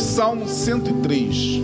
Salmo 0.00 0.48
103. 0.48 1.60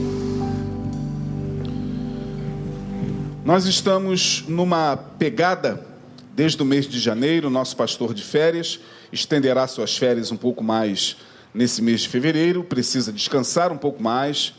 Nós 3.44 3.66
estamos 3.66 4.44
numa 4.48 4.96
pegada 4.96 5.86
desde 6.34 6.62
o 6.62 6.64
mês 6.64 6.86
de 6.86 7.00
janeiro, 7.00 7.50
nosso 7.50 7.76
pastor 7.76 8.14
de 8.14 8.22
férias 8.22 8.80
estenderá 9.12 9.66
suas 9.66 9.96
férias 9.96 10.30
um 10.30 10.36
pouco 10.36 10.62
mais 10.62 11.16
nesse 11.54 11.82
mês 11.82 12.02
de 12.02 12.08
fevereiro, 12.08 12.62
precisa 12.62 13.12
descansar 13.12 13.72
um 13.72 13.78
pouco 13.78 14.02
mais. 14.02 14.54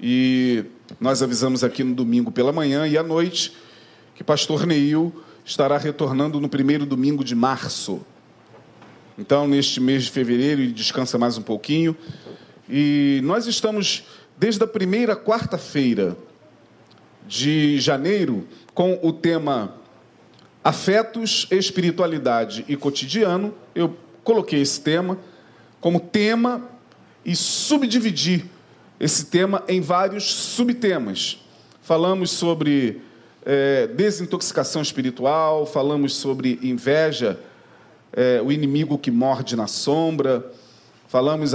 E 0.00 0.64
nós 1.00 1.22
avisamos 1.22 1.64
aqui 1.64 1.82
no 1.82 1.94
domingo 1.94 2.30
pela 2.30 2.52
manhã 2.52 2.86
e 2.86 2.98
à 2.98 3.02
noite 3.02 3.52
que 4.14 4.24
pastor 4.24 4.66
Neil 4.66 5.12
estará 5.44 5.78
retornando 5.78 6.40
no 6.40 6.48
primeiro 6.48 6.84
domingo 6.84 7.22
de 7.22 7.34
março. 7.34 8.00
Então, 9.18 9.48
neste 9.48 9.80
mês 9.80 10.04
de 10.04 10.10
fevereiro, 10.10 10.60
ele 10.60 10.72
descansa 10.72 11.16
mais 11.16 11.38
um 11.38 11.42
pouquinho. 11.42 11.96
E 12.68 13.20
nós 13.24 13.46
estamos, 13.46 14.04
desde 14.36 14.62
a 14.62 14.66
primeira 14.66 15.16
quarta-feira 15.16 16.16
de 17.26 17.78
janeiro, 17.80 18.46
com 18.74 18.98
o 19.02 19.12
tema 19.12 19.74
Afetos, 20.62 21.46
Espiritualidade 21.50 22.64
e 22.68 22.76
Cotidiano. 22.76 23.54
Eu 23.74 23.96
coloquei 24.24 24.60
esse 24.60 24.80
tema 24.80 25.18
como 25.80 26.00
tema 26.00 26.68
e 27.24 27.36
subdividi 27.36 28.44
esse 28.98 29.26
tema 29.26 29.62
em 29.68 29.80
vários 29.80 30.24
subtemas. 30.24 31.38
Falamos 31.82 32.30
sobre 32.30 33.02
é, 33.44 33.86
desintoxicação 33.88 34.82
espiritual, 34.82 35.66
falamos 35.66 36.16
sobre 36.16 36.58
inveja 36.62 37.38
é, 38.12 38.40
o 38.42 38.50
inimigo 38.50 38.98
que 38.98 39.10
morde 39.10 39.54
na 39.54 39.66
sombra. 39.66 40.50
Falamos 41.08 41.52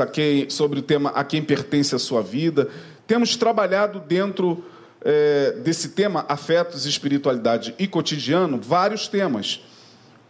sobre 0.49 0.79
o 0.79 0.81
tema 0.81 1.09
a 1.09 1.23
quem 1.23 1.43
pertence 1.43 1.93
a 1.93 1.99
sua 1.99 2.21
vida. 2.21 2.69
Temos 3.05 3.35
trabalhado 3.35 3.99
dentro 3.99 4.63
é, 5.03 5.51
desse 5.63 5.89
tema 5.89 6.25
afetos, 6.29 6.85
espiritualidade 6.85 7.75
e 7.77 7.87
cotidiano 7.87 8.59
vários 8.61 9.07
temas. 9.07 9.61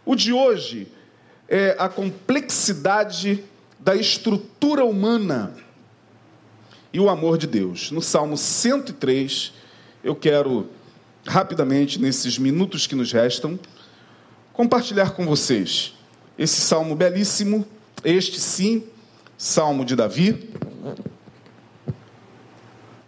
O 0.04 0.16
de 0.16 0.32
hoje 0.32 0.88
é 1.48 1.76
a 1.78 1.88
complexidade 1.88 3.44
da 3.78 3.94
estrutura 3.94 4.84
humana 4.84 5.54
e 6.92 6.98
o 6.98 7.08
amor 7.08 7.38
de 7.38 7.46
Deus. 7.46 7.90
No 7.90 8.02
Salmo 8.02 8.36
103, 8.36 9.52
eu 10.02 10.14
quero 10.14 10.68
rapidamente, 11.26 12.00
nesses 12.00 12.38
minutos 12.38 12.86
que 12.86 12.94
nos 12.94 13.12
restam, 13.12 13.58
compartilhar 14.52 15.12
com 15.12 15.24
vocês 15.24 15.94
esse 16.38 16.60
salmo 16.60 16.96
belíssimo, 16.96 17.66
este 18.04 18.40
sim, 18.40 18.84
salmo 19.42 19.84
de 19.84 19.96
Davi, 19.96 20.48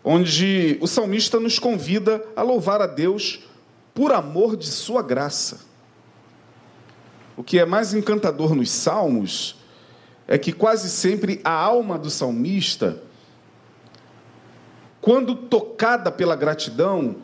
onde 0.02 0.76
o 0.80 0.86
salmista 0.88 1.38
nos 1.38 1.60
convida 1.60 2.26
a 2.34 2.42
louvar 2.42 2.82
a 2.82 2.88
Deus 2.88 3.48
por 3.94 4.10
amor 4.10 4.56
de 4.56 4.66
sua 4.66 5.00
graça. 5.00 5.60
O 7.36 7.44
que 7.44 7.56
é 7.56 7.64
mais 7.64 7.94
encantador 7.94 8.52
nos 8.52 8.68
salmos 8.68 9.54
é 10.26 10.36
que 10.36 10.52
quase 10.52 10.90
sempre 10.90 11.40
a 11.44 11.52
alma 11.52 11.96
do 11.96 12.10
salmista, 12.10 13.00
quando 15.00 15.36
tocada 15.36 16.10
pela 16.10 16.34
gratidão, 16.34 17.14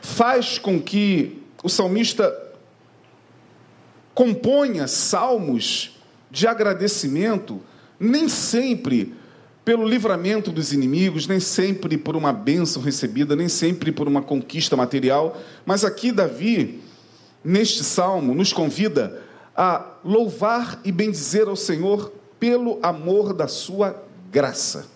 faz 0.00 0.58
com 0.58 0.82
que 0.82 1.40
o 1.62 1.68
salmista 1.68 2.36
componha 4.12 4.88
salmos 4.88 5.96
de 6.32 6.48
agradecimento, 6.48 7.62
nem 7.98 8.28
sempre 8.28 9.14
pelo 9.64 9.86
livramento 9.86 10.52
dos 10.52 10.72
inimigos, 10.72 11.26
nem 11.26 11.40
sempre 11.40 11.98
por 11.98 12.14
uma 12.14 12.32
bênção 12.32 12.80
recebida, 12.80 13.34
nem 13.34 13.48
sempre 13.48 13.90
por 13.90 14.06
uma 14.06 14.22
conquista 14.22 14.76
material, 14.76 15.36
mas 15.64 15.84
aqui 15.84 16.12
Davi, 16.12 16.80
neste 17.44 17.82
salmo, 17.82 18.34
nos 18.34 18.52
convida 18.52 19.20
a 19.56 19.96
louvar 20.04 20.80
e 20.84 20.92
bendizer 20.92 21.48
ao 21.48 21.56
Senhor 21.56 22.12
pelo 22.38 22.78
amor 22.82 23.32
da 23.32 23.48
sua 23.48 24.04
graça. 24.30 24.86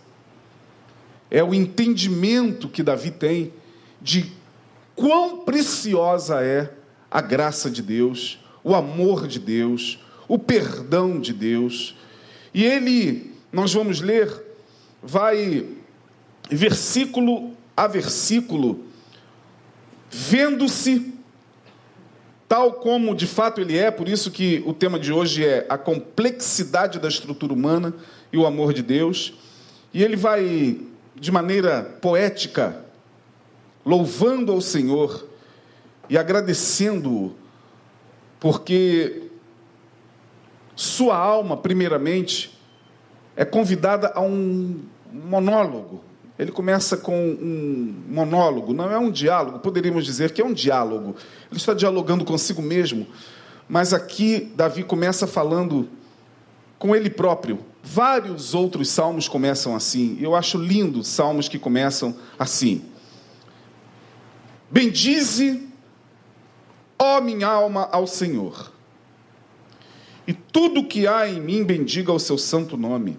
É 1.31 1.43
o 1.43 1.55
entendimento 1.55 2.69
que 2.69 2.83
Davi 2.83 3.11
tem 3.11 3.53
de 4.01 4.33
quão 4.95 5.39
preciosa 5.39 6.43
é 6.43 6.73
a 7.11 7.21
graça 7.21 7.71
de 7.71 7.83
Deus, 7.83 8.39
o 8.63 8.75
amor 8.75 9.27
de 9.27 9.39
Deus, 9.39 9.99
o 10.29 10.39
perdão 10.39 11.19
de 11.19 11.33
Deus. 11.33 11.97
E 12.53 12.65
ele, 12.65 13.35
nós 13.53 13.73
vamos 13.73 14.01
ler, 14.01 14.31
vai 15.03 15.67
versículo 16.51 17.55
a 17.77 17.87
versículo, 17.87 18.85
vendo-se 20.11 21.15
tal 22.47 22.75
como 22.75 23.15
de 23.15 23.27
fato 23.27 23.61
ele 23.61 23.79
é, 23.79 23.91
por 23.91 24.09
isso 24.09 24.31
que 24.31 24.63
o 24.67 24.75
tema 24.75 24.99
de 24.99 25.13
hoje 25.13 25.47
é 25.47 25.65
a 25.67 25.79
complexidade 25.79 26.99
da 26.99 27.09
estrutura 27.09 27.55
humana 27.55 27.95
e 28.33 28.37
o 28.37 28.45
amor 28.45 28.75
de 28.75 28.83
Deus. 28.83 29.33
E 29.95 30.03
ele 30.03 30.17
vai, 30.17 30.79
de 31.15 31.33
maneira 31.33 31.83
poética, 32.03 32.85
louvando 33.87 34.53
ao 34.53 34.61
Senhor 34.61 35.27
e 36.09 36.19
agradecendo-o 36.19 37.35
porque 38.39 39.30
sua 40.75 41.17
alma, 41.17 41.57
primeiramente, 41.57 42.59
é 43.37 43.45
convidada 43.45 44.13
a 44.15 44.21
um 44.21 44.81
monólogo. 45.13 46.03
Ele 46.39 46.51
começa 46.51 46.97
com 46.97 47.15
um 47.15 47.95
monólogo, 48.09 48.73
não 48.73 48.91
é 48.91 48.99
um 48.99 49.11
diálogo, 49.11 49.59
poderíamos 49.59 50.05
dizer 50.05 50.33
que 50.33 50.41
é 50.41 50.45
um 50.45 50.53
diálogo. 50.53 51.15
Ele 51.51 51.59
está 51.59 51.75
dialogando 51.75 52.25
consigo 52.25 52.63
mesmo, 52.63 53.07
mas 53.69 53.93
aqui 53.93 54.51
Davi 54.57 54.83
começa 54.83 55.27
falando 55.27 55.89
com 56.79 56.97
ele 56.97 57.11
próprio. 57.11 57.59
Vários 57.83 58.55
outros 58.55 58.89
salmos 58.89 59.29
começam 59.29 59.77
assim. 59.77 60.17
Eu 60.21 60.35
acho 60.35 60.57
lindo 60.57 61.05
salmos 61.05 61.49
que 61.49 61.59
começam 61.59 62.17
assim. 62.39 62.85
Bendize 64.71 65.71
Ó 67.03 67.19
minha 67.23 67.49
alma 67.49 67.89
ao 67.91 68.07
Senhor, 68.07 68.71
e 70.31 70.33
tudo 70.33 70.87
que 70.87 71.09
há 71.09 71.29
em 71.29 71.41
mim 71.41 71.65
bendiga 71.65 72.13
o 72.13 72.19
seu 72.21 72.39
santo 72.39 72.77
nome. 72.77 73.19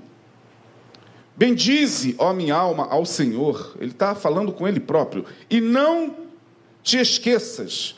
Bendize, 1.36 2.16
ó 2.18 2.32
minha 2.32 2.56
alma, 2.56 2.88
ao 2.88 3.06
Senhor, 3.06 3.76
ele 3.82 3.92
está 3.92 4.16
falando 4.16 4.54
com 4.54 4.66
ele 4.66 4.80
próprio, 4.80 5.26
e 5.50 5.60
não 5.60 6.16
te 6.82 6.96
esqueças 6.96 7.96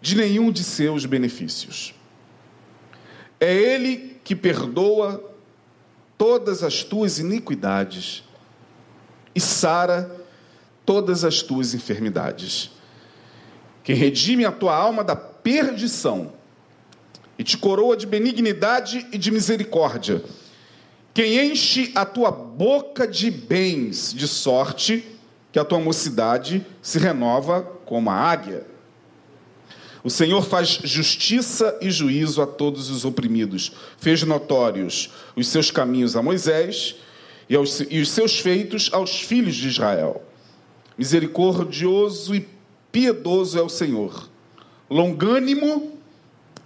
de 0.00 0.16
nenhum 0.16 0.50
de 0.50 0.64
seus 0.64 1.04
benefícios. 1.04 1.94
É 3.38 3.52
Ele 3.52 4.16
que 4.24 4.34
perdoa 4.34 5.22
todas 6.16 6.62
as 6.62 6.82
tuas 6.82 7.18
iniquidades 7.18 8.24
e 9.34 9.40
sara 9.40 10.24
todas 10.86 11.22
as 11.22 11.42
tuas 11.42 11.74
enfermidades 11.74 12.70
que 13.84 13.92
redime 13.92 14.46
a 14.46 14.52
tua 14.52 14.74
alma 14.74 15.04
da 15.04 15.14
perdição 15.14 16.37
e 17.38 17.44
te 17.44 17.56
coroa 17.56 17.96
de 17.96 18.06
benignidade 18.06 19.06
e 19.12 19.16
de 19.16 19.30
misericórdia, 19.30 20.22
quem 21.14 21.50
enche 21.50 21.90
a 21.94 22.04
tua 22.04 22.30
boca 22.30 23.06
de 23.06 23.30
bens, 23.30 24.12
de 24.14 24.28
sorte 24.28 25.04
que 25.50 25.58
a 25.58 25.64
tua 25.64 25.80
mocidade 25.80 26.64
se 26.82 26.98
renova 26.98 27.62
como 27.84 28.10
a 28.10 28.14
águia. 28.14 28.66
O 30.04 30.10
Senhor 30.10 30.44
faz 30.44 30.68
justiça 30.84 31.76
e 31.80 31.90
juízo 31.90 32.40
a 32.40 32.46
todos 32.46 32.88
os 32.88 33.04
oprimidos, 33.04 33.72
fez 33.98 34.22
notórios 34.22 35.10
os 35.34 35.48
seus 35.48 35.70
caminhos 35.70 36.14
a 36.14 36.22
Moisés 36.22 36.96
e, 37.48 37.56
aos, 37.56 37.80
e 37.80 38.00
os 38.00 38.10
seus 38.10 38.38
feitos 38.38 38.88
aos 38.92 39.20
filhos 39.20 39.56
de 39.56 39.68
Israel. 39.68 40.22
Misericordioso 40.96 42.34
e 42.34 42.48
Piedoso 42.92 43.58
é 43.58 43.62
o 43.62 43.68
Senhor, 43.68 44.30
longânimo 44.88 45.97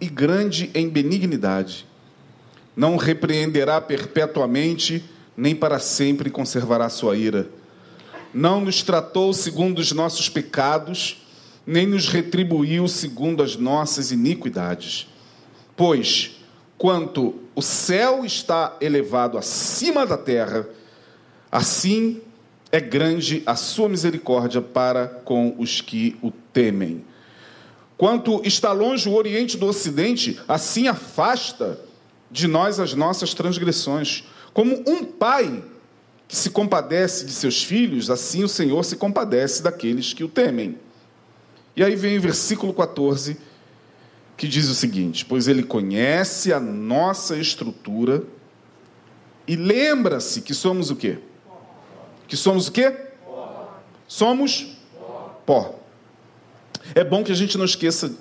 e 0.02 0.08
grande 0.08 0.68
em 0.74 0.88
benignidade. 0.88 1.86
Não 2.74 2.96
repreenderá 2.96 3.80
perpetuamente, 3.80 5.04
nem 5.36 5.54
para 5.54 5.78
sempre 5.78 6.28
conservará 6.28 6.88
sua 6.88 7.16
ira. 7.16 7.48
Não 8.34 8.60
nos 8.60 8.82
tratou 8.82 9.32
segundo 9.32 9.78
os 9.78 9.92
nossos 9.92 10.28
pecados, 10.28 11.24
nem 11.64 11.86
nos 11.86 12.08
retribuiu 12.08 12.88
segundo 12.88 13.44
as 13.44 13.54
nossas 13.54 14.10
iniquidades. 14.10 15.06
Pois, 15.76 16.32
quanto 16.76 17.36
o 17.54 17.62
céu 17.62 18.24
está 18.24 18.76
elevado 18.80 19.38
acima 19.38 20.04
da 20.04 20.18
terra, 20.18 20.66
assim 21.48 22.20
é 22.72 22.80
grande 22.80 23.40
a 23.46 23.54
sua 23.54 23.88
misericórdia 23.88 24.60
para 24.60 25.06
com 25.06 25.54
os 25.58 25.80
que 25.80 26.16
o 26.20 26.32
temem. 26.32 27.04
Quanto 28.02 28.42
está 28.44 28.72
longe 28.72 29.08
o 29.08 29.14
Oriente 29.14 29.56
do 29.56 29.66
Ocidente, 29.66 30.36
assim 30.48 30.88
afasta 30.88 31.78
de 32.28 32.48
nós 32.48 32.80
as 32.80 32.94
nossas 32.94 33.32
transgressões. 33.32 34.24
Como 34.52 34.82
um 34.88 35.04
pai 35.04 35.62
que 36.26 36.34
se 36.34 36.50
compadece 36.50 37.24
de 37.24 37.30
seus 37.30 37.62
filhos, 37.62 38.10
assim 38.10 38.42
o 38.42 38.48
Senhor 38.48 38.84
se 38.84 38.96
compadece 38.96 39.62
daqueles 39.62 40.12
que 40.12 40.24
o 40.24 40.28
temem. 40.28 40.80
E 41.76 41.84
aí 41.84 41.94
vem 41.94 42.18
o 42.18 42.20
versículo 42.20 42.74
14, 42.74 43.36
que 44.36 44.48
diz 44.48 44.68
o 44.68 44.74
seguinte: 44.74 45.24
Pois 45.24 45.46
ele 45.46 45.62
conhece 45.62 46.52
a 46.52 46.58
nossa 46.58 47.36
estrutura 47.36 48.24
e 49.46 49.54
lembra-se 49.54 50.40
que 50.42 50.54
somos 50.54 50.90
o 50.90 50.96
quê? 50.96 51.20
Que 52.26 52.36
somos 52.36 52.66
o 52.66 52.72
quê? 52.72 52.96
Somos 54.08 54.76
pó. 55.46 55.81
É 56.94 57.04
bom 57.04 57.22
que 57.22 57.32
a 57.32 57.34
gente 57.34 57.56
não 57.56 57.64
esqueça 57.64 58.14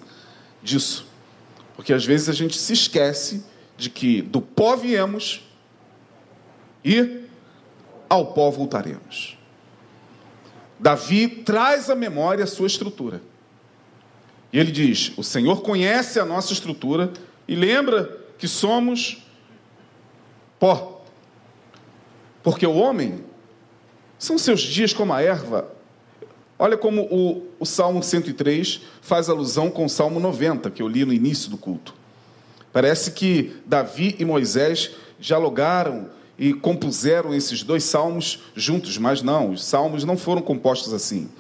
disso, 0.62 1.06
porque 1.76 1.94
às 1.94 2.06
vezes 2.06 2.30
a 2.30 2.34
gente 2.34 2.58
se 2.58 2.74
esquece 2.74 3.44
de 3.78 3.90
que 3.90 4.22
do 4.22 4.42
pó 4.42 4.76
viemos 4.76 5.42
e 6.84 7.22
ao 8.08 8.34
pó 8.34 8.50
voltaremos. 8.52 9.38
Davi 10.80 11.28
traz 11.28 11.90
à 11.90 11.96
memória 11.96 12.44
a 12.44 12.48
sua 12.48 12.68
estrutura. 12.68 13.22
E 14.52 14.60
ele 14.60 14.72
diz: 14.72 15.14
O 15.18 15.24
Senhor 15.24 15.62
conhece 15.62 16.20
a 16.20 16.26
nossa 16.26 16.54
estrutura 16.54 17.12
e 17.48 17.56
lembra 17.56 18.20
que 18.38 18.48
somos 18.48 19.24
pó. 20.60 21.04
Porque 22.44 22.66
o 22.66 22.76
homem 22.76 23.24
são 24.18 24.38
seus 24.38 24.62
dias 24.62 24.94
como 24.94 25.14
a 25.14 25.22
erva. 25.22 25.72
Olha 26.64 26.78
como 26.78 27.02
o, 27.10 27.48
o 27.60 27.66
Salmo 27.66 28.04
103 28.04 28.82
faz 29.02 29.30
alusão 29.30 29.72
com 29.72 29.84
o 29.84 29.90
Salmo 29.90 30.20
90, 30.20 30.70
que 30.70 30.84
eu 30.84 30.88
li 30.88 31.04
no 31.04 31.12
início 31.12 31.50
do 31.50 31.58
culto. 31.58 31.96
Parece 32.72 33.14
que 33.14 33.60
Davi 33.66 34.16
e 34.20 34.24
Moisés 34.24 34.92
dialogaram 35.20 36.12
e 36.38 36.54
compuseram 36.54 37.34
esses 37.34 37.64
dois 37.64 37.84
salmos 37.84 38.44
juntos, 38.56 38.96
mas 39.00 39.24
não, 39.24 39.50
os 39.50 39.64
salmos 39.64 40.04
não 40.04 40.16
foram 40.16 40.40
compostos 40.40 40.94
assim. 40.94 41.32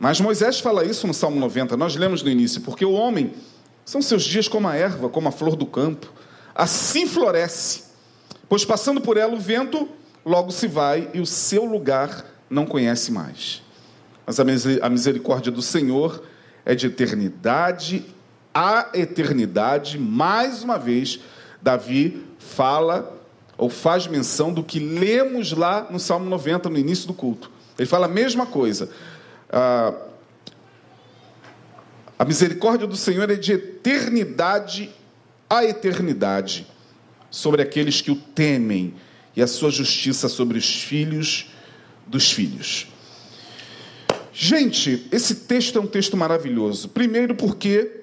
Mas 0.00 0.20
Moisés 0.20 0.58
fala 0.58 0.84
isso 0.84 1.06
no 1.06 1.14
Salmo 1.14 1.38
90, 1.38 1.76
nós 1.76 1.94
lemos 1.94 2.20
no 2.20 2.28
início, 2.28 2.60
porque 2.62 2.84
o 2.84 2.90
homem 2.90 3.34
são 3.84 4.02
seus 4.02 4.24
dias 4.24 4.48
como 4.48 4.66
a 4.66 4.74
erva, 4.74 5.08
como 5.08 5.28
a 5.28 5.30
flor 5.32 5.54
do 5.54 5.64
campo, 5.64 6.12
assim 6.52 7.06
floresce, 7.06 7.84
pois 8.48 8.64
passando 8.64 9.00
por 9.00 9.16
ela 9.16 9.32
o 9.32 9.38
vento 9.38 9.88
logo 10.26 10.50
se 10.50 10.66
vai 10.66 11.08
e 11.14 11.20
o 11.20 11.26
seu 11.26 11.64
lugar 11.64 12.24
não 12.50 12.66
conhece 12.66 13.12
mais. 13.12 13.62
Mas 14.26 14.38
a 14.40 14.88
misericórdia 14.88 15.52
do 15.52 15.62
Senhor 15.62 16.22
é 16.64 16.74
de 16.74 16.86
eternidade 16.86 18.04
a 18.54 18.90
eternidade. 18.94 19.98
Mais 19.98 20.62
uma 20.62 20.78
vez, 20.78 21.18
Davi 21.60 22.24
fala 22.38 23.20
ou 23.58 23.68
faz 23.68 24.06
menção 24.06 24.52
do 24.52 24.62
que 24.62 24.78
lemos 24.78 25.52
lá 25.52 25.88
no 25.90 25.98
Salmo 25.98 26.26
90, 26.26 26.70
no 26.70 26.78
início 26.78 27.08
do 27.08 27.14
culto. 27.14 27.50
Ele 27.76 27.86
fala 27.86 28.06
a 28.06 28.08
mesma 28.08 28.46
coisa. 28.46 28.88
Ah, 29.50 29.92
a 32.16 32.24
misericórdia 32.24 32.86
do 32.86 32.96
Senhor 32.96 33.28
é 33.28 33.34
de 33.34 33.52
eternidade 33.52 34.90
a 35.50 35.64
eternidade 35.64 36.66
sobre 37.30 37.60
aqueles 37.60 38.00
que 38.00 38.10
o 38.10 38.16
temem 38.16 38.94
e 39.36 39.42
a 39.42 39.46
sua 39.46 39.70
justiça 39.70 40.28
sobre 40.28 40.56
os 40.56 40.82
filhos 40.82 41.52
dos 42.06 42.30
filhos. 42.30 42.86
Gente, 44.36 45.06
esse 45.12 45.32
texto 45.36 45.78
é 45.78 45.80
um 45.80 45.86
texto 45.86 46.16
maravilhoso. 46.16 46.88
Primeiro, 46.88 47.36
porque 47.36 48.00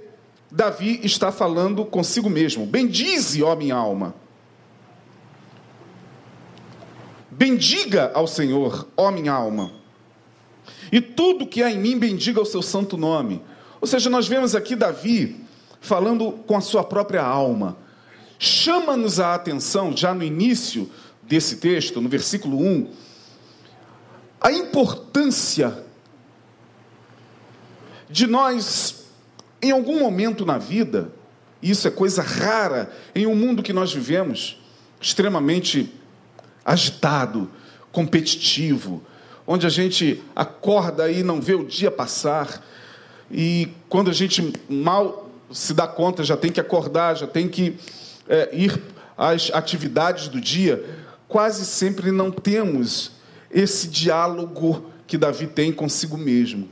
Davi 0.50 1.02
está 1.04 1.30
falando 1.30 1.84
consigo 1.84 2.30
mesmo: 2.30 2.66
Bendize, 2.66 3.44
ó 3.44 3.54
minha 3.54 3.76
alma. 3.76 4.16
Bendiga 7.30 8.12
ao 8.14 8.26
Senhor, 8.28 8.88
ó 8.96 9.12
minha 9.12 9.34
alma. 9.34 9.74
E 10.90 11.02
tudo 11.02 11.46
que 11.46 11.62
há 11.62 11.70
em 11.70 11.78
mim, 11.78 12.00
bendiga 12.00 12.40
o 12.40 12.46
seu 12.46 12.62
santo 12.62 12.96
nome. 12.96 13.42
Ou 13.82 13.88
seja, 13.88 14.10
nós 14.10 14.26
vemos 14.26 14.56
aqui 14.56 14.74
Davi 14.74 15.44
falando 15.82 16.32
com 16.48 16.56
a 16.56 16.62
sua 16.62 16.84
própria 16.84 17.24
alma. 17.24 17.78
Chama-nos 18.40 19.20
a 19.20 19.36
atenção, 19.36 19.96
já 19.96 20.14
no 20.14 20.24
início 20.24 20.90
desse 21.24 21.58
texto, 21.58 22.00
no 22.00 22.08
versículo 22.08 22.58
1, 22.58 22.90
a 24.40 24.52
importância 24.52 25.91
de 28.12 28.28
nós, 28.28 29.06
em 29.62 29.72
algum 29.72 30.00
momento 30.00 30.46
na 30.46 30.58
vida, 30.58 31.12
e 31.62 31.72
isso 31.72 31.88
é 31.88 31.92
coisa 31.92 32.22
rara 32.22 32.92
em 33.16 33.26
um 33.26 33.36
mundo 33.36 33.64
que 33.64 33.72
nós 33.72 33.94
vivemos, 33.94 34.60
extremamente 35.00 35.94
agitado, 36.66 37.50
competitivo, 37.92 39.02
onde 39.48 39.66
a 39.66 39.70
gente 39.70 40.22
acorda 40.36 41.10
e 41.12 41.24
não 41.24 41.42
vê 41.42 41.56
o 41.56 41.66
dia 41.66 41.90
passar, 41.90 42.64
e 43.30 43.70
quando 43.88 44.10
a 44.10 44.14
gente 44.14 44.54
mal 44.70 45.30
se 45.52 45.74
dá 45.74 45.88
conta, 45.88 46.24
já 46.24 46.36
tem 46.36 46.52
que 46.52 46.60
acordar, 46.60 47.16
já 47.16 47.28
tem 47.28 47.48
que 47.48 47.78
é, 48.28 48.50
ir 48.54 48.82
às 49.18 49.50
atividades 49.54 50.28
do 50.28 50.40
dia, 50.40 50.84
quase 51.28 51.66
sempre 51.66 52.12
não 52.12 52.32
temos 52.32 53.12
esse 53.50 53.88
diálogo 53.88 54.86
que 55.08 55.18
Davi 55.18 55.48
tem 55.48 55.72
consigo 55.72 56.18
mesmo. 56.18 56.70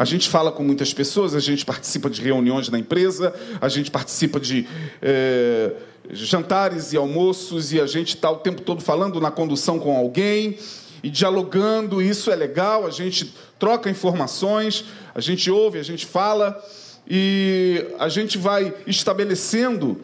A 0.00 0.04
gente 0.06 0.30
fala 0.30 0.50
com 0.50 0.64
muitas 0.64 0.94
pessoas, 0.94 1.34
a 1.34 1.40
gente 1.40 1.62
participa 1.62 2.08
de 2.08 2.22
reuniões 2.22 2.70
na 2.70 2.78
empresa, 2.78 3.34
a 3.60 3.68
gente 3.68 3.90
participa 3.90 4.40
de 4.40 4.66
é, 5.02 5.72
jantares 6.08 6.94
e 6.94 6.96
almoços, 6.96 7.70
e 7.70 7.78
a 7.78 7.84
gente 7.84 8.14
está 8.14 8.30
o 8.30 8.36
tempo 8.36 8.62
todo 8.62 8.80
falando 8.80 9.20
na 9.20 9.30
condução 9.30 9.78
com 9.78 9.94
alguém 9.94 10.56
e 11.02 11.10
dialogando. 11.10 12.00
Isso 12.00 12.30
é 12.30 12.34
legal, 12.34 12.86
a 12.86 12.90
gente 12.90 13.34
troca 13.58 13.90
informações, 13.90 14.86
a 15.14 15.20
gente 15.20 15.50
ouve, 15.50 15.78
a 15.78 15.82
gente 15.82 16.06
fala 16.06 16.58
e 17.06 17.86
a 17.98 18.08
gente 18.08 18.38
vai 18.38 18.72
estabelecendo 18.86 20.00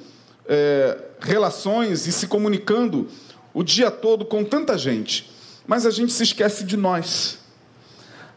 é, 0.46 0.98
relações 1.20 2.06
e 2.06 2.12
se 2.12 2.26
comunicando 2.26 3.08
o 3.54 3.62
dia 3.62 3.90
todo 3.90 4.26
com 4.26 4.44
tanta 4.44 4.76
gente, 4.76 5.30
mas 5.66 5.86
a 5.86 5.90
gente 5.90 6.12
se 6.12 6.22
esquece 6.22 6.64
de 6.64 6.76
nós. 6.76 7.45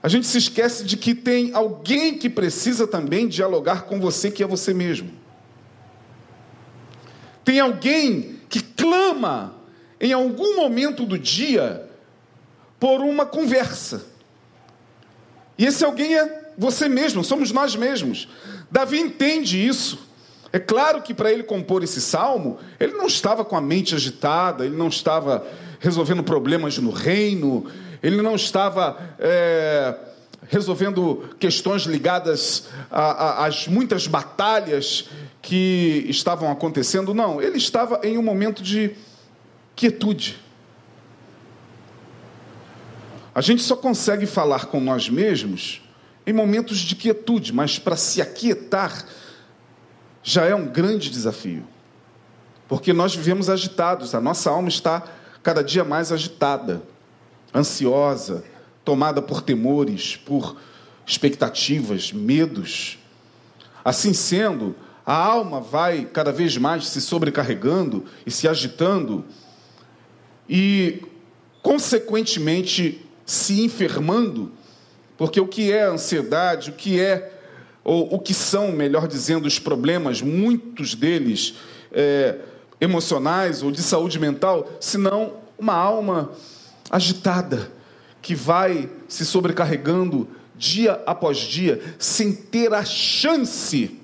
A 0.01 0.07
gente 0.07 0.27
se 0.27 0.37
esquece 0.37 0.85
de 0.85 0.95
que 0.95 1.13
tem 1.13 1.53
alguém 1.53 2.17
que 2.17 2.29
precisa 2.29 2.87
também 2.87 3.27
dialogar 3.27 3.83
com 3.83 3.99
você, 3.99 4.31
que 4.31 4.41
é 4.41 4.47
você 4.47 4.73
mesmo. 4.73 5.11
Tem 7.43 7.59
alguém 7.59 8.39
que 8.47 8.61
clama 8.61 9.55
em 9.99 10.13
algum 10.13 10.55
momento 10.55 11.05
do 11.05 11.19
dia 11.19 11.89
por 12.79 13.01
uma 13.01 13.25
conversa. 13.25 14.05
E 15.57 15.65
esse 15.65 15.83
alguém 15.83 16.17
é 16.17 16.51
você 16.57 16.87
mesmo, 16.87 17.23
somos 17.23 17.51
nós 17.51 17.75
mesmos. 17.75 18.29
Davi 18.71 18.99
entende 18.99 19.65
isso. 19.65 20.07
É 20.51 20.59
claro 20.59 21.01
que 21.01 21.13
para 21.13 21.31
ele 21.31 21.43
compor 21.43 21.83
esse 21.83 22.01
salmo, 22.01 22.57
ele 22.79 22.93
não 22.93 23.07
estava 23.07 23.43
com 23.43 23.55
a 23.55 23.61
mente 23.61 23.93
agitada, 23.93 24.65
ele 24.65 24.75
não 24.75 24.87
estava 24.87 25.45
resolvendo 25.79 26.23
problemas 26.23 26.77
no 26.77 26.91
reino, 26.91 27.67
ele 28.01 28.21
não 28.21 28.35
estava 28.35 28.97
é, 29.19 29.95
resolvendo 30.47 31.35
questões 31.39 31.83
ligadas 31.83 32.69
às 32.89 33.67
muitas 33.67 34.07
batalhas 34.07 35.09
que 35.41 36.05
estavam 36.07 36.51
acontecendo, 36.51 37.13
não, 37.13 37.41
ele 37.41 37.57
estava 37.57 37.99
em 38.03 38.17
um 38.17 38.23
momento 38.23 38.63
de 38.63 38.95
quietude. 39.75 40.39
A 43.33 43.41
gente 43.41 43.61
só 43.63 43.75
consegue 43.75 44.25
falar 44.25 44.65
com 44.65 44.79
nós 44.79 45.09
mesmos 45.09 45.81
em 46.25 46.33
momentos 46.33 46.77
de 46.79 46.95
quietude, 46.95 47.53
mas 47.53 47.79
para 47.79 47.95
se 47.95 48.21
aquietar, 48.21 49.05
já 50.21 50.45
é 50.45 50.53
um 50.53 50.67
grande 50.67 51.09
desafio. 51.09 51.65
Porque 52.67 52.93
nós 52.93 53.15
vivemos 53.15 53.49
agitados, 53.49 54.13
a 54.13 54.21
nossa 54.21 54.49
alma 54.49 54.69
está 54.69 55.03
cada 55.41 55.63
dia 55.63 55.83
mais 55.83 56.11
agitada, 56.11 56.83
ansiosa, 57.53 58.43
tomada 58.83 59.21
por 59.21 59.41
temores, 59.41 60.15
por 60.15 60.57
expectativas, 61.05 62.11
medos. 62.11 62.99
Assim 63.83 64.13
sendo, 64.13 64.75
a 65.05 65.15
alma 65.15 65.59
vai 65.59 66.05
cada 66.05 66.31
vez 66.31 66.57
mais 66.57 66.87
se 66.87 67.01
sobrecarregando 67.01 68.05
e 68.25 68.31
se 68.31 68.47
agitando 68.47 69.25
e, 70.47 71.01
consequentemente, 71.61 73.05
se 73.25 73.61
enfermando, 73.61 74.51
porque 75.17 75.39
o 75.39 75.47
que 75.47 75.71
é 75.71 75.83
ansiedade, 75.83 76.71
o 76.71 76.73
que 76.73 76.99
é 76.99 77.37
ou 77.83 78.13
o 78.13 78.19
que 78.19 78.33
são, 78.33 78.71
melhor 78.71 79.07
dizendo, 79.07 79.47
os 79.47 79.57
problemas, 79.57 80.21
muitos 80.21 80.93
deles 80.93 81.55
é, 81.91 82.37
emocionais 82.79 83.63
ou 83.63 83.71
de 83.71 83.81
saúde 83.81 84.19
mental, 84.19 84.69
senão 84.79 85.33
uma 85.57 85.73
alma 85.73 86.31
agitada 86.89 87.71
que 88.21 88.35
vai 88.35 88.89
se 89.07 89.25
sobrecarregando 89.25 90.27
dia 90.55 91.01
após 91.05 91.37
dia, 91.37 91.95
sem 91.97 92.33
ter 92.33 92.73
a 92.73 92.83
chance 92.83 93.97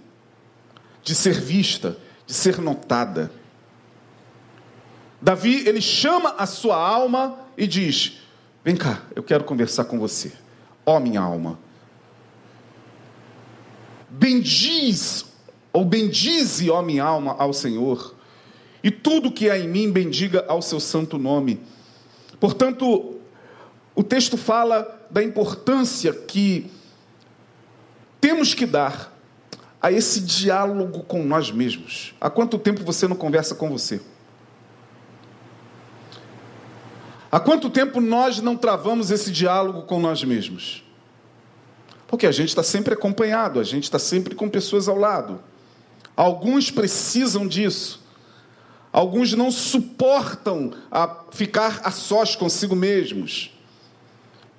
de 1.04 1.14
ser 1.14 1.40
vista, 1.40 1.98
de 2.26 2.34
ser 2.34 2.60
notada. 2.60 3.32
Davi, 5.22 5.68
ele 5.68 5.82
chama 5.82 6.36
a 6.38 6.46
sua 6.46 6.78
alma 6.78 7.38
e 7.58 7.68
diz: 7.68 8.20
Vem 8.64 8.76
cá, 8.76 9.04
eu 9.16 9.22
quero 9.22 9.44
conversar 9.44 9.86
com 9.86 10.00
você. 10.00 10.32
Ó 10.86 11.00
minha 11.00 11.22
alma. 11.22 11.60
Bendiz, 14.10 15.26
ou 15.74 15.84
bendize, 15.84 16.70
ó 16.70 16.82
minha 16.82 17.04
alma, 17.04 17.36
ao 17.38 17.52
Senhor. 17.52 18.16
E 18.82 18.90
tudo 18.90 19.32
que 19.32 19.50
há 19.50 19.58
em 19.58 19.68
mim 19.68 19.92
bendiga 19.92 20.46
ao 20.48 20.62
seu 20.62 20.80
santo 20.80 21.18
nome. 21.18 21.60
Portanto, 22.46 23.16
o 23.96 24.04
texto 24.04 24.38
fala 24.38 25.08
da 25.10 25.24
importância 25.24 26.14
que 26.14 26.70
temos 28.22 28.54
que 28.54 28.68
dar 28.68 29.12
a 29.82 29.92
esse 29.92 30.22
diálogo 30.22 31.02
com 31.06 31.24
nós 31.24 31.50
mesmos. 31.50 32.14
Há 32.22 32.30
quanto 32.30 32.60
tempo 32.60 32.84
você 32.84 33.08
não 33.08 33.16
conversa 33.16 33.56
com 33.56 33.68
você? 33.68 34.00
Há 37.32 37.40
quanto 37.40 37.68
tempo 37.68 38.00
nós 38.00 38.40
não 38.40 38.56
travamos 38.56 39.10
esse 39.10 39.32
diálogo 39.32 39.82
com 39.82 40.00
nós 40.00 40.24
mesmos? 40.24 40.84
Porque 42.06 42.28
a 42.28 42.32
gente 42.32 42.50
está 42.50 42.62
sempre 42.62 42.94
acompanhado, 42.94 43.60
a 43.60 43.64
gente 43.64 43.86
está 43.86 43.98
sempre 43.98 44.36
com 44.36 44.48
pessoas 44.48 44.88
ao 44.88 45.00
lado. 45.00 45.42
Alguns 46.16 46.70
precisam 46.70 47.48
disso. 47.48 48.05
Alguns 48.96 49.34
não 49.34 49.52
suportam 49.52 50.72
a 50.90 51.26
ficar 51.30 51.82
a 51.84 51.92
sós 51.92 52.34
consigo 52.34 52.78
mesmos. 52.78 53.52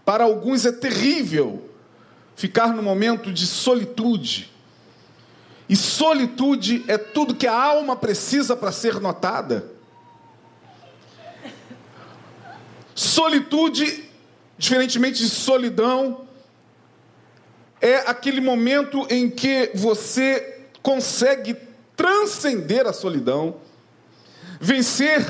Para 0.05 0.25
alguns 0.25 0.67
é 0.67 0.73
terrível 0.73 1.71
ficar 2.35 2.75
no 2.75 2.83
momento 2.83 3.33
de 3.33 3.47
solitude. 3.47 4.53
E 5.67 5.75
solitude 5.75 6.85
é 6.87 6.99
tudo 6.99 7.35
que 7.35 7.47
a 7.47 7.59
alma 7.59 7.97
precisa 7.97 8.55
para 8.55 8.71
ser 8.73 9.01
notada. 9.01 9.71
Solitude, 12.95 14.05
diferentemente 14.59 15.23
de 15.23 15.31
solidão, 15.31 16.27
é 17.81 17.97
aquele 18.01 18.43
momento 18.43 19.07
em 19.09 19.31
que 19.31 19.71
você 19.75 20.67
consegue 20.83 21.57
transcender 21.97 22.87
a 22.87 22.93
solidão, 22.93 23.65
vencer 24.61 25.27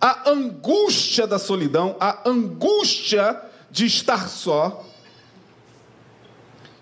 a 0.00 0.30
angústia 0.30 1.26
da 1.26 1.38
solidão, 1.38 1.96
a 2.00 2.28
angústia 2.28 3.40
de 3.70 3.86
estar 3.86 4.28
só. 4.28 4.84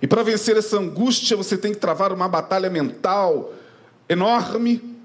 E 0.01 0.07
para 0.07 0.23
vencer 0.23 0.57
essa 0.57 0.79
angústia, 0.79 1.37
você 1.37 1.59
tem 1.59 1.73
que 1.73 1.81
travar 1.81 2.13
uma 2.13 2.29
batalha 2.29 2.71
mental 2.71 3.53
enorme 4.09 4.99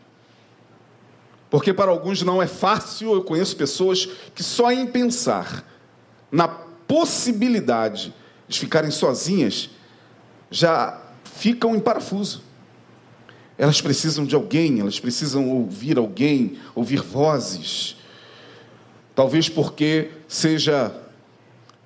porque 1.54 1.72
para 1.72 1.92
alguns 1.92 2.24
não 2.24 2.42
é 2.42 2.48
fácil, 2.48 3.14
eu 3.14 3.24
conheço 3.24 3.56
pessoas 3.56 4.10
que 4.34 4.42
só 4.42 4.72
em 4.72 4.88
pensar 4.88 5.64
na 6.32 6.48
possibilidade 6.48 8.12
de 8.48 8.60
ficarem 8.60 8.90
sozinhas 8.90 9.70
já 10.50 11.00
ficam 11.24 11.76
em 11.76 11.80
parafuso. 11.80 12.42
Elas 13.58 13.82
precisam 13.82 14.26
de 14.26 14.36
alguém, 14.36 14.80
elas 14.80 15.00
precisam 15.00 15.50
ouvir 15.50 15.98
alguém, 15.98 16.58
ouvir 16.74 17.02
vozes. 17.02 17.96
Talvez 19.16 19.48
porque 19.48 20.10
seja 20.28 20.96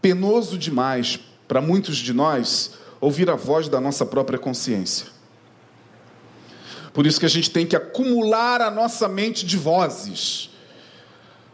penoso 0.01 0.57
demais 0.57 1.19
para 1.47 1.61
muitos 1.61 1.97
de 1.97 2.13
nós 2.13 2.73
ouvir 3.01 3.29
a 3.29 3.35
voz 3.35 3.67
da 3.67 3.81
nossa 3.81 4.05
própria 4.05 4.39
consciência. 4.39 5.07
Por 6.93 7.05
isso 7.05 7.19
que 7.19 7.25
a 7.25 7.29
gente 7.29 7.51
tem 7.51 7.65
que 7.65 7.75
acumular 7.75 8.61
a 8.61 8.71
nossa 8.71 9.07
mente 9.07 9.45
de 9.45 9.55
vozes. 9.55 10.49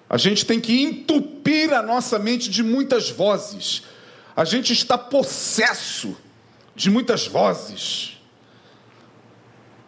A 0.10 0.18
gente 0.18 0.46
tem 0.46 0.60
que 0.60 0.82
entupir 0.82 1.74
a 1.74 1.82
nossa 1.82 2.18
mente 2.20 2.50
de 2.50 2.64
muitas 2.64 3.10
vozes. 3.10 3.84
A 4.36 4.46
gente 4.46 4.72
está 4.72 4.98
possesso 4.98 6.16
de 6.76 6.90
muitas 6.90 7.28
vozes. 7.28 8.13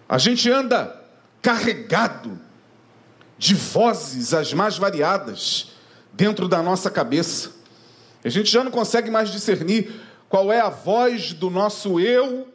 A 0.08 0.18
gente 0.18 0.50
anda 0.50 1.04
carregado 1.42 2.40
de 3.38 3.54
vozes 3.56 4.34
as 4.34 4.54
mais 4.54 4.78
variadas 4.78 5.72
dentro 6.14 6.48
da 6.48 6.64
nossa 6.64 6.90
cabeça. 6.90 7.52
A 8.24 8.30
gente 8.30 8.50
já 8.50 8.64
não 8.64 8.72
consegue 8.72 9.12
mais 9.12 9.30
discernir 9.30 9.94
qual 10.30 10.52
é 10.52 10.60
a 10.60 10.70
voz 10.70 11.34
do 11.34 11.50
nosso 11.50 12.00
eu, 12.00 12.48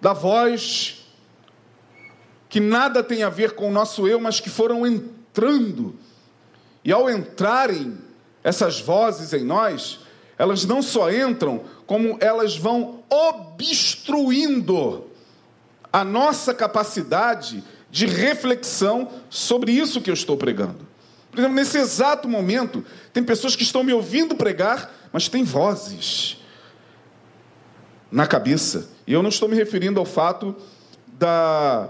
da 0.00 0.12
voz 0.12 1.04
que 2.48 2.60
nada 2.60 3.02
tem 3.02 3.22
a 3.22 3.28
ver 3.28 3.54
com 3.54 3.68
o 3.68 3.72
nosso 3.72 4.06
eu, 4.06 4.20
mas 4.20 4.40
que 4.40 4.48
foram 4.48 4.86
entrando. 4.86 5.96
E 6.84 6.92
ao 6.92 7.10
entrarem 7.10 7.98
essas 8.42 8.80
vozes 8.80 9.32
em 9.32 9.44
nós, 9.44 9.98
elas 10.38 10.64
não 10.64 10.80
só 10.80 11.10
entram, 11.10 11.64
como 11.86 12.16
elas 12.20 12.56
vão 12.56 13.02
obstruindo 13.10 15.04
a 15.96 16.04
nossa 16.04 16.52
capacidade 16.52 17.64
de 17.90 18.04
reflexão 18.04 19.08
sobre 19.30 19.72
isso 19.72 20.02
que 20.02 20.10
eu 20.10 20.14
estou 20.14 20.36
pregando. 20.36 20.86
Por 21.30 21.38
exemplo, 21.38 21.56
nesse 21.56 21.78
exato 21.78 22.28
momento, 22.28 22.84
tem 23.14 23.24
pessoas 23.24 23.56
que 23.56 23.62
estão 23.62 23.82
me 23.82 23.94
ouvindo 23.94 24.34
pregar, 24.34 24.92
mas 25.10 25.26
tem 25.26 25.42
vozes 25.42 26.36
na 28.12 28.26
cabeça. 28.26 28.90
E 29.06 29.14
eu 29.14 29.22
não 29.22 29.30
estou 29.30 29.48
me 29.48 29.56
referindo 29.56 29.98
ao 29.98 30.04
fato 30.04 30.54
da 31.06 31.88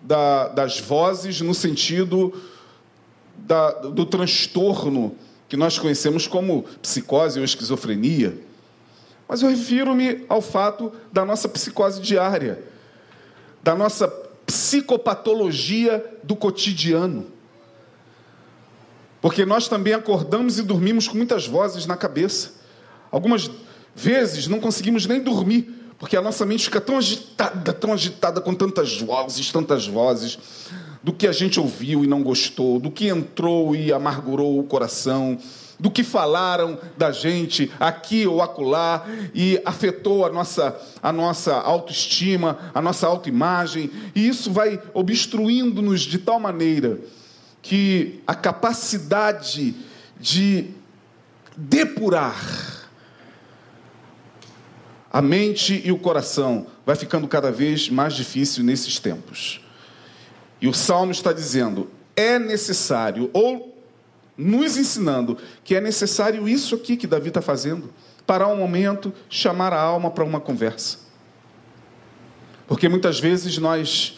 da, 0.00 0.48
das 0.48 0.80
vozes 0.80 1.38
no 1.42 1.52
sentido 1.52 2.32
da, 3.36 3.72
do 3.72 4.06
transtorno 4.06 5.14
que 5.50 5.56
nós 5.56 5.78
conhecemos 5.78 6.26
como 6.26 6.62
psicose 6.80 7.38
ou 7.38 7.44
esquizofrenia. 7.44 8.51
Mas 9.32 9.40
eu 9.40 9.48
refiro-me 9.48 10.26
ao 10.28 10.42
fato 10.42 10.92
da 11.10 11.24
nossa 11.24 11.48
psicose 11.48 12.02
diária, 12.02 12.62
da 13.62 13.74
nossa 13.74 14.06
psicopatologia 14.44 16.04
do 16.22 16.36
cotidiano. 16.36 17.28
Porque 19.22 19.46
nós 19.46 19.68
também 19.68 19.94
acordamos 19.94 20.58
e 20.58 20.62
dormimos 20.62 21.08
com 21.08 21.16
muitas 21.16 21.46
vozes 21.46 21.86
na 21.86 21.96
cabeça. 21.96 22.56
Algumas 23.10 23.50
vezes 23.96 24.48
não 24.48 24.60
conseguimos 24.60 25.06
nem 25.06 25.18
dormir 25.18 25.78
porque 25.98 26.14
a 26.14 26.20
nossa 26.20 26.44
mente 26.44 26.64
fica 26.64 26.78
tão 26.78 26.98
agitada, 26.98 27.72
tão 27.72 27.94
agitada 27.94 28.38
com 28.38 28.52
tantas 28.52 29.00
vozes, 29.00 29.50
tantas 29.50 29.86
vozes, 29.86 30.38
do 31.02 31.10
que 31.10 31.26
a 31.26 31.32
gente 31.32 31.58
ouviu 31.58 32.04
e 32.04 32.06
não 32.06 32.22
gostou, 32.22 32.78
do 32.78 32.90
que 32.90 33.08
entrou 33.08 33.74
e 33.74 33.94
amargurou 33.94 34.58
o 34.58 34.64
coração, 34.64 35.38
do 35.82 35.90
que 35.90 36.04
falaram 36.04 36.78
da 36.96 37.10
gente 37.10 37.72
aqui 37.80 38.24
ou 38.24 38.40
acolá 38.40 39.04
e 39.34 39.60
afetou 39.64 40.24
a 40.24 40.30
nossa, 40.30 40.80
a 41.02 41.12
nossa 41.12 41.56
autoestima, 41.56 42.70
a 42.72 42.80
nossa 42.80 43.04
autoimagem, 43.08 43.90
e 44.14 44.28
isso 44.28 44.52
vai 44.52 44.80
obstruindo-nos 44.94 46.02
de 46.02 46.18
tal 46.18 46.38
maneira 46.38 47.00
que 47.60 48.22
a 48.24 48.32
capacidade 48.32 49.74
de 50.20 50.70
depurar 51.56 52.88
a 55.12 55.20
mente 55.20 55.82
e 55.84 55.90
o 55.90 55.98
coração 55.98 56.68
vai 56.86 56.94
ficando 56.94 57.26
cada 57.26 57.50
vez 57.50 57.90
mais 57.90 58.14
difícil 58.14 58.62
nesses 58.62 59.00
tempos. 59.00 59.60
E 60.60 60.68
o 60.68 60.72
Salmo 60.72 61.10
está 61.10 61.32
dizendo: 61.32 61.90
é 62.14 62.38
necessário, 62.38 63.28
ou 63.32 63.71
nos 64.36 64.76
ensinando 64.76 65.36
que 65.62 65.74
é 65.74 65.80
necessário 65.80 66.48
isso 66.48 66.74
aqui 66.74 66.96
que 66.96 67.06
Davi 67.06 67.28
está 67.28 67.42
fazendo, 67.42 67.92
parar 68.26 68.48
um 68.48 68.56
momento, 68.56 69.12
chamar 69.28 69.72
a 69.72 69.80
alma 69.80 70.10
para 70.10 70.24
uma 70.24 70.40
conversa. 70.40 70.98
Porque 72.66 72.88
muitas 72.88 73.20
vezes 73.20 73.58
nós 73.58 74.16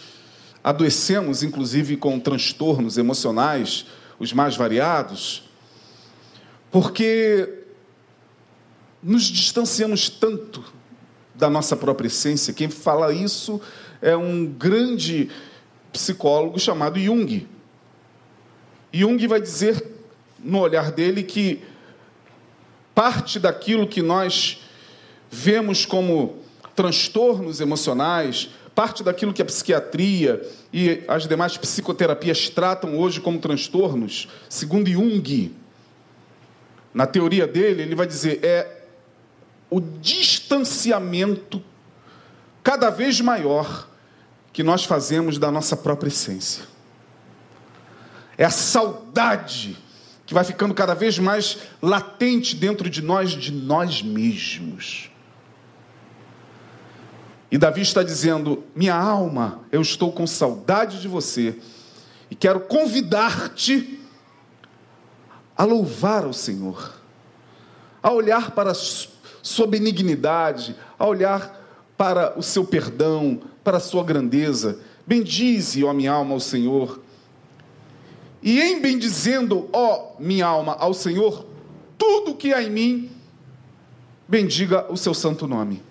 adoecemos, 0.62 1.42
inclusive 1.42 1.96
com 1.96 2.18
transtornos 2.18 2.96
emocionais, 2.96 3.86
os 4.18 4.32
mais 4.32 4.56
variados, 4.56 5.50
porque 6.70 7.64
nos 9.02 9.24
distanciamos 9.24 10.08
tanto 10.08 10.64
da 11.34 11.50
nossa 11.50 11.76
própria 11.76 12.06
essência. 12.06 12.54
Quem 12.54 12.70
fala 12.70 13.12
isso 13.12 13.60
é 14.00 14.16
um 14.16 14.46
grande 14.46 15.28
psicólogo 15.92 16.58
chamado 16.58 16.98
Jung. 16.98 17.46
Jung 18.92 19.26
vai 19.26 19.40
dizer 19.40 19.93
no 20.44 20.60
olhar 20.60 20.92
dele 20.92 21.22
que 21.22 21.64
parte 22.94 23.38
daquilo 23.40 23.88
que 23.88 24.02
nós 24.02 24.62
vemos 25.30 25.84
como 25.84 26.38
transtornos 26.76 27.60
emocionais, 27.60 28.50
parte 28.74 29.02
daquilo 29.02 29.32
que 29.32 29.42
a 29.42 29.44
psiquiatria 29.44 30.40
e 30.72 31.02
as 31.08 31.26
demais 31.26 31.56
psicoterapias 31.56 32.48
tratam 32.48 32.98
hoje 32.98 33.20
como 33.20 33.38
transtornos, 33.38 34.28
segundo 34.48 34.90
Jung, 34.90 35.54
na 36.92 37.06
teoria 37.06 37.46
dele, 37.46 37.82
ele 37.82 37.94
vai 37.94 38.06
dizer 38.06 38.44
é 38.44 38.84
o 39.68 39.80
distanciamento 39.80 41.62
cada 42.62 42.90
vez 42.90 43.20
maior 43.20 43.88
que 44.52 44.62
nós 44.62 44.84
fazemos 44.84 45.36
da 45.36 45.50
nossa 45.50 45.76
própria 45.76 46.08
essência. 46.08 46.64
É 48.38 48.44
a 48.44 48.50
saudade 48.50 49.76
que 50.26 50.34
vai 50.34 50.44
ficando 50.44 50.74
cada 50.74 50.94
vez 50.94 51.18
mais 51.18 51.58
latente 51.82 52.56
dentro 52.56 52.88
de 52.88 53.02
nós, 53.02 53.30
de 53.30 53.52
nós 53.52 54.02
mesmos. 54.02 55.10
E 57.50 57.58
Davi 57.58 57.82
está 57.82 58.02
dizendo: 58.02 58.64
Minha 58.74 58.96
alma, 58.96 59.60
eu 59.70 59.82
estou 59.82 60.10
com 60.10 60.26
saudade 60.26 61.00
de 61.00 61.08
você 61.08 61.56
e 62.30 62.34
quero 62.34 62.60
convidar-te 62.60 64.00
a 65.56 65.64
louvar 65.64 66.24
ao 66.24 66.32
Senhor, 66.32 66.94
a 68.02 68.10
olhar 68.10 68.52
para 68.52 68.72
a 68.72 68.74
sua 68.74 69.66
benignidade, 69.66 70.74
a 70.98 71.06
olhar 71.06 71.60
para 71.96 72.36
o 72.36 72.42
seu 72.42 72.64
perdão, 72.64 73.40
para 73.62 73.76
a 73.76 73.80
sua 73.80 74.02
grandeza. 74.02 74.80
Bendize, 75.06 75.84
ó 75.84 75.92
minha 75.92 76.12
alma, 76.12 76.34
ao 76.34 76.40
Senhor. 76.40 77.03
E 78.44 78.60
em 78.60 78.78
bendizendo, 78.78 79.70
ó 79.72 80.16
minha 80.20 80.44
alma, 80.44 80.76
ao 80.78 80.92
Senhor, 80.92 81.46
tudo 81.96 82.34
que 82.34 82.52
há 82.52 82.62
em 82.62 82.68
mim, 82.68 83.10
bendiga 84.28 84.84
o 84.92 84.98
seu 84.98 85.14
santo 85.14 85.46
nome. 85.46 85.82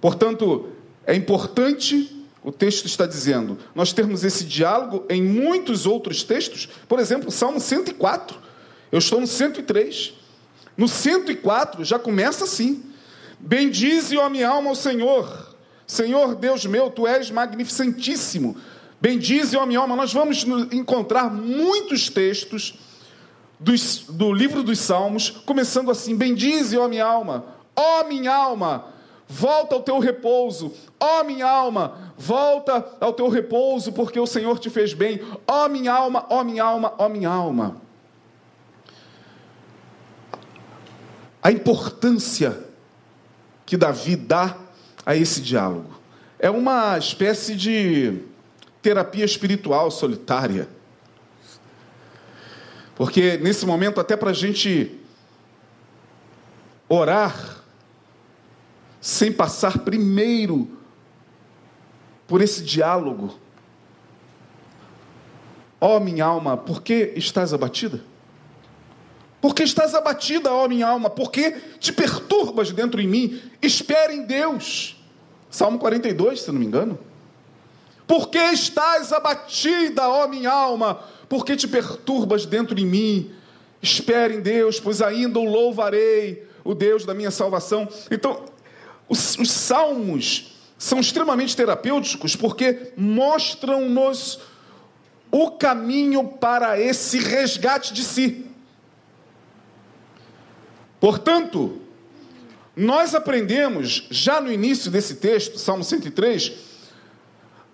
Portanto, 0.00 0.68
é 1.04 1.16
importante, 1.16 2.24
o 2.44 2.52
texto 2.52 2.86
está 2.86 3.06
dizendo, 3.06 3.58
nós 3.74 3.92
termos 3.92 4.22
esse 4.22 4.44
diálogo 4.44 5.04
em 5.10 5.20
muitos 5.20 5.84
outros 5.84 6.22
textos, 6.22 6.68
por 6.88 7.00
exemplo, 7.00 7.28
Salmo 7.32 7.58
104. 7.58 8.38
Eu 8.92 9.00
estou 9.00 9.20
no 9.20 9.26
103. 9.26 10.14
No 10.76 10.86
104 10.86 11.84
já 11.84 11.98
começa 11.98 12.44
assim: 12.44 12.84
Bendize, 13.40 14.16
ó 14.16 14.28
minha 14.28 14.48
alma, 14.48 14.68
ao 14.68 14.76
Senhor. 14.76 15.56
Senhor 15.84 16.36
Deus 16.36 16.64
meu, 16.66 16.88
tu 16.88 17.04
és 17.04 17.32
magnificentíssimo. 17.32 18.56
Bendize, 19.00 19.56
ó 19.56 19.66
minha 19.66 19.80
alma. 19.80 19.96
Nós 19.96 20.12
vamos 20.12 20.44
encontrar 20.72 21.30
muitos 21.30 22.08
textos 22.08 22.78
do 23.58 24.32
livro 24.32 24.62
dos 24.62 24.78
Salmos, 24.78 25.30
começando 25.30 25.90
assim: 25.90 26.16
Bendize, 26.16 26.76
ó 26.76 26.88
minha 26.88 27.04
alma, 27.04 27.44
ó 27.74 28.04
minha 28.04 28.34
alma, 28.34 28.86
volta 29.28 29.74
ao 29.74 29.82
teu 29.82 29.98
repouso, 29.98 30.72
ó 31.00 31.24
minha 31.24 31.46
alma, 31.46 32.12
volta 32.16 32.96
ao 33.00 33.12
teu 33.12 33.28
repouso, 33.28 33.92
porque 33.92 34.20
o 34.20 34.26
Senhor 34.26 34.58
te 34.58 34.70
fez 34.70 34.92
bem, 34.92 35.20
ó 35.46 35.68
minha 35.68 35.92
alma, 35.92 36.26
ó 36.28 36.44
minha 36.44 36.64
alma, 36.64 36.94
ó 36.98 37.08
minha 37.08 37.30
alma. 37.30 37.80
A 41.42 41.52
importância 41.52 42.64
que 43.64 43.76
Davi 43.76 44.16
dá 44.16 44.56
a 45.04 45.14
esse 45.14 45.40
diálogo 45.40 45.90
é 46.38 46.50
uma 46.50 46.98
espécie 46.98 47.54
de 47.54 48.22
terapia 48.86 49.24
espiritual 49.24 49.90
solitária. 49.90 50.68
Porque 52.94 53.36
nesse 53.36 53.66
momento, 53.66 54.00
até 54.00 54.16
para 54.16 54.30
a 54.30 54.32
gente 54.32 55.00
orar, 56.88 57.64
sem 59.00 59.32
passar 59.32 59.78
primeiro 59.78 60.70
por 62.28 62.40
esse 62.40 62.62
diálogo. 62.62 63.36
Ó 65.80 65.96
oh, 65.96 66.00
minha 66.00 66.24
alma, 66.24 66.56
por 66.56 66.80
que 66.80 67.12
estás 67.16 67.52
abatida? 67.52 68.00
Por 69.40 69.52
que 69.52 69.64
estás 69.64 69.96
abatida, 69.96 70.52
ó 70.52 70.64
oh, 70.64 70.68
minha 70.68 70.86
alma? 70.86 71.10
Por 71.10 71.32
que 71.32 71.50
te 71.80 71.92
perturbas 71.92 72.70
dentro 72.70 73.00
em 73.00 73.08
mim? 73.08 73.42
Espere 73.60 74.14
em 74.14 74.24
Deus. 74.24 74.96
Salmo 75.50 75.76
42, 75.76 76.42
se 76.42 76.52
não 76.52 76.60
me 76.60 76.66
engano. 76.66 76.96
Por 78.06 78.28
que 78.28 78.38
estás 78.38 79.12
abatida, 79.12 80.08
ó 80.08 80.28
minha 80.28 80.50
alma? 80.50 81.02
Por 81.28 81.44
que 81.44 81.56
te 81.56 81.66
perturbas 81.66 82.46
dentro 82.46 82.78
em 82.78 82.86
mim? 82.86 83.32
Espere 83.82 84.34
em 84.34 84.40
Deus, 84.40 84.78
pois 84.78 85.02
ainda 85.02 85.38
o 85.38 85.44
louvarei, 85.44 86.46
o 86.64 86.74
Deus 86.74 87.04
da 87.04 87.14
minha 87.14 87.30
salvação. 87.30 87.88
Então, 88.10 88.44
os, 89.08 89.36
os 89.38 89.50
salmos 89.50 90.56
são 90.78 91.00
extremamente 91.00 91.56
terapêuticos 91.56 92.36
porque 92.36 92.92
mostram-nos 92.96 94.40
o 95.30 95.50
caminho 95.50 96.28
para 96.28 96.80
esse 96.80 97.18
resgate 97.18 97.92
de 97.92 98.04
si. 98.04 98.46
Portanto, 101.00 101.80
nós 102.74 103.14
aprendemos 103.14 104.06
já 104.10 104.40
no 104.40 104.52
início 104.52 104.90
desse 104.90 105.16
texto, 105.16 105.58
Salmo 105.58 105.82
103, 105.82 106.52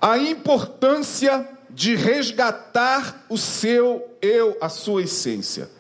a 0.02 0.18
importância 0.18 1.48
de 1.70 1.94
resgatar 1.94 3.24
o 3.28 3.38
seu 3.38 4.18
eu, 4.20 4.58
a 4.60 4.68
sua 4.68 5.02
essência. 5.02 5.70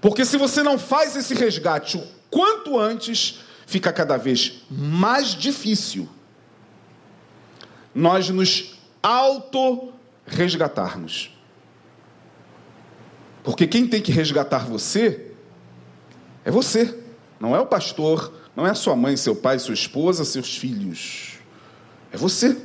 Porque 0.00 0.24
se 0.24 0.38
você 0.38 0.62
não 0.62 0.78
faz 0.78 1.14
esse 1.14 1.34
resgate 1.34 2.02
quanto 2.30 2.78
antes, 2.78 3.40
fica 3.66 3.92
cada 3.92 4.16
vez 4.16 4.62
mais 4.70 5.34
difícil 5.34 6.08
nós 7.94 8.30
nos 8.30 8.78
auto-resgatarmos. 9.02 11.30
Porque 13.44 13.66
quem 13.66 13.86
tem 13.86 14.00
que 14.00 14.10
resgatar 14.10 14.66
você 14.66 15.32
é 16.46 16.50
você, 16.50 16.98
não 17.38 17.54
é 17.54 17.60
o 17.60 17.66
pastor, 17.66 18.32
não 18.56 18.66
é 18.66 18.70
a 18.70 18.74
sua 18.74 18.96
mãe, 18.96 19.18
seu 19.18 19.36
pai, 19.36 19.58
sua 19.58 19.74
esposa, 19.74 20.24
seus 20.24 20.56
filhos. 20.56 21.33
É 22.14 22.16
você. 22.16 22.56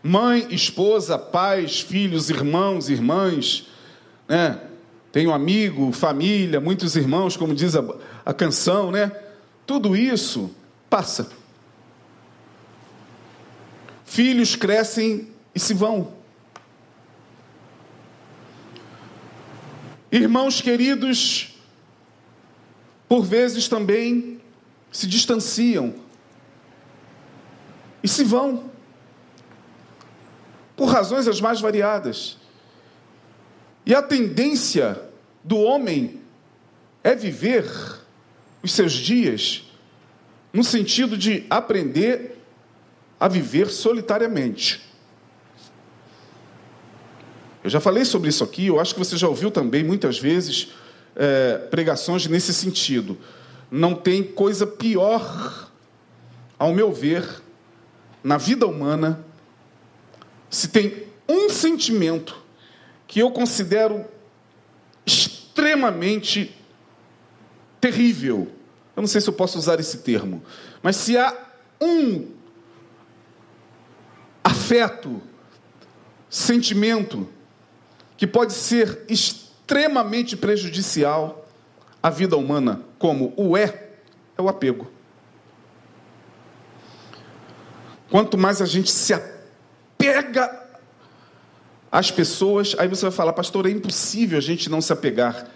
Mãe, 0.00 0.46
esposa, 0.48 1.18
pais, 1.18 1.80
filhos, 1.80 2.30
irmãos, 2.30 2.88
irmãs, 2.88 3.68
né? 4.28 4.60
tenho 5.10 5.32
amigo, 5.32 5.90
família, 5.90 6.60
muitos 6.60 6.94
irmãos, 6.94 7.36
como 7.36 7.52
diz 7.52 7.74
a, 7.74 7.82
a 8.24 8.32
canção, 8.32 8.92
né? 8.92 9.10
Tudo 9.66 9.96
isso 9.96 10.54
passa. 10.88 11.32
Filhos 14.04 14.54
crescem 14.54 15.30
e 15.52 15.58
se 15.58 15.74
vão. 15.74 16.12
Irmãos 20.12 20.60
queridos, 20.60 21.56
por 23.08 23.24
vezes 23.24 23.66
também 23.66 24.40
se 24.92 25.08
distanciam 25.08 26.03
e 28.04 28.08
se 28.08 28.22
vão, 28.22 28.70
por 30.76 30.90
razões 30.90 31.26
as 31.26 31.40
mais 31.40 31.58
variadas. 31.58 32.36
E 33.86 33.94
a 33.94 34.02
tendência 34.02 35.00
do 35.42 35.56
homem 35.56 36.20
é 37.02 37.14
viver 37.14 37.64
os 38.62 38.72
seus 38.72 38.92
dias 38.92 39.64
no 40.52 40.62
sentido 40.62 41.16
de 41.16 41.46
aprender 41.48 42.38
a 43.18 43.26
viver 43.26 43.70
solitariamente. 43.70 44.82
Eu 47.62 47.70
já 47.70 47.80
falei 47.80 48.04
sobre 48.04 48.28
isso 48.28 48.44
aqui, 48.44 48.66
eu 48.66 48.78
acho 48.78 48.92
que 48.92 48.98
você 48.98 49.16
já 49.16 49.28
ouviu 49.28 49.50
também 49.50 49.82
muitas 49.82 50.18
vezes 50.18 50.72
é, 51.16 51.56
pregações 51.70 52.26
nesse 52.26 52.52
sentido. 52.52 53.18
Não 53.70 53.94
tem 53.94 54.22
coisa 54.22 54.66
pior, 54.66 55.70
ao 56.58 56.74
meu 56.74 56.92
ver, 56.92 57.43
na 58.24 58.38
vida 58.38 58.66
humana, 58.66 59.22
se 60.48 60.68
tem 60.68 61.04
um 61.28 61.50
sentimento 61.50 62.42
que 63.06 63.20
eu 63.20 63.30
considero 63.30 64.06
extremamente 65.04 66.56
terrível. 67.78 68.48
Eu 68.96 69.02
não 69.02 69.06
sei 69.06 69.20
se 69.20 69.28
eu 69.28 69.34
posso 69.34 69.58
usar 69.58 69.78
esse 69.78 69.98
termo, 69.98 70.42
mas 70.82 70.96
se 70.96 71.18
há 71.18 71.36
um 71.78 72.30
afeto, 74.42 75.20
sentimento 76.30 77.28
que 78.16 78.26
pode 78.26 78.54
ser 78.54 79.04
extremamente 79.06 80.34
prejudicial 80.36 81.46
à 82.02 82.08
vida 82.08 82.36
humana, 82.36 82.80
como 82.98 83.34
o 83.36 83.56
é, 83.56 83.90
é 84.38 84.40
o 84.40 84.48
apego. 84.48 84.93
Quanto 88.10 88.36
mais 88.38 88.60
a 88.60 88.66
gente 88.66 88.90
se 88.90 89.12
apega 89.12 90.62
as 91.90 92.10
pessoas, 92.10 92.74
aí 92.78 92.88
você 92.88 93.02
vai 93.02 93.12
falar, 93.12 93.32
pastor, 93.32 93.66
é 93.66 93.70
impossível 93.70 94.36
a 94.36 94.40
gente 94.40 94.68
não 94.68 94.80
se 94.80 94.92
apegar. 94.92 95.46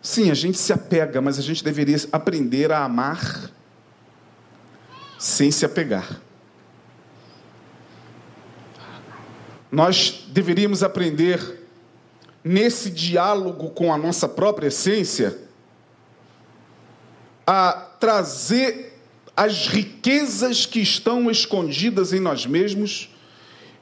Sim, 0.00 0.30
a 0.30 0.34
gente 0.34 0.58
se 0.58 0.72
apega, 0.72 1.20
mas 1.20 1.38
a 1.38 1.42
gente 1.42 1.64
deveria 1.64 1.96
aprender 2.12 2.70
a 2.70 2.84
amar 2.84 3.50
sem 5.18 5.50
se 5.50 5.64
apegar. 5.64 6.20
Nós 9.72 10.26
deveríamos 10.28 10.82
aprender 10.82 11.66
nesse 12.44 12.90
diálogo 12.90 13.70
com 13.70 13.92
a 13.92 13.98
nossa 13.98 14.28
própria 14.28 14.68
essência 14.68 15.38
a 17.46 17.72
trazer 17.98 18.93
as 19.36 19.66
riquezas 19.66 20.64
que 20.66 20.80
estão 20.80 21.30
escondidas 21.30 22.12
em 22.12 22.20
nós 22.20 22.46
mesmos 22.46 23.10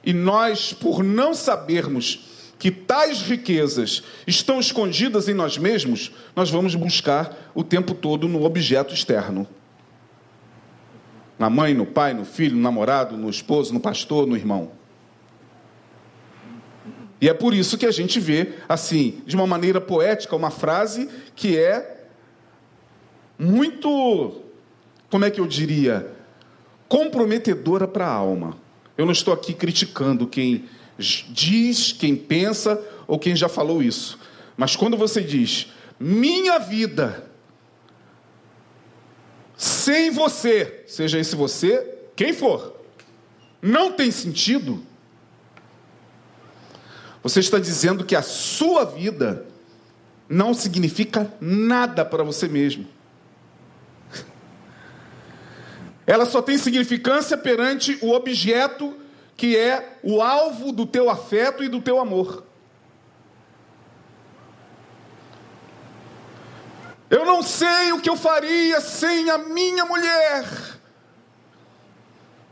E 0.05 0.13
nós, 0.13 0.73
por 0.73 1.03
não 1.03 1.33
sabermos 1.33 2.29
que 2.59 2.71
tais 2.71 3.23
riquezas 3.23 4.03
estão 4.27 4.61
escondidas 4.61 5.29
em 5.29 5.35
nós 5.35 5.59
mesmos, 5.59 6.13
nós 6.35 6.51
vamos 6.51 6.75
buscar 6.75 7.51
o 7.55 7.65
tempo 7.65 7.95
todo 7.95 8.29
no 8.29 8.45
objeto 8.45 8.95
externo. 8.95 9.47
Na 11.39 11.51
mãe, 11.51 11.75
no 11.75 11.87
pai, 11.87 12.15
no 12.15 12.25
filho, 12.25 12.55
no 12.55 12.63
namorado, 12.63 13.17
no 13.17 13.29
esposo, 13.29 13.75
no 13.75 13.81
pastor, 13.81 14.27
no 14.27 14.37
irmão. 14.37 14.73
E 17.21 17.29
é 17.29 17.35
por 17.35 17.55
isso 17.55 17.79
que 17.79 17.87
a 17.87 17.91
gente 17.91 18.19
vê, 18.19 18.55
assim, 18.69 19.23
de 19.27 19.35
uma 19.35 19.47
maneira 19.47 19.81
poética, 19.81 20.37
uma 20.37 20.51
frase 20.51 21.09
que 21.35 21.57
é 21.57 22.07
muito, 23.39 24.41
como 25.13 25.27
é 25.27 25.31
que 25.31 25.39
eu 25.39 25.47
diria, 25.47 26.11
comprometedora 26.89 27.87
para 27.87 28.07
a 28.07 28.11
alma. 28.11 28.57
Eu 28.97 29.05
não 29.05 29.13
estou 29.13 29.35
aqui 29.35 29.53
criticando 29.53 30.27
quem 30.27 30.65
diz, 30.99 31.93
quem 31.93 32.17
pensa 32.17 32.83
ou 33.07 33.19
quem 33.19 33.37
já 33.37 33.47
falou 33.47 33.83
isso. 33.83 34.19
Mas 34.57 34.75
quando 34.75 34.97
você 34.97 35.21
diz, 35.21 35.71
minha 36.01 36.59
vida, 36.59 37.31
sem 39.55 40.11
você, 40.11 40.83
seja 40.87 41.19
esse 41.19 41.37
você, 41.37 41.95
quem 42.17 42.33
for, 42.33 42.81
não 43.61 43.93
tem 43.93 44.11
sentido, 44.11 44.83
você 47.23 47.41
está 47.41 47.59
dizendo 47.59 48.03
que 48.03 48.17
a 48.17 48.23
sua 48.23 48.87
vida 48.87 49.45
não 50.27 50.55
significa 50.55 51.31
nada 51.39 52.03
para 52.03 52.25
você 52.25 52.49
mesmo. 52.49 52.89
Ela 56.07 56.27
só 56.27 56.43
tem 56.43 56.59
significância 56.59 57.37
perante 57.37 57.99
o 58.03 58.11
objeto 58.11 58.97
que 59.37 59.57
é 59.57 59.99
o 60.03 60.21
alvo 60.21 60.73
do 60.73 60.87
teu 60.87 61.09
afeto 61.11 61.65
e 61.65 61.69
do 61.69 61.81
teu 61.81 61.99
amor. 61.99 62.45
Eu 67.11 67.27
não 67.27 67.43
sei 67.43 67.93
o 67.93 68.01
que 68.01 68.09
eu 68.09 68.17
faria 68.17 68.81
sem 68.81 69.29
a 69.29 69.37
minha 69.37 69.85
mulher. 69.85 70.47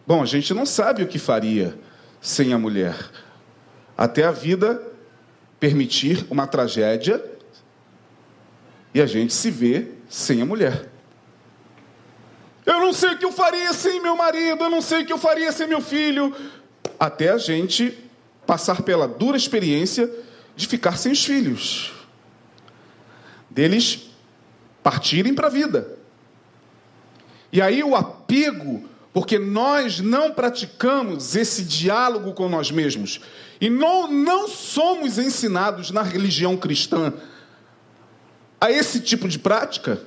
Bom, 0.06 0.22
a 0.22 0.26
gente 0.26 0.52
não 0.52 0.66
sabe 0.66 1.02
o 1.02 1.06
que 1.06 1.18
faria 1.18 1.78
sem 2.20 2.52
a 2.52 2.58
mulher. 2.58 2.94
Até 3.96 4.24
a 4.24 4.30
vida 4.30 4.82
permitir 5.58 6.26
uma 6.28 6.46
tragédia 6.46 7.24
e 8.92 9.00
a 9.00 9.06
gente 9.06 9.32
se 9.32 9.50
vê 9.50 9.92
sem 10.08 10.42
a 10.42 10.44
mulher. 10.44 10.89
Eu 12.66 12.80
não 12.80 12.92
sei 12.92 13.10
o 13.10 13.18
que 13.18 13.24
eu 13.24 13.32
faria 13.32 13.72
sem 13.72 14.00
meu 14.00 14.16
marido, 14.16 14.64
eu 14.64 14.70
não 14.70 14.80
sei 14.80 15.02
o 15.02 15.06
que 15.06 15.12
eu 15.12 15.18
faria 15.18 15.50
sem 15.52 15.66
meu 15.66 15.80
filho, 15.80 16.34
até 16.98 17.30
a 17.30 17.38
gente 17.38 17.96
passar 18.46 18.82
pela 18.82 19.08
dura 19.08 19.36
experiência 19.36 20.10
de 20.54 20.66
ficar 20.66 20.98
sem 20.98 21.12
os 21.12 21.24
filhos, 21.24 21.92
deles 23.48 24.10
partirem 24.82 25.34
para 25.34 25.46
a 25.46 25.50
vida. 25.50 25.96
E 27.52 27.60
aí 27.60 27.82
o 27.82 27.96
apego, 27.96 28.88
porque 29.12 29.38
nós 29.38 30.00
não 30.00 30.32
praticamos 30.32 31.34
esse 31.34 31.64
diálogo 31.64 32.32
com 32.32 32.48
nós 32.48 32.70
mesmos, 32.70 33.20
e 33.60 33.68
não, 33.70 34.10
não 34.10 34.48
somos 34.48 35.18
ensinados 35.18 35.90
na 35.90 36.02
religião 36.02 36.56
cristã 36.56 37.12
a 38.60 38.70
esse 38.70 39.00
tipo 39.00 39.26
de 39.26 39.38
prática. 39.38 40.02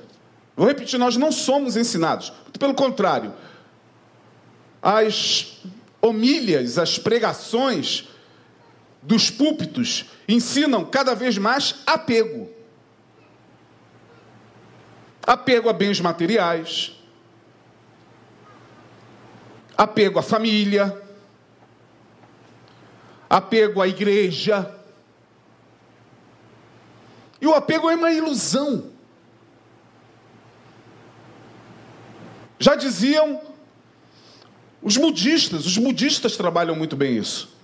Vou 0.56 0.66
repetir, 0.66 0.98
nós 0.98 1.16
não 1.16 1.32
somos 1.32 1.76
ensinados. 1.76 2.32
Pelo 2.58 2.74
contrário, 2.74 3.34
as 4.80 5.60
homílias, 6.00 6.78
as 6.78 6.98
pregações 6.98 8.08
dos 9.02 9.30
púlpitos 9.30 10.06
ensinam 10.28 10.84
cada 10.84 11.14
vez 11.14 11.36
mais 11.36 11.82
apego. 11.86 12.50
Apego 15.26 15.68
a 15.70 15.72
bens 15.72 16.00
materiais, 16.00 16.92
apego 19.76 20.18
à 20.18 20.22
família, 20.22 21.02
apego 23.28 23.80
à 23.80 23.88
igreja. 23.88 24.70
E 27.40 27.46
o 27.46 27.54
apego 27.54 27.90
é 27.90 27.96
uma 27.96 28.12
ilusão. 28.12 28.93
Já 32.58 32.74
diziam 32.74 33.40
os 34.82 34.96
budistas, 34.96 35.66
os 35.66 35.78
budistas 35.78 36.36
trabalham 36.36 36.76
muito 36.76 36.94
bem 36.94 37.16
isso. 37.16 37.54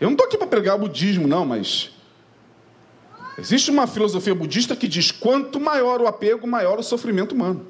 Eu 0.00 0.06
não 0.06 0.12
estou 0.12 0.26
aqui 0.26 0.38
para 0.38 0.46
pregar 0.46 0.76
o 0.76 0.78
budismo, 0.78 1.26
não, 1.26 1.44
mas 1.44 1.90
existe 3.38 3.70
uma 3.70 3.86
filosofia 3.86 4.34
budista 4.34 4.74
que 4.74 4.88
diz: 4.88 5.10
quanto 5.10 5.60
maior 5.60 6.00
o 6.00 6.06
apego, 6.06 6.46
maior 6.46 6.78
o 6.78 6.82
sofrimento 6.82 7.34
humano. 7.34 7.66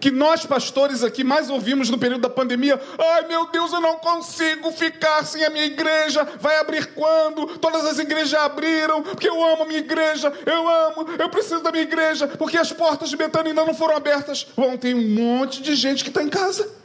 Que 0.00 0.10
nós, 0.10 0.46
pastores, 0.46 1.04
aqui 1.04 1.22
mais 1.22 1.50
ouvimos 1.50 1.90
no 1.90 1.98
período 1.98 2.22
da 2.22 2.30
pandemia: 2.30 2.80
ai 2.98 3.26
meu 3.26 3.46
Deus, 3.50 3.72
eu 3.72 3.80
não 3.80 3.96
consigo 3.96 4.72
ficar 4.72 5.24
sem 5.26 5.44
a 5.44 5.50
minha 5.50 5.66
igreja. 5.66 6.26
Vai 6.40 6.56
abrir 6.56 6.94
quando? 6.94 7.58
Todas 7.58 7.84
as 7.84 7.98
igrejas 7.98 8.34
abriram, 8.40 9.02
porque 9.02 9.28
eu 9.28 9.44
amo 9.44 9.64
a 9.64 9.66
minha 9.66 9.78
igreja, 9.78 10.32
eu 10.46 10.68
amo, 10.68 11.06
eu 11.18 11.28
preciso 11.28 11.62
da 11.62 11.70
minha 11.70 11.82
igreja, 11.82 12.26
porque 12.26 12.56
as 12.56 12.72
portas 12.72 13.10
de 13.10 13.16
Betânia 13.16 13.50
ainda 13.50 13.64
não 13.64 13.74
foram 13.74 13.96
abertas. 13.96 14.46
Bom, 14.56 14.76
tem 14.76 14.94
um 14.94 15.14
monte 15.14 15.60
de 15.60 15.74
gente 15.74 16.02
que 16.02 16.08
está 16.08 16.22
em 16.22 16.30
casa. 16.30 16.80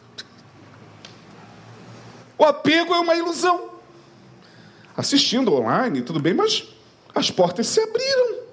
O 2.37 2.43
apego 2.43 2.93
é 2.93 2.99
uma 2.99 3.15
ilusão. 3.15 3.69
Assistindo 4.97 5.53
online, 5.53 6.01
tudo 6.01 6.19
bem, 6.19 6.33
mas 6.33 6.65
as 7.13 7.31
portas 7.31 7.67
se 7.67 7.79
abriram. 7.79 8.44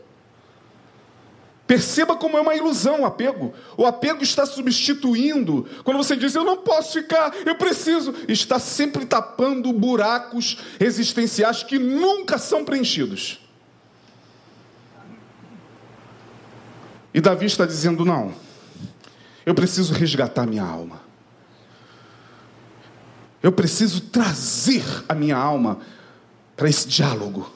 Perceba 1.73 2.15
como 2.15 2.37
é 2.37 2.41
uma 2.43 2.55
ilusão 2.55 3.01
o 3.01 3.07
apego. 3.07 3.55
O 3.79 3.87
apego 3.87 4.23
está 4.23 4.45
substituindo. 4.45 5.67
Quando 5.83 5.97
você 5.97 6.15
diz, 6.15 6.35
eu 6.35 6.45
não 6.45 6.59
posso 6.59 7.01
ficar, 7.01 7.33
eu 7.47 7.55
preciso, 7.55 8.15
está 8.29 8.59
sempre 8.59 9.07
tapando 9.07 9.73
buracos 9.73 10.59
existenciais 10.79 11.63
que 11.63 11.79
nunca 11.79 12.37
são 12.37 12.63
preenchidos. 12.63 13.41
E 17.15 17.23
Davi 17.23 17.47
está 17.47 17.65
dizendo: 17.65 18.05
não, 18.05 18.35
eu 19.47 19.55
preciso 19.55 19.95
resgatar 19.95 20.47
minha 20.47 20.65
alma. 20.65 21.01
Eu 23.43 23.51
preciso 23.51 24.03
trazer 24.03 24.85
a 25.09 25.15
minha 25.15 25.39
alma 25.39 25.79
para 26.55 26.69
esse 26.69 26.87
diálogo. 26.87 27.51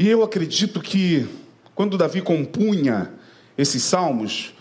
E 0.00 0.08
eu 0.08 0.22
acredito 0.22 0.80
que 0.80 1.28
quando 1.74 1.98
Davi 1.98 2.22
compunha 2.22 3.12
esses 3.58 3.82
salmos, 3.82 4.54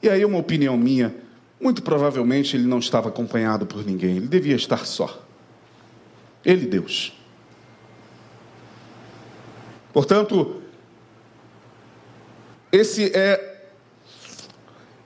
e 0.00 0.08
aí 0.08 0.22
é 0.22 0.26
uma 0.26 0.38
opinião 0.38 0.76
minha, 0.76 1.12
muito 1.60 1.82
provavelmente 1.82 2.56
ele 2.56 2.68
não 2.68 2.78
estava 2.78 3.08
acompanhado 3.08 3.66
por 3.66 3.84
ninguém, 3.84 4.18
ele 4.18 4.28
devia 4.28 4.54
estar 4.54 4.86
só. 4.86 5.20
Ele, 6.44 6.64
Deus. 6.64 7.12
Portanto, 9.92 10.62
esse 12.70 13.10
é, 13.16 13.66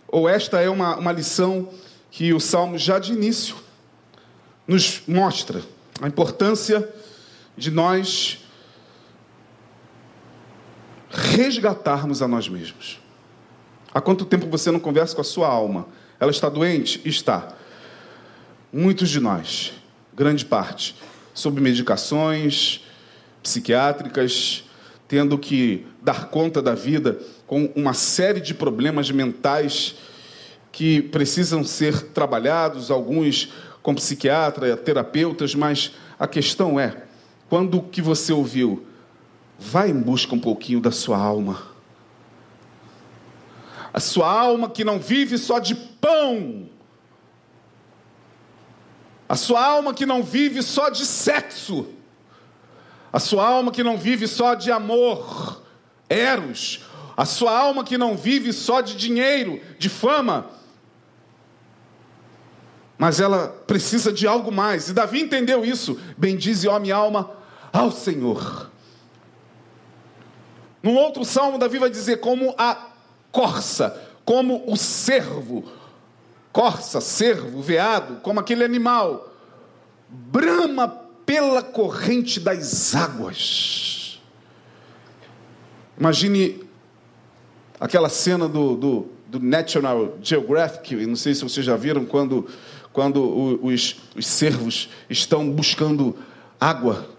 ou 0.06 0.28
esta 0.28 0.60
é 0.60 0.68
uma, 0.68 0.96
uma 0.96 1.12
lição 1.12 1.70
que 2.10 2.34
o 2.34 2.40
Salmo 2.40 2.76
já 2.76 2.98
de 2.98 3.14
início 3.14 3.56
nos 4.68 5.00
mostra 5.08 5.62
a 6.02 6.06
importância 6.06 6.86
de 7.56 7.70
nós 7.70 8.44
resgatarmos 11.16 12.20
a 12.20 12.28
nós 12.28 12.48
mesmos. 12.48 13.00
Há 13.92 14.00
quanto 14.00 14.24
tempo 14.24 14.46
você 14.46 14.70
não 14.70 14.78
conversa 14.78 15.14
com 15.14 15.22
a 15.22 15.24
sua 15.24 15.48
alma? 15.48 15.86
Ela 16.20 16.30
está 16.30 16.48
doente? 16.48 17.00
Está. 17.04 17.54
Muitos 18.72 19.08
de 19.08 19.20
nós, 19.20 19.72
grande 20.14 20.44
parte, 20.44 20.96
sob 21.32 21.60
medicações 21.60 22.84
psiquiátricas, 23.42 24.64
tendo 25.08 25.38
que 25.38 25.86
dar 26.02 26.28
conta 26.28 26.60
da 26.60 26.74
vida 26.74 27.18
com 27.46 27.72
uma 27.76 27.94
série 27.94 28.40
de 28.40 28.52
problemas 28.52 29.10
mentais 29.10 29.94
que 30.72 31.00
precisam 31.00 31.64
ser 31.64 32.08
trabalhados, 32.08 32.90
alguns 32.90 33.52
com 33.82 33.94
psiquiatra, 33.94 34.76
terapeutas, 34.76 35.54
mas 35.54 35.92
a 36.18 36.26
questão 36.26 36.78
é, 36.78 37.04
quando 37.48 37.80
que 37.80 38.02
você 38.02 38.32
ouviu 38.32 38.84
Vai 39.58 39.90
em 39.90 40.00
busca 40.00 40.34
um 40.34 40.40
pouquinho 40.40 40.80
da 40.80 40.90
sua 40.90 41.18
alma. 41.18 41.62
A 43.92 44.00
sua 44.00 44.30
alma 44.30 44.68
que 44.68 44.84
não 44.84 44.98
vive 44.98 45.38
só 45.38 45.58
de 45.58 45.74
pão. 45.74 46.68
A 49.28 49.34
sua 49.34 49.64
alma 49.64 49.94
que 49.94 50.06
não 50.06 50.22
vive 50.22 50.62
só 50.62 50.90
de 50.90 51.04
sexo. 51.04 51.86
A 53.12 53.18
sua 53.18 53.46
alma 53.48 53.72
que 53.72 53.82
não 53.82 53.96
vive 53.96 54.28
só 54.28 54.54
de 54.54 54.70
amor, 54.70 55.62
eros. 56.08 56.80
A 57.16 57.24
sua 57.24 57.58
alma 57.58 57.82
que 57.82 57.96
não 57.96 58.16
vive 58.16 58.52
só 58.52 58.82
de 58.82 58.94
dinheiro, 58.94 59.60
de 59.78 59.88
fama, 59.88 60.50
mas 62.98 63.20
ela 63.20 63.48
precisa 63.66 64.12
de 64.12 64.26
algo 64.26 64.50
mais. 64.50 64.88
E 64.88 64.92
Davi 64.92 65.20
entendeu 65.20 65.64
isso. 65.64 65.98
Bendize, 66.16 66.66
ó 66.68 66.78
minha 66.78 66.96
alma, 66.96 67.30
ao 67.72 67.90
Senhor. 67.90 68.70
Num 70.82 70.96
outro 70.96 71.24
salmo, 71.24 71.58
Davi 71.58 71.78
vai 71.78 71.90
dizer: 71.90 72.18
como 72.18 72.54
a 72.56 72.90
corça, 73.32 74.00
como 74.24 74.64
o 74.66 74.76
cervo, 74.76 75.64
corça, 76.52 77.00
cervo, 77.00 77.60
veado, 77.60 78.16
como 78.22 78.40
aquele 78.40 78.64
animal, 78.64 79.32
brama 80.08 80.88
pela 81.26 81.62
corrente 81.62 82.40
das 82.40 82.94
águas. 82.94 84.20
Imagine 85.98 86.64
aquela 87.80 88.08
cena 88.08 88.48
do, 88.48 88.76
do, 88.76 89.06
do 89.26 89.40
National 89.40 90.16
Geographic, 90.22 90.94
não 91.06 91.16
sei 91.16 91.34
se 91.34 91.42
vocês 91.42 91.64
já 91.64 91.76
viram, 91.76 92.04
quando, 92.04 92.46
quando 92.92 93.64
os, 93.64 93.96
os 94.14 94.26
cervos 94.26 94.88
estão 95.10 95.50
buscando 95.50 96.16
água. 96.60 97.15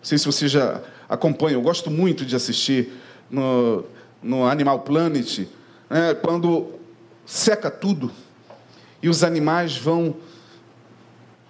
Não 0.00 0.04
sei 0.04 0.16
se 0.16 0.24
vocês 0.24 0.50
já 0.50 0.80
acompanham, 1.08 1.60
eu 1.60 1.62
gosto 1.62 1.90
muito 1.90 2.24
de 2.24 2.34
assistir 2.34 2.90
no, 3.30 3.84
no 4.22 4.46
Animal 4.46 4.80
Planet, 4.80 5.46
né, 5.88 6.14
quando 6.14 6.72
seca 7.26 7.70
tudo 7.70 8.10
e 9.02 9.08
os 9.08 9.22
animais 9.22 9.76
vão 9.76 10.16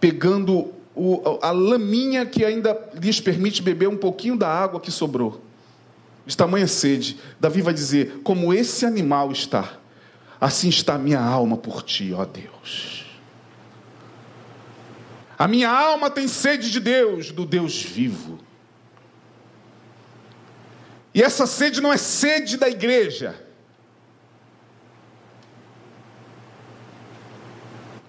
pegando 0.00 0.72
o, 0.94 1.38
a 1.40 1.50
laminha 1.50 2.26
que 2.26 2.44
ainda 2.44 2.76
lhes 2.94 3.20
permite 3.20 3.62
beber 3.62 3.88
um 3.88 3.96
pouquinho 3.96 4.36
da 4.36 4.48
água 4.48 4.80
que 4.80 4.90
sobrou. 4.90 5.40
De 6.26 6.36
tamanha 6.36 6.66
sede. 6.66 7.18
Davi 7.38 7.62
vai 7.62 7.72
dizer: 7.72 8.20
Como 8.22 8.52
esse 8.52 8.84
animal 8.84 9.32
está, 9.32 9.78
assim 10.40 10.68
está 10.68 10.98
minha 10.98 11.20
alma 11.20 11.56
por 11.56 11.82
ti, 11.82 12.12
ó 12.12 12.24
Deus. 12.24 12.99
A 15.40 15.48
minha 15.48 15.70
alma 15.70 16.10
tem 16.10 16.28
sede 16.28 16.70
de 16.70 16.78
Deus, 16.78 17.32
do 17.32 17.46
Deus 17.46 17.82
vivo. 17.82 18.38
E 21.14 21.22
essa 21.22 21.46
sede 21.46 21.80
não 21.80 21.90
é 21.90 21.96
sede 21.96 22.58
da 22.58 22.68
igreja. 22.68 23.42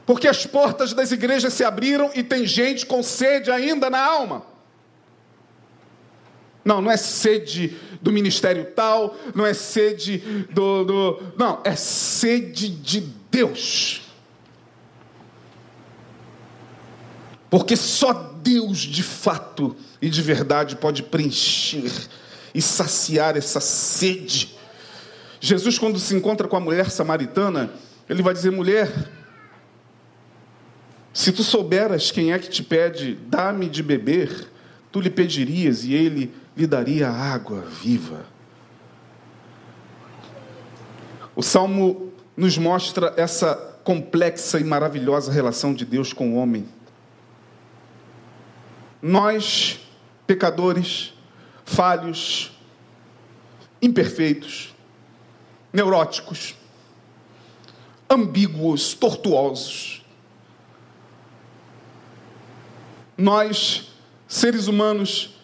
Porque 0.06 0.28
as 0.28 0.46
portas 0.46 0.92
das 0.92 1.14
igrejas 1.14 1.54
se 1.54 1.64
abriram 1.64 2.12
e 2.14 2.22
tem 2.22 2.46
gente 2.46 2.86
com 2.86 3.02
sede 3.02 3.50
ainda 3.50 3.90
na 3.90 4.04
alma. 4.04 4.46
Não, 6.66 6.82
não 6.82 6.92
é 6.92 6.98
sede 6.98 7.78
do 8.02 8.12
ministério 8.12 8.66
tal, 8.76 9.16
não 9.34 9.46
é 9.46 9.54
sede 9.54 10.18
do. 10.52 10.84
do 10.84 11.34
não, 11.38 11.62
é 11.64 11.78
sede 11.78 12.68
de 12.68 13.00
Deus. 13.00 14.11
Porque 17.52 17.76
só 17.76 18.14
Deus 18.14 18.78
de 18.78 19.04
fato 19.04 19.76
e 20.02 20.10
de 20.10 20.22
verdade 20.22 20.78
pode 20.78 21.04
preencher 21.04 21.92
e 22.56 22.62
saciar 22.62 23.36
essa 23.36 23.60
sede. 23.60 24.56
Jesus, 25.42 25.78
quando 25.78 26.00
se 26.00 26.16
encontra 26.16 26.48
com 26.48 26.56
a 26.56 26.62
mulher 26.62 26.90
samaritana, 26.90 27.70
ele 28.10 28.24
vai 28.24 28.34
dizer: 28.34 28.52
mulher, 28.52 28.90
se 31.14 31.34
tu 31.34 31.44
souberas 31.44 32.10
quem 32.10 32.32
é 32.32 32.40
que 32.40 32.50
te 32.50 32.64
pede, 32.64 33.20
dá-me 33.28 33.68
de 33.68 33.84
beber, 33.84 34.50
tu 34.90 35.02
lhe 35.02 35.10
pedirias 35.10 35.84
e 35.84 35.94
ele 35.94 36.34
lhe 36.56 36.66
daria 36.66 37.10
água 37.10 37.66
viva. 37.82 38.26
O 41.36 41.44
salmo 41.44 42.14
nos 42.38 42.58
mostra 42.58 43.14
essa 43.18 43.56
complexa 43.84 44.58
e 44.58 44.64
maravilhosa 44.64 45.34
relação 45.34 45.74
de 45.74 45.84
Deus 45.84 46.14
com 46.14 46.32
o 46.32 46.36
homem. 46.38 46.66
Nós, 49.02 49.80
pecadores, 50.28 51.14
falhos, 51.66 52.52
imperfeitos, 53.82 54.76
neuróticos, 55.74 56.56
ambíguos, 58.10 58.94
tortuosos. 58.94 60.06
Nós, 63.18 63.92
seres 64.28 64.68
humanos, 64.68 65.36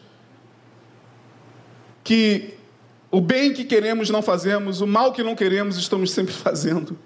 que 2.03 2.53
o 3.09 3.21
bem 3.21 3.53
que 3.53 3.63
queremos 3.63 4.09
não 4.09 4.21
fazemos, 4.21 4.81
o 4.81 4.87
mal 4.87 5.13
que 5.13 5.23
não 5.23 5.35
queremos 5.35 5.77
estamos 5.77 6.11
sempre 6.11 6.33
fazendo. 6.35 6.97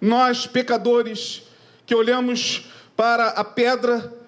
Nós, 0.00 0.46
pecadores, 0.46 1.42
que 1.84 1.94
olhamos 1.94 2.70
para 2.96 3.28
a 3.28 3.44
pedra 3.44 4.19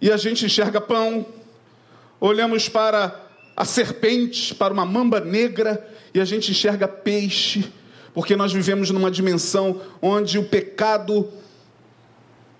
e 0.00 0.10
a 0.10 0.16
gente 0.16 0.44
enxerga 0.44 0.80
pão, 0.80 1.26
olhamos 2.20 2.68
para 2.68 3.20
a 3.56 3.64
serpente, 3.64 4.54
para 4.54 4.72
uma 4.72 4.84
mamba 4.84 5.20
negra 5.20 5.86
e 6.12 6.20
a 6.20 6.24
gente 6.24 6.50
enxerga 6.50 6.88
peixe, 6.88 7.72
porque 8.12 8.36
nós 8.36 8.52
vivemos 8.52 8.90
numa 8.90 9.10
dimensão 9.10 9.80
onde 10.00 10.38
o 10.38 10.44
pecado 10.44 11.28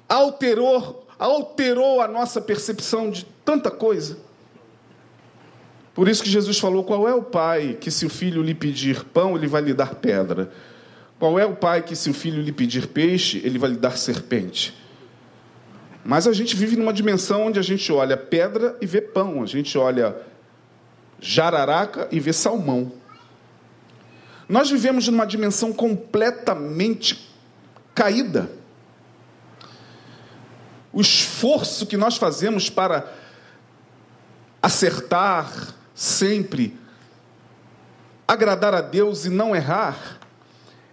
alterou, 0.09 1.07
alterou 1.19 2.01
a 2.01 2.09
nossa 2.09 2.41
percepção 2.41 3.11
de 3.11 3.25
tanta 3.45 3.71
coisa. 3.71 4.19
Por 5.95 6.09
isso 6.09 6.23
que 6.23 6.31
Jesus 6.31 6.59
falou: 6.59 6.83
qual 6.83 7.09
é 7.09 7.15
o 7.15 7.23
pai 7.23 7.79
que, 7.81 7.91
se 7.91 8.05
o 8.05 8.11
filho 8.11 8.43
lhe 8.43 8.55
pedir 8.55 9.05
pão, 9.05 9.37
ele 9.37 9.47
vai 9.47 9.63
lhe 9.63 9.73
dar 9.73 9.95
pedra? 9.95 10.51
Qual 11.19 11.39
é 11.39 11.47
o 11.47 11.55
pai 11.55 11.83
que, 11.83 11.95
se 11.95 12.11
o 12.11 12.15
filho 12.15 12.43
lhe 12.43 12.53
pedir 12.53 12.89
peixe, 12.89 13.41
ele 13.45 13.59
vai 13.59 13.71
lhe 13.71 13.77
dar 13.77 13.97
serpente? 13.97 14.75
Mas 16.05 16.27
a 16.27 16.33
gente 16.35 16.55
vive 16.55 16.77
numa 16.77 16.93
dimensão 16.93 17.47
onde 17.47 17.59
a 17.59 17.63
gente 17.63 17.91
olha 17.91 18.17
pedra 18.17 18.77
e 18.81 18.87
vê 18.87 19.01
pão, 19.01 19.43
a 19.43 19.47
gente 19.47 19.77
olha 19.79 20.15
jararaca 21.19 22.07
e 22.13 22.21
vê 22.21 22.33
salmão. 22.33 22.93
Nós 24.47 24.71
vivemos 24.71 25.09
numa 25.09 25.25
dimensão 25.25 25.73
completamente 25.73 27.33
caída. 27.95 28.51
O 30.93 31.01
esforço 31.01 31.87
que 31.87 31.97
nós 31.97 32.19
fazemos 32.19 32.69
para 32.69 33.11
acertar 34.63 35.75
sempre, 35.95 36.79
agradar 38.29 38.75
a 38.75 38.83
Deus 38.83 39.25
e 39.25 39.31
não 39.31 39.57
errar, 39.57 40.21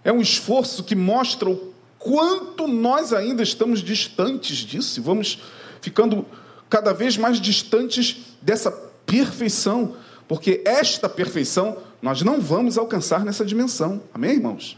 é 0.03 0.11
um 0.11 0.21
esforço 0.21 0.83
que 0.83 0.95
mostra 0.95 1.49
o 1.49 1.70
quanto 2.01 2.67
nós 2.67 3.13
ainda 3.13 3.43
estamos 3.43 3.81
distantes 3.81 4.57
disso, 4.57 4.99
e 4.99 5.03
vamos 5.03 5.39
ficando 5.81 6.25
cada 6.67 6.93
vez 6.93 7.15
mais 7.15 7.39
distantes 7.39 8.35
dessa 8.41 8.71
perfeição, 9.05 9.95
porque 10.27 10.61
esta 10.65 11.07
perfeição 11.07 11.77
nós 12.01 12.23
não 12.23 12.41
vamos 12.41 12.77
alcançar 12.77 13.23
nessa 13.23 13.45
dimensão. 13.45 14.01
Amém, 14.13 14.31
irmãos? 14.31 14.77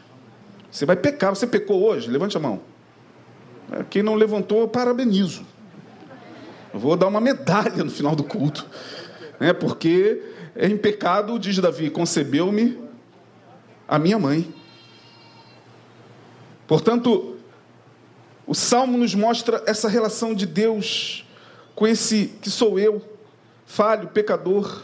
Você 0.70 0.86
vai 0.86 0.96
pecar, 0.98 1.34
você 1.34 1.48
pecou 1.48 1.82
hoje? 1.84 2.10
Levante 2.10 2.36
a 2.36 2.40
mão. 2.40 2.62
É, 3.72 3.84
quem 3.90 4.04
não 4.04 4.16
levantou, 4.16 4.62
eu 4.62 4.68
parabenizo. 4.68 5.46
Eu 6.74 6.80
vou 6.80 6.98
dar 6.98 7.08
uma 7.08 7.22
medalha 7.22 7.84
no 7.84 7.92
final 7.92 8.16
do 8.16 8.24
culto. 8.24 8.66
Né? 9.40 9.54
Porque 9.54 10.22
em 10.58 10.76
pecado, 10.76 11.38
diz 11.40 11.58
Davi, 11.60 11.90
concebeu-me 11.90 12.78
a 13.88 13.98
minha 13.98 14.20
mãe. 14.20 14.54
Portanto, 16.68 17.38
o 18.46 18.54
salmo 18.54 18.98
nos 18.98 19.16
mostra 19.16 19.64
essa 19.66 19.88
relação 19.88 20.34
de 20.34 20.46
Deus 20.46 21.26
com 21.76 21.88
esse 21.88 22.28
que 22.42 22.50
sou 22.50 22.78
eu, 22.78 23.02
falho, 23.66 24.10
pecador. 24.10 24.84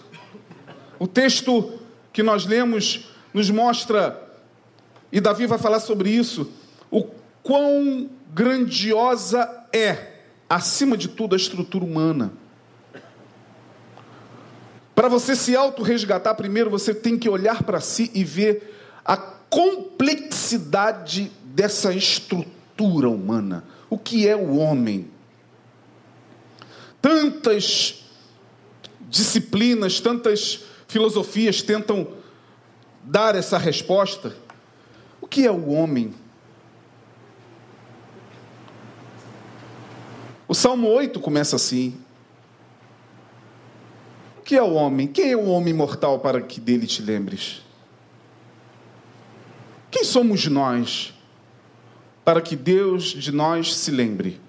O 0.97 1.07
texto 1.07 1.79
que 2.11 2.23
nós 2.23 2.45
lemos 2.45 3.09
nos 3.33 3.49
mostra, 3.49 4.27
e 5.11 5.19
Davi 5.19 5.45
vai 5.45 5.57
falar 5.57 5.79
sobre 5.79 6.09
isso, 6.09 6.51
o 6.89 7.03
quão 7.43 8.09
grandiosa 8.33 9.47
é, 9.73 10.13
acima 10.49 10.97
de 10.97 11.07
tudo, 11.07 11.35
a 11.35 11.37
estrutura 11.37 11.85
humana. 11.85 12.33
Para 14.95 15.07
você 15.07 15.35
se 15.35 15.55
auto-resgatar, 15.55 16.35
primeiro 16.35 16.69
você 16.69 16.93
tem 16.93 17.17
que 17.17 17.29
olhar 17.29 17.63
para 17.63 17.79
si 17.79 18.11
e 18.13 18.23
ver 18.23 18.75
a 19.05 19.15
complexidade 19.15 21.31
dessa 21.53 21.93
estrutura 21.93 23.09
humana. 23.09 23.63
O 23.89 23.97
que 23.97 24.27
é 24.27 24.35
o 24.35 24.57
homem? 24.57 25.09
Tantas 27.01 28.05
disciplinas, 29.09 29.99
tantas 29.99 30.65
filosofias 30.87 31.61
tentam 31.61 32.07
dar 33.03 33.35
essa 33.35 33.57
resposta. 33.57 34.35
O 35.19 35.27
que 35.27 35.45
é 35.45 35.51
o 35.51 35.69
homem? 35.69 36.13
O 40.47 40.53
Salmo 40.53 40.87
8 40.87 41.19
começa 41.19 41.55
assim: 41.55 41.99
O 44.37 44.41
que 44.41 44.55
é 44.55 44.61
o 44.61 44.73
homem? 44.73 45.07
Quem 45.07 45.31
é 45.31 45.37
o 45.37 45.45
homem 45.45 45.73
mortal 45.73 46.19
para 46.19 46.41
que 46.41 46.59
dele 46.59 46.85
te 46.85 47.01
lembres? 47.01 47.61
Quem 49.89 50.03
somos 50.03 50.45
nós 50.45 51.13
para 52.29 52.41
que 52.41 52.55
Deus 52.55 53.05
de 53.05 53.31
nós 53.31 53.75
se 53.75 53.89
lembre? 53.89 54.39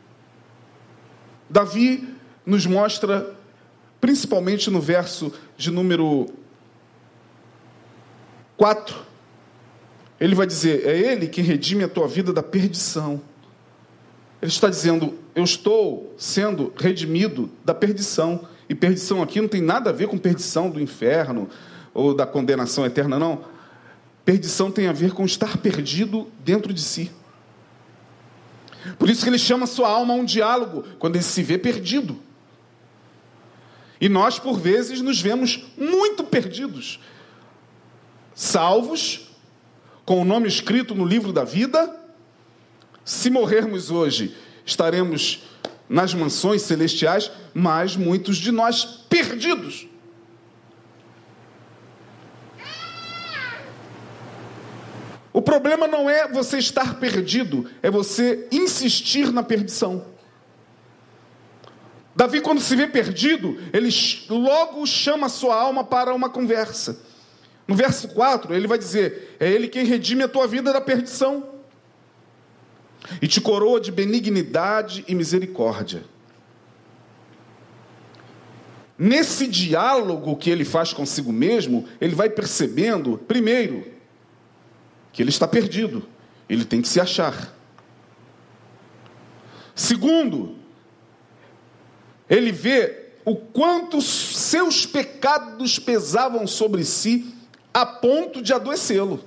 Davi 1.49 2.07
nos 2.45 2.67
mostra, 2.67 3.35
principalmente 3.99 4.71
no 4.71 4.83
verso 4.83 5.33
de 5.57 5.71
número 5.71 6.27
4, 8.59 8.95
ele 10.21 10.35
vai 10.35 10.47
dizer: 10.47 10.87
É 10.87 10.95
Ele 10.95 11.27
que 11.27 11.41
redime 11.41 11.83
a 11.83 11.89
tua 11.89 12.07
vida 12.07 12.35
da 12.35 12.43
perdição. 12.43 13.19
Ele 14.43 14.51
está 14.51 14.69
dizendo: 14.69 15.15
Eu 15.35 15.45
estou 15.45 16.15
sendo 16.19 16.75
redimido 16.77 17.49
da 17.65 17.73
perdição. 17.73 18.47
E 18.69 18.75
perdição 18.75 19.23
aqui 19.23 19.41
não 19.41 19.49
tem 19.49 19.63
nada 19.63 19.89
a 19.89 19.93
ver 19.95 20.07
com 20.07 20.19
perdição 20.19 20.69
do 20.69 20.79
inferno 20.79 21.49
ou 21.95 22.15
da 22.15 22.27
condenação 22.27 22.85
eterna, 22.85 23.19
não. 23.19 23.43
Perdição 24.23 24.71
tem 24.71 24.87
a 24.87 24.93
ver 24.93 25.13
com 25.13 25.25
estar 25.25 25.57
perdido 25.57 26.29
dentro 26.45 26.75
de 26.75 26.83
si. 26.83 27.11
Por 28.99 29.09
isso 29.11 29.23
que 29.23 29.29
ele 29.31 29.39
chama 29.39 29.67
sua 29.67 29.89
alma 29.89 30.15
a 30.15 30.17
um 30.17 30.25
diálogo, 30.25 30.85
quando 30.99 31.17
ele 31.17 31.25
se 31.25 31.43
vê 31.43 31.59
perdido. 31.59 32.19
E 34.01 34.09
nós, 34.09 34.39
por 34.39 34.59
vezes, 34.59 35.01
nos 35.01 35.21
vemos 35.21 35.65
muito 35.77 36.25
perdidos. 36.25 36.99
Salvos, 38.35 39.29
com 40.07 40.23
o 40.23 40.25
nome 40.25 40.49
escrito 40.49 40.95
no 40.95 41.05
livro 41.05 41.33
da 41.33 41.45
vida. 41.45 41.95
Se 43.05 43.29
morrermos 43.29 43.91
hoje, 43.91 44.35
estaremos 44.65 45.43
nas 45.89 46.15
mansões 46.15 46.63
celestiais, 46.63 47.31
mas 47.53 47.97
muitos 47.97 48.39
de 48.39 48.51
nós 48.51 48.85
perdidos. 48.85 49.90
O 55.41 55.43
problema 55.43 55.87
não 55.87 56.11
é 56.11 56.29
você 56.29 56.59
estar 56.59 57.01
perdido, 57.01 57.67
é 57.83 57.91
você 57.91 58.47
insistir 58.53 59.33
na 59.33 59.43
perdição. 59.43 60.05
Davi, 62.15 62.43
quando 62.43 62.61
se 62.61 62.77
vê 62.77 62.87
perdido, 62.87 63.59
ele 63.73 63.89
logo 64.29 64.87
chama 64.87 65.29
a 65.29 65.31
sua 65.31 65.59
alma 65.59 65.83
para 65.83 66.13
uma 66.13 66.29
conversa. 66.29 67.03
No 67.67 67.75
verso 67.75 68.09
4, 68.09 68.55
ele 68.55 68.67
vai 68.67 68.77
dizer: 68.77 69.35
É 69.41 69.51
Ele 69.51 69.67
quem 69.67 69.87
redime 69.87 70.25
a 70.25 70.29
tua 70.29 70.47
vida 70.47 70.75
da 70.75 70.81
perdição 70.83 71.49
e 73.23 73.27
te 73.27 73.41
coroa 73.41 73.81
de 73.81 73.91
benignidade 73.91 75.07
e 75.09 75.15
misericórdia. 75.15 76.05
Nesse 78.99 79.47
diálogo 79.47 80.37
que 80.37 80.51
ele 80.51 80.67
faz 80.67 80.93
consigo 80.93 81.33
mesmo, 81.33 81.89
ele 81.99 82.15
vai 82.15 82.29
percebendo, 82.29 83.17
primeiro, 83.27 84.00
que 85.13 85.23
ele 85.23 85.31
está 85.31 85.47
perdido, 85.47 86.07
ele 86.49 86.65
tem 86.65 86.81
que 86.81 86.89
se 86.89 87.01
achar. 87.01 87.53
Segundo, 89.75 90.57
ele 92.29 92.53
vê 92.53 93.15
o 93.25 93.37
quanto 93.37 94.01
seus 94.01 94.87
pecados 94.87 95.79
pesavam 95.79 96.47
sobre 96.47 96.85
si 96.85 97.35
a 97.73 97.85
ponto 97.85 98.43
de 98.43 98.53
adoecê-lo. 98.53 99.25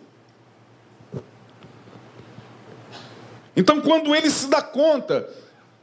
Então, 3.55 3.81
quando 3.81 4.15
ele 4.15 4.29
se 4.29 4.47
dá 4.47 4.61
conta 4.61 5.29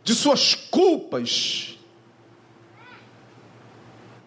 de 0.02 0.14
suas 0.14 0.54
culpas, 0.54 1.78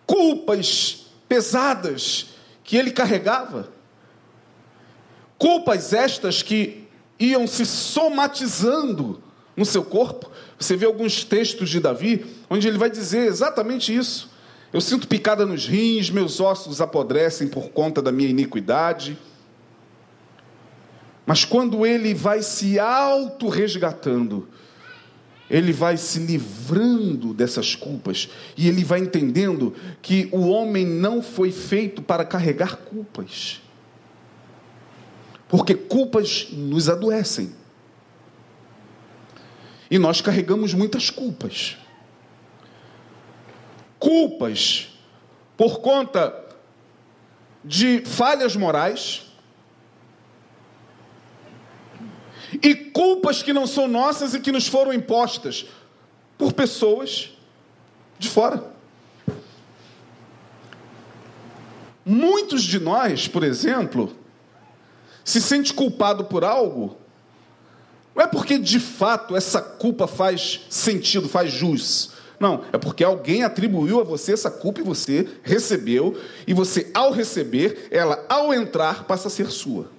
culpas 0.05 1.07
pesadas 1.27 2.27
que 2.63 2.77
ele 2.77 2.91
carregava, 2.91 3.72
culpas 5.43 5.91
estas 5.91 6.41
que 6.41 6.85
iam 7.19 7.45
se 7.45 7.65
somatizando 7.65 9.21
no 9.57 9.65
seu 9.65 9.83
corpo. 9.83 10.31
Você 10.57 10.77
vê 10.77 10.85
alguns 10.85 11.25
textos 11.25 11.69
de 11.69 11.81
Davi 11.81 12.25
onde 12.49 12.65
ele 12.65 12.77
vai 12.77 12.89
dizer 12.89 13.27
exatamente 13.27 13.93
isso. 13.93 14.31
Eu 14.71 14.79
sinto 14.79 15.05
picada 15.05 15.45
nos 15.45 15.67
rins, 15.67 16.09
meus 16.09 16.39
ossos 16.39 16.79
apodrecem 16.79 17.49
por 17.49 17.71
conta 17.71 18.01
da 18.01 18.09
minha 18.09 18.29
iniquidade. 18.29 19.17
Mas 21.25 21.43
quando 21.43 21.85
ele 21.85 22.13
vai 22.13 22.41
se 22.41 22.79
auto-resgatando, 22.79 24.47
ele 25.49 25.73
vai 25.73 25.97
se 25.97 26.19
livrando 26.19 27.33
dessas 27.33 27.75
culpas 27.75 28.29
e 28.55 28.69
ele 28.69 28.85
vai 28.85 28.99
entendendo 28.99 29.75
que 30.01 30.29
o 30.31 30.47
homem 30.47 30.85
não 30.85 31.21
foi 31.21 31.51
feito 31.51 32.01
para 32.01 32.23
carregar 32.23 32.77
culpas. 32.77 33.61
Porque 35.53 35.75
culpas 35.75 36.47
nos 36.49 36.89
adoecem. 36.89 37.55
E 39.87 39.99
nós 39.99 40.19
carregamos 40.19 40.73
muitas 40.73 41.11
culpas. 41.11 41.77
Culpas 43.99 44.87
por 45.55 45.79
conta 45.79 46.43
de 47.63 48.03
falhas 48.03 48.55
morais, 48.55 49.31
e 52.59 52.73
culpas 52.73 53.43
que 53.43 53.53
não 53.53 53.67
são 53.67 53.87
nossas 53.87 54.33
e 54.33 54.39
que 54.39 54.51
nos 54.51 54.65
foram 54.65 54.91
impostas 54.91 55.67
por 56.35 56.51
pessoas 56.53 57.29
de 58.17 58.27
fora. 58.27 58.73
Muitos 62.03 62.63
de 62.63 62.79
nós, 62.79 63.27
por 63.27 63.43
exemplo, 63.43 64.22
se 65.23 65.41
sente 65.41 65.73
culpado 65.73 66.25
por 66.25 66.43
algo, 66.43 66.97
não 68.15 68.23
é 68.23 68.27
porque 68.27 68.57
de 68.57 68.79
fato 68.79 69.35
essa 69.35 69.61
culpa 69.61 70.07
faz 70.07 70.61
sentido, 70.69 71.27
faz 71.27 71.51
jus. 71.51 72.11
Não, 72.39 72.63
é 72.73 72.77
porque 72.77 73.03
alguém 73.03 73.43
atribuiu 73.43 73.99
a 73.99 74.03
você 74.03 74.33
essa 74.33 74.51
culpa 74.51 74.81
e 74.81 74.83
você 74.83 75.27
recebeu, 75.43 76.19
e 76.45 76.53
você, 76.53 76.91
ao 76.93 77.11
receber, 77.11 77.87
ela, 77.89 78.25
ao 78.27 78.53
entrar, 78.53 79.05
passa 79.05 79.29
a 79.29 79.31
ser 79.31 79.49
sua. 79.49 79.89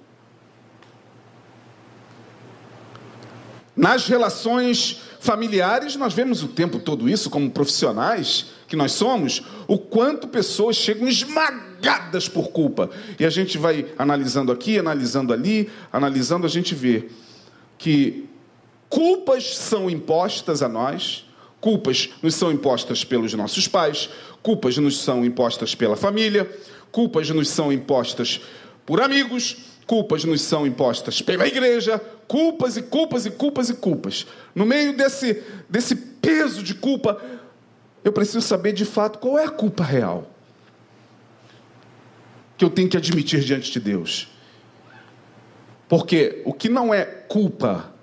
Nas 3.75 4.07
relações 4.07 5.01
familiares, 5.25 5.95
nós 5.95 6.13
vemos 6.13 6.43
o 6.43 6.47
tempo 6.47 6.79
todo 6.79 7.09
isso, 7.09 7.29
como 7.29 7.49
profissionais 7.49 8.45
que 8.67 8.75
nós 8.75 8.91
somos, 8.91 9.41
o 9.67 9.77
quanto 9.77 10.27
pessoas 10.27 10.75
chegam 10.75 11.07
esmagadas 11.07 12.29
por 12.29 12.49
culpa. 12.49 12.91
E 13.19 13.25
a 13.25 13.29
gente 13.29 13.57
vai 13.57 13.87
analisando 13.97 14.51
aqui, 14.51 14.77
analisando 14.77 15.33
ali, 15.33 15.69
analisando, 15.91 16.45
a 16.45 16.49
gente 16.49 16.75
vê 16.75 17.09
que 17.77 18.29
culpas 18.87 19.57
são 19.57 19.89
impostas 19.89 20.61
a 20.61 20.69
nós, 20.69 21.25
culpas 21.59 22.09
nos 22.21 22.35
são 22.35 22.51
impostas 22.51 23.03
pelos 23.03 23.33
nossos 23.33 23.67
pais, 23.67 24.07
culpas 24.43 24.77
nos 24.77 24.99
são 24.99 25.25
impostas 25.25 25.73
pela 25.73 25.95
família, 25.95 26.47
culpas 26.91 27.29
nos 27.31 27.49
são 27.49 27.73
impostas 27.73 28.39
por 28.85 29.01
amigos, 29.01 29.57
culpas 29.85 30.23
nos 30.23 30.41
são 30.41 30.65
impostas 30.65 31.21
pela 31.21 31.47
igreja, 31.47 31.99
culpas 32.27 32.77
e 32.77 32.81
culpas 32.81 33.25
e 33.25 33.31
culpas 33.31 33.69
e 33.69 33.73
culpas. 33.75 34.25
No 34.53 34.65
meio 34.65 34.95
desse, 34.95 35.43
desse 35.69 35.95
peso 35.95 36.63
de 36.63 36.73
culpa, 36.73 37.21
eu 38.03 38.11
preciso 38.11 38.41
saber 38.41 38.73
de 38.73 38.85
fato 38.85 39.19
qual 39.19 39.37
é 39.37 39.45
a 39.45 39.49
culpa 39.49 39.83
real 39.83 40.31
que 42.57 42.63
eu 42.63 42.69
tenho 42.69 42.89
que 42.89 42.97
admitir 42.97 43.41
diante 43.41 43.71
de 43.71 43.79
Deus. 43.79 44.29
Porque 45.87 46.41
o 46.45 46.53
que 46.53 46.69
não 46.69 46.93
é 46.93 47.03
culpa 47.05 47.93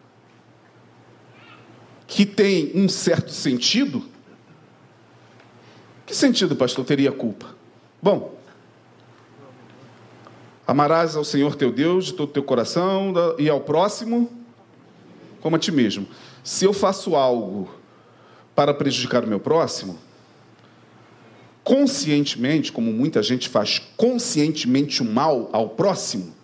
que 2.06 2.26
tem 2.26 2.70
um 2.74 2.88
certo 2.88 3.32
sentido, 3.32 4.04
que 6.06 6.14
sentido, 6.14 6.54
pastor, 6.54 6.84
teria 6.84 7.10
culpa? 7.10 7.54
Bom, 8.00 8.36
Amarás 10.72 11.16
ao 11.16 11.22
Senhor 11.22 11.54
teu 11.54 11.70
Deus 11.70 12.06
de 12.06 12.12
todo 12.14 12.30
o 12.30 12.32
teu 12.32 12.42
coração 12.42 13.12
e 13.38 13.46
ao 13.46 13.60
próximo 13.60 14.32
como 15.38 15.56
a 15.56 15.58
ti 15.58 15.70
mesmo. 15.70 16.08
Se 16.42 16.64
eu 16.64 16.72
faço 16.72 17.14
algo 17.14 17.68
para 18.54 18.72
prejudicar 18.72 19.22
o 19.22 19.26
meu 19.26 19.38
próximo, 19.38 19.98
conscientemente, 21.62 22.72
como 22.72 22.90
muita 22.90 23.22
gente 23.22 23.50
faz 23.50 23.82
conscientemente 23.98 25.02
o 25.02 25.04
mal 25.04 25.50
ao 25.52 25.68
próximo, 25.68 26.34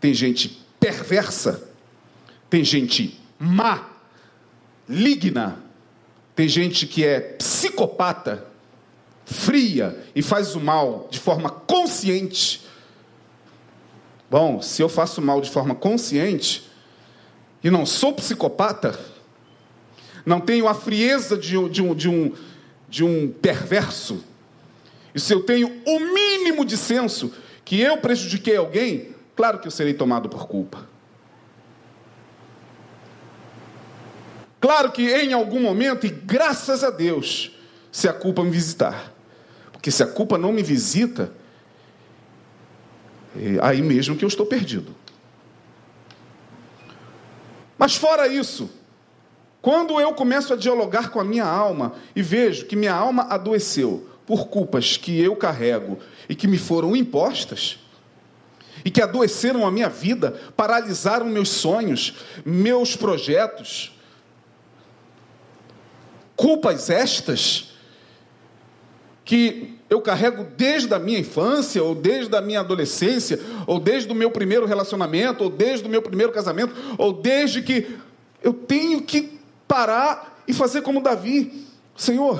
tem 0.00 0.12
gente 0.12 0.60
perversa, 0.80 1.62
tem 2.50 2.64
gente 2.64 3.20
má, 3.38 3.88
ligna, 4.88 5.62
tem 6.34 6.48
gente 6.48 6.88
que 6.88 7.04
é 7.04 7.20
psicopata, 7.20 8.48
fria 9.24 9.96
e 10.12 10.22
faz 10.22 10.56
o 10.56 10.60
mal 10.60 11.06
de 11.08 11.20
forma 11.20 11.48
consciente 11.48 12.63
Bom, 14.30 14.60
se 14.60 14.82
eu 14.82 14.88
faço 14.88 15.20
mal 15.20 15.40
de 15.40 15.50
forma 15.50 15.74
consciente 15.74 16.70
e 17.62 17.70
não 17.70 17.86
sou 17.86 18.12
psicopata, 18.12 18.98
não 20.24 20.40
tenho 20.40 20.66
a 20.66 20.74
frieza 20.74 21.36
de, 21.36 21.68
de, 21.68 21.82
um, 21.82 21.94
de, 21.94 22.08
um, 22.08 22.32
de 22.88 23.04
um 23.04 23.30
perverso, 23.30 24.24
e 25.14 25.20
se 25.20 25.32
eu 25.32 25.42
tenho 25.44 25.80
o 25.86 26.00
mínimo 26.00 26.64
de 26.64 26.76
senso 26.76 27.32
que 27.64 27.80
eu 27.80 27.96
prejudiquei 27.98 28.56
alguém, 28.56 29.14
claro 29.36 29.60
que 29.60 29.68
eu 29.68 29.70
serei 29.70 29.94
tomado 29.94 30.28
por 30.28 30.48
culpa. 30.48 30.88
Claro 34.60 34.90
que 34.90 35.08
em 35.14 35.32
algum 35.32 35.60
momento, 35.60 36.06
e 36.06 36.08
graças 36.08 36.82
a 36.82 36.90
Deus, 36.90 37.52
se 37.92 38.08
a 38.08 38.12
culpa 38.12 38.42
me 38.42 38.50
visitar. 38.50 39.12
Porque 39.70 39.90
se 39.90 40.02
a 40.02 40.06
culpa 40.06 40.36
não 40.36 40.52
me 40.52 40.62
visita, 40.62 41.30
é 43.36 43.58
aí 43.60 43.82
mesmo 43.82 44.16
que 44.16 44.24
eu 44.24 44.28
estou 44.28 44.46
perdido. 44.46 44.94
Mas 47.76 47.96
fora 47.96 48.28
isso, 48.28 48.70
quando 49.60 50.00
eu 50.00 50.12
começo 50.14 50.52
a 50.52 50.56
dialogar 50.56 51.10
com 51.10 51.18
a 51.18 51.24
minha 51.24 51.44
alma 51.44 51.94
e 52.14 52.22
vejo 52.22 52.66
que 52.66 52.76
minha 52.76 52.94
alma 52.94 53.24
adoeceu 53.30 54.08
por 54.26 54.46
culpas 54.48 54.96
que 54.96 55.20
eu 55.20 55.36
carrego 55.36 55.98
e 56.28 56.34
que 56.34 56.46
me 56.46 56.56
foram 56.56 56.96
impostas, 56.96 57.78
e 58.84 58.90
que 58.90 59.00
adoeceram 59.00 59.66
a 59.66 59.70
minha 59.70 59.88
vida, 59.88 60.32
paralisaram 60.56 61.26
meus 61.26 61.48
sonhos, 61.48 62.16
meus 62.44 62.94
projetos, 62.94 63.98
culpas 66.36 66.90
estas 66.90 67.73
que 69.24 69.78
eu 69.88 70.00
carrego 70.00 70.46
desde 70.56 70.92
a 70.92 70.98
minha 70.98 71.18
infância, 71.18 71.82
ou 71.82 71.94
desde 71.94 72.34
a 72.36 72.40
minha 72.40 72.60
adolescência, 72.60 73.40
ou 73.66 73.80
desde 73.80 74.10
o 74.12 74.14
meu 74.14 74.30
primeiro 74.30 74.66
relacionamento, 74.66 75.44
ou 75.44 75.50
desde 75.50 75.86
o 75.86 75.90
meu 75.90 76.02
primeiro 76.02 76.32
casamento, 76.32 76.74
ou 76.98 77.12
desde 77.12 77.62
que 77.62 77.96
eu 78.42 78.52
tenho 78.52 79.02
que 79.02 79.38
parar 79.66 80.42
e 80.46 80.52
fazer 80.52 80.82
como 80.82 81.02
Davi: 81.02 81.66
Senhor, 81.96 82.38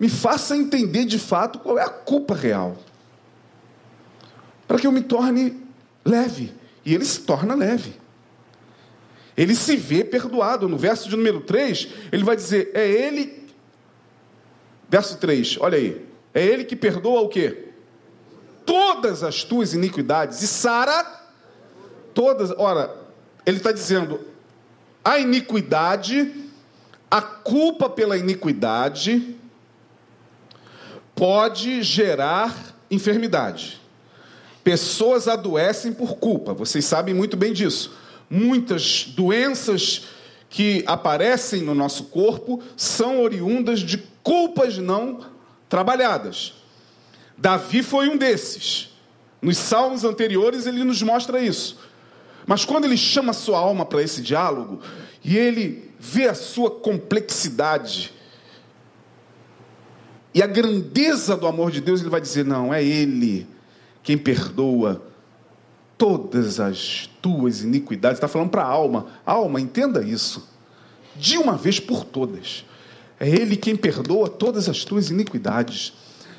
me 0.00 0.08
faça 0.08 0.56
entender 0.56 1.04
de 1.04 1.18
fato 1.18 1.58
qual 1.58 1.78
é 1.78 1.82
a 1.82 1.88
culpa 1.88 2.34
real, 2.34 2.76
para 4.66 4.78
que 4.78 4.86
eu 4.86 4.92
me 4.92 5.02
torne 5.02 5.56
leve. 6.04 6.52
E 6.84 6.94
ele 6.94 7.04
se 7.04 7.20
torna 7.20 7.54
leve. 7.54 7.94
Ele 9.36 9.54
se 9.54 9.76
vê 9.76 10.02
perdoado. 10.02 10.68
No 10.68 10.76
verso 10.76 11.08
de 11.08 11.16
número 11.16 11.40
3, 11.40 11.88
ele 12.10 12.24
vai 12.24 12.34
dizer: 12.34 12.70
É 12.74 12.88
ele. 12.88 13.37
Verso 14.88 15.18
3, 15.18 15.58
olha 15.60 15.76
aí. 15.76 16.06
É 16.32 16.44
ele 16.44 16.64
que 16.64 16.76
perdoa 16.76 17.20
o 17.20 17.28
quê? 17.28 17.68
Todas 18.64 19.22
as 19.22 19.42
tuas 19.42 19.74
iniquidades. 19.74 20.42
E 20.42 20.46
Sara, 20.46 21.04
todas. 22.14 22.50
Ora, 22.56 22.94
ele 23.44 23.56
está 23.56 23.72
dizendo: 23.72 24.20
a 25.04 25.18
iniquidade, 25.18 26.32
a 27.10 27.20
culpa 27.20 27.88
pela 27.88 28.16
iniquidade, 28.16 29.36
pode 31.14 31.82
gerar 31.82 32.54
enfermidade. 32.90 33.80
Pessoas 34.62 35.26
adoecem 35.28 35.92
por 35.92 36.16
culpa, 36.16 36.52
vocês 36.52 36.84
sabem 36.84 37.14
muito 37.14 37.36
bem 37.36 37.52
disso. 37.52 37.96
Muitas 38.28 39.04
doenças 39.16 40.08
que 40.50 40.84
aparecem 40.86 41.62
no 41.62 41.74
nosso 41.74 42.04
corpo 42.04 42.62
são 42.76 43.22
oriundas 43.22 43.80
de 43.80 43.96
culpas 44.28 44.76
não 44.76 45.20
trabalhadas. 45.70 46.52
Davi 47.38 47.82
foi 47.82 48.10
um 48.10 48.18
desses. 48.18 48.90
Nos 49.40 49.56
salmos 49.56 50.04
anteriores 50.04 50.66
ele 50.66 50.84
nos 50.84 51.00
mostra 51.02 51.40
isso. 51.40 51.78
Mas 52.46 52.62
quando 52.62 52.84
ele 52.84 52.98
chama 52.98 53.32
sua 53.32 53.58
alma 53.58 53.86
para 53.86 54.02
esse 54.02 54.20
diálogo 54.20 54.82
e 55.24 55.38
ele 55.38 55.90
vê 55.98 56.28
a 56.28 56.34
sua 56.34 56.70
complexidade 56.70 58.12
e 60.34 60.42
a 60.42 60.46
grandeza 60.46 61.34
do 61.34 61.46
amor 61.46 61.70
de 61.70 61.80
Deus, 61.80 62.02
ele 62.02 62.10
vai 62.10 62.20
dizer: 62.20 62.44
Não, 62.44 62.72
é 62.72 62.84
Ele 62.84 63.46
quem 64.02 64.18
perdoa 64.18 65.02
todas 65.96 66.60
as 66.60 67.08
tuas 67.22 67.62
iniquidades. 67.62 68.18
Está 68.18 68.28
falando 68.28 68.50
para 68.50 68.62
a 68.62 68.68
alma. 68.68 69.06
Alma, 69.24 69.58
entenda 69.58 70.04
isso. 70.04 70.46
De 71.16 71.38
uma 71.38 71.56
vez 71.56 71.80
por 71.80 72.04
todas. 72.04 72.66
É 73.20 73.28
Ele 73.28 73.56
quem 73.56 73.76
perdoa 73.76 74.28
todas 74.28 74.68
as 74.68 74.84
tuas 74.84 75.10
iniquidades 75.10 75.92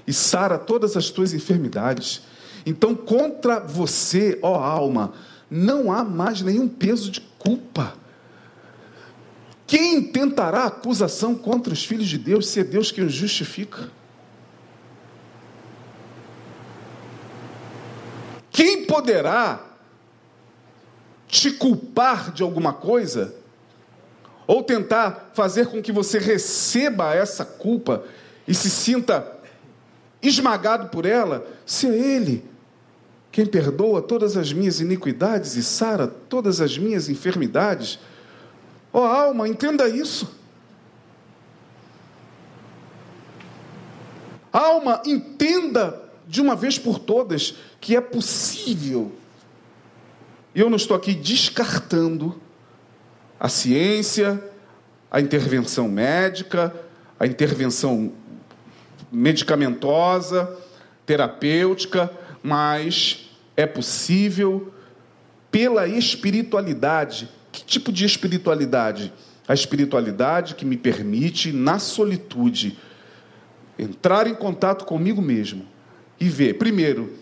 e 0.08 0.14
sara 0.14 0.58
todas 0.58 0.96
as 0.96 1.10
tuas 1.10 1.34
enfermidades. 1.34 2.22
Então, 2.66 2.96
contra 2.96 3.60
você, 3.60 4.40
ó 4.42 4.56
alma, 4.56 5.14
não 5.50 5.92
há 5.92 6.04
mais 6.04 6.42
nenhum 6.42 6.68
peso 6.68 7.12
de 7.12 7.22
culpa. 7.38 7.94
Quem 9.68 10.02
tentará 10.02 10.66
acusação 10.66 11.36
contra 11.36 11.72
os 11.72 11.86
filhos 11.86 12.08
de 12.08 12.18
Deus 12.18 12.48
se 12.48 12.60
é 12.60 12.64
Deus 12.64 12.92
quem 12.92 13.04
os 13.04 13.14
justifica? 13.14 13.92
Quem 18.52 18.86
poderá 18.86 19.64
te 21.28 21.52
culpar 21.52 22.32
de 22.32 22.42
alguma 22.42 22.74
coisa 22.74 23.36
ou 24.50 24.64
tentar 24.64 25.30
fazer 25.36 25.68
com 25.68 25.80
que 25.80 25.92
você 25.92 26.18
receba 26.18 27.14
essa 27.14 27.46
culpa 27.46 28.04
e 28.48 28.56
se 28.56 28.68
sinta 28.68 29.32
esmagado 30.24 30.90
por 30.90 31.06
ela, 31.06 31.46
se 31.68 31.86
é 31.86 31.96
Ele 31.96 32.44
quem 33.32 33.46
perdoa 33.46 34.02
todas 34.02 34.36
as 34.36 34.52
minhas 34.52 34.80
iniquidades 34.80 35.56
e 35.56 35.62
sara 35.62 36.08
todas 36.08 36.62
as 36.62 36.76
minhas 36.80 37.10
enfermidades. 37.10 38.00
Ó 38.92 39.02
oh, 39.02 39.04
alma, 39.04 39.48
entenda 39.48 39.88
isso. 39.88 40.28
Alma, 44.52 45.00
entenda 45.06 46.02
de 46.28 46.42
uma 46.42 46.56
vez 46.56 46.80
por 46.80 46.98
todas 46.98 47.54
que 47.80 47.96
é 47.96 48.02
possível. 48.02 49.12
E 50.56 50.60
eu 50.60 50.72
não 50.72 50.78
estou 50.78 50.98
aqui 50.98 51.14
descartando 51.14 52.49
a 53.40 53.48
ciência, 53.48 54.44
a 55.10 55.22
intervenção 55.22 55.88
médica, 55.88 56.74
a 57.20 57.26
intervenção 57.26 58.12
medicamentosa, 59.12 60.58
terapêutica, 61.06 62.12
mas 62.44 63.30
é 63.56 63.66
possível 63.66 64.74
pela 65.50 65.88
espiritualidade. 65.88 67.30
Que 67.52 67.64
tipo 67.64 67.92
de 67.92 68.06
espiritualidade? 68.06 69.12
A 69.48 69.54
espiritualidade 69.54 70.54
que 70.54 70.66
me 70.66 70.78
permite, 70.78 71.52
na 71.52 71.80
solitude, 71.80 72.78
entrar 73.78 74.28
em 74.28 74.36
contato 74.36 74.86
comigo 74.86 75.22
mesmo 75.22 75.66
e 76.20 76.28
ver, 76.28 76.56
primeiro, 76.56 77.14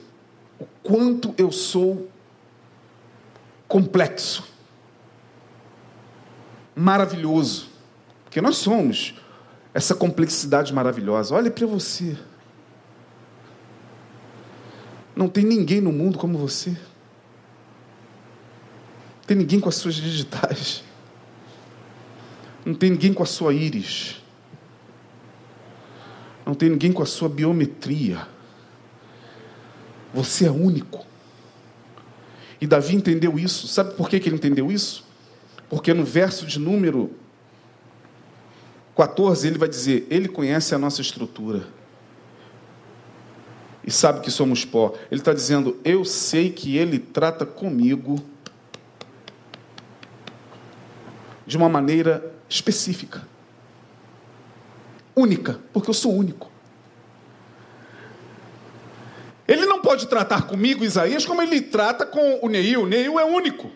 o 0.59 0.65
quanto 0.81 1.33
eu 1.37 1.51
sou 1.51 2.09
complexo 3.67 4.56
maravilhoso. 6.77 7.67
Porque 8.23 8.39
nós 8.39 8.57
somos 8.57 9.15
essa 9.73 9.95
complexidade 9.95 10.73
maravilhosa. 10.73 11.33
Olhe 11.33 11.49
para 11.49 11.65
você. 11.65 12.15
Não 15.15 15.27
tem 15.27 15.43
ninguém 15.43 15.81
no 15.81 15.91
mundo 15.91 16.19
como 16.19 16.37
você. 16.37 16.69
Não 16.69 16.77
tem 19.25 19.37
ninguém 19.37 19.59
com 19.59 19.67
as 19.67 19.75
suas 19.75 19.95
digitais. 19.95 20.83
Não 22.63 22.75
tem 22.75 22.91
ninguém 22.91 23.13
com 23.13 23.23
a 23.23 23.25
sua 23.25 23.53
íris. 23.53 24.21
Não 26.45 26.53
tem 26.53 26.69
ninguém 26.69 26.93
com 26.93 27.01
a 27.01 27.05
sua 27.05 27.27
biometria. 27.27 28.27
Você 30.13 30.45
é 30.45 30.51
único. 30.51 31.05
E 32.61 32.67
Davi 32.67 32.95
entendeu 32.95 33.39
isso. 33.39 33.67
Sabe 33.67 33.95
por 33.95 34.09
que 34.09 34.17
ele 34.17 34.35
entendeu 34.35 34.71
isso? 34.71 35.06
Porque 35.69 35.93
no 35.93 36.03
verso 36.03 36.45
de 36.45 36.59
número 36.59 37.11
14 38.95 39.47
ele 39.47 39.57
vai 39.57 39.67
dizer: 39.67 40.07
Ele 40.09 40.27
conhece 40.27 40.73
a 40.73 40.77
nossa 40.77 41.01
estrutura 41.01 41.67
e 43.85 43.91
sabe 43.91 44.21
que 44.21 44.31
somos 44.31 44.65
pó. 44.65 44.93
Ele 45.11 45.21
está 45.21 45.33
dizendo: 45.33 45.79
Eu 45.83 46.05
sei 46.05 46.51
que 46.51 46.77
Ele 46.77 46.97
trata 46.97 47.45
comigo 47.45 48.17
de 51.45 51.55
uma 51.55 51.69
maneira 51.69 52.33
específica, 52.49 53.25
única, 55.15 55.59
porque 55.71 55.89
eu 55.89 55.93
sou 55.93 56.13
único. 56.13 56.51
Ele 59.47 59.65
não 59.65 59.81
pode 59.81 60.07
tratar 60.07 60.41
comigo, 60.47 60.83
Isaías, 60.83 61.25
como 61.25 61.41
ele 61.41 61.61
trata 61.61 62.05
com 62.05 62.39
o 62.41 62.49
Neil. 62.49 62.83
O 62.83 62.85
Neil 62.85 63.17
é 63.17 63.23
único 63.23 63.71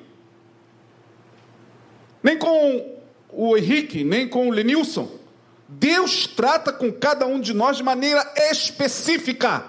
nem 2.24 2.38
com 2.38 3.00
o 3.30 3.58
Henrique, 3.58 4.04
nem 4.04 4.28
com 4.28 4.48
o 4.48 4.52
Lenilson. 4.52 5.10
Deus 5.68 6.28
trata 6.28 6.74
com 6.74 6.92
cada 6.92 7.26
um 7.26 7.40
de 7.40 7.54
nós 7.54 7.78
de 7.78 7.84
maneira 7.84 8.30
específica, 8.52 9.66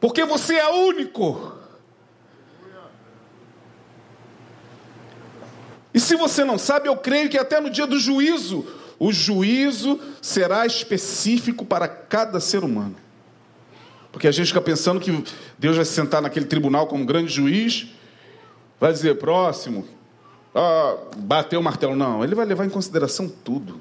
porque 0.00 0.24
você 0.24 0.56
é 0.56 0.68
único. 0.68 1.54
E 5.92 6.00
se 6.00 6.16
você 6.16 6.44
não 6.44 6.58
sabe, 6.58 6.88
eu 6.88 6.96
creio 6.96 7.28
que 7.28 7.38
até 7.38 7.60
no 7.60 7.70
dia 7.70 7.86
do 7.86 7.98
juízo, 7.98 8.66
o 8.98 9.12
juízo 9.12 10.00
será 10.20 10.66
específico 10.66 11.64
para 11.64 11.88
cada 11.88 12.38
ser 12.38 12.62
humano. 12.62 12.96
Porque 14.12 14.28
a 14.28 14.32
gente 14.32 14.48
fica 14.48 14.60
pensando 14.60 15.00
que 15.00 15.24
Deus 15.58 15.76
vai 15.76 15.84
se 15.84 15.92
sentar 15.92 16.20
naquele 16.20 16.46
tribunal 16.46 16.86
como 16.86 17.04
grande 17.04 17.32
juiz, 17.32 17.86
vai 18.78 18.92
dizer, 18.92 19.18
próximo, 19.18 19.86
ah, 20.54 20.96
bateu 21.16 21.60
o 21.60 21.62
martelo. 21.62 21.94
Não, 21.94 22.24
ele 22.24 22.34
vai 22.34 22.44
levar 22.44 22.64
em 22.64 22.70
consideração 22.70 23.28
tudo. 23.28 23.80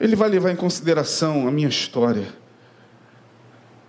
Ele 0.00 0.16
vai 0.16 0.28
levar 0.28 0.50
em 0.50 0.56
consideração 0.56 1.48
a 1.48 1.50
minha 1.50 1.68
história. 1.68 2.28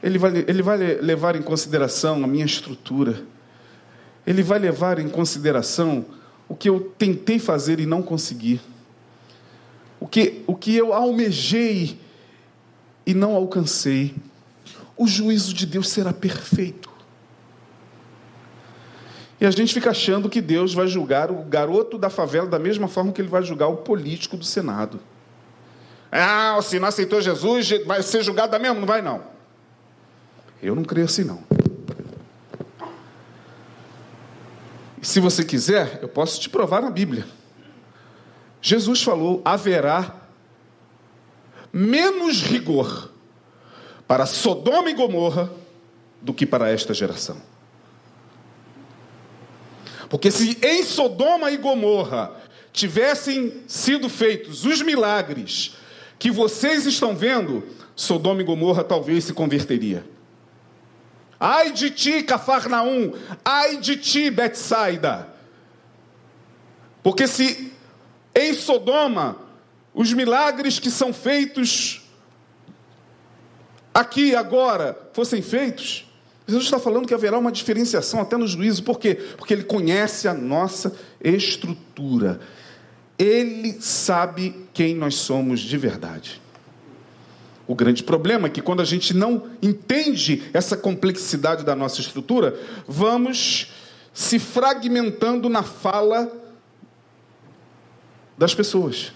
Ele 0.01 0.17
vai, 0.17 0.37
ele 0.47 0.61
vai 0.61 0.77
levar 0.77 1.35
em 1.35 1.41
consideração 1.41 2.23
a 2.23 2.27
minha 2.27 2.45
estrutura. 2.45 3.23
Ele 4.25 4.43
vai 4.43 4.59
levar 4.59 4.99
em 4.99 5.09
consideração 5.09 6.05
o 6.47 6.55
que 6.55 6.69
eu 6.69 6.93
tentei 6.97 7.39
fazer 7.39 7.79
e 7.79 7.85
não 7.85 8.01
consegui. 8.01 8.61
O 9.99 10.07
que, 10.07 10.43
o 10.45 10.55
que 10.55 10.75
eu 10.75 10.93
almejei 10.93 11.99
e 13.05 13.13
não 13.13 13.35
alcancei. 13.35 14.15
O 14.97 15.07
juízo 15.07 15.53
de 15.53 15.65
Deus 15.65 15.89
será 15.89 16.13
perfeito. 16.13 16.89
E 19.45 19.47
a 19.47 19.51
gente 19.51 19.75
fica 19.75 19.91
achando 19.91 20.27
que 20.27 20.41
Deus 20.41 20.73
vai 20.73 20.87
julgar 20.87 21.29
o 21.29 21.43
garoto 21.43 21.99
da 21.99 22.09
favela 22.09 22.47
da 22.47 22.57
mesma 22.57 22.87
forma 22.87 23.11
que 23.11 23.21
ele 23.21 23.29
vai 23.29 23.43
julgar 23.43 23.67
o 23.67 23.77
político 23.77 24.35
do 24.35 24.43
Senado. 24.43 24.99
Ah, 26.11 26.57
se 26.63 26.79
não 26.79 26.87
aceitou 26.87 27.21
Jesus, 27.21 27.69
vai 27.85 28.01
ser 28.01 28.23
julgado 28.23 28.59
mesmo? 28.59 28.79
Não 28.79 28.87
vai, 28.87 29.03
não. 29.03 29.21
Eu 30.63 30.73
não 30.73 30.83
creio 30.83 31.05
assim, 31.05 31.23
não. 31.23 31.43
Se 34.99 35.19
você 35.19 35.45
quiser, 35.45 35.99
eu 36.01 36.07
posso 36.09 36.41
te 36.41 36.49
provar 36.49 36.81
na 36.81 36.89
Bíblia. 36.89 37.27
Jesus 38.59 39.03
falou: 39.03 39.43
haverá 39.45 40.21
menos 41.71 42.41
rigor 42.41 43.11
para 44.07 44.25
Sodoma 44.25 44.89
e 44.89 44.95
Gomorra 44.95 45.51
do 46.19 46.33
que 46.33 46.47
para 46.47 46.71
esta 46.71 46.95
geração. 46.95 47.37
Porque 50.10 50.32
se 50.32 50.58
em 50.62 50.84
Sodoma 50.84 51.51
e 51.51 51.58
Gomorra 51.58 52.36
tivessem 52.72 53.64
sido 53.68 54.10
feitos 54.10 54.66
os 54.66 54.82
milagres 54.82 55.76
que 56.20 56.30
vocês 56.30 56.86
estão 56.86 57.16
vendo, 57.16 57.64
Sodoma 57.95 58.41
e 58.41 58.45
Gomorra 58.45 58.84
talvez 58.84 59.24
se 59.24 59.34
converteria. 59.34 60.06
Ai 61.39 61.72
de 61.72 61.89
ti, 61.89 62.24
Cafarnaum, 62.24 63.14
ai 63.43 63.78
de 63.78 63.97
ti, 63.97 64.30
Betsaida. 64.30 65.30
Porque 67.03 67.28
se 67.28 67.74
em 68.34 68.53
Sodoma 68.53 69.38
os 69.93 70.12
milagres 70.12 70.80
que 70.80 70.89
são 70.89 71.14
feitos 71.14 72.01
aqui 73.93 74.36
agora 74.36 75.10
fossem 75.14 75.41
feitos, 75.41 76.05
Jesus 76.47 76.65
está 76.65 76.79
falando 76.79 77.07
que 77.07 77.13
haverá 77.13 77.37
uma 77.37 77.51
diferenciação 77.51 78.21
até 78.21 78.37
no 78.37 78.47
juízo, 78.47 78.83
por 78.83 78.99
quê? 78.99 79.15
Porque 79.15 79.53
ele 79.53 79.63
conhece 79.63 80.27
a 80.27 80.33
nossa 80.33 80.95
estrutura, 81.23 82.39
ele 83.17 83.73
sabe 83.81 84.67
quem 84.73 84.95
nós 84.95 85.15
somos 85.15 85.59
de 85.59 85.77
verdade. 85.77 86.41
O 87.67 87.73
grande 87.73 88.03
problema 88.03 88.47
é 88.47 88.49
que 88.49 88.61
quando 88.61 88.81
a 88.81 88.85
gente 88.85 89.13
não 89.13 89.49
entende 89.59 90.43
essa 90.53 90.77
complexidade 90.77 91.63
da 91.63 91.75
nossa 91.75 91.99
estrutura, 91.99 92.59
vamos 92.87 93.71
se 94.13 94.37
fragmentando 94.37 95.49
na 95.49 95.63
fala 95.63 96.31
das 98.37 98.53
pessoas. 98.53 99.11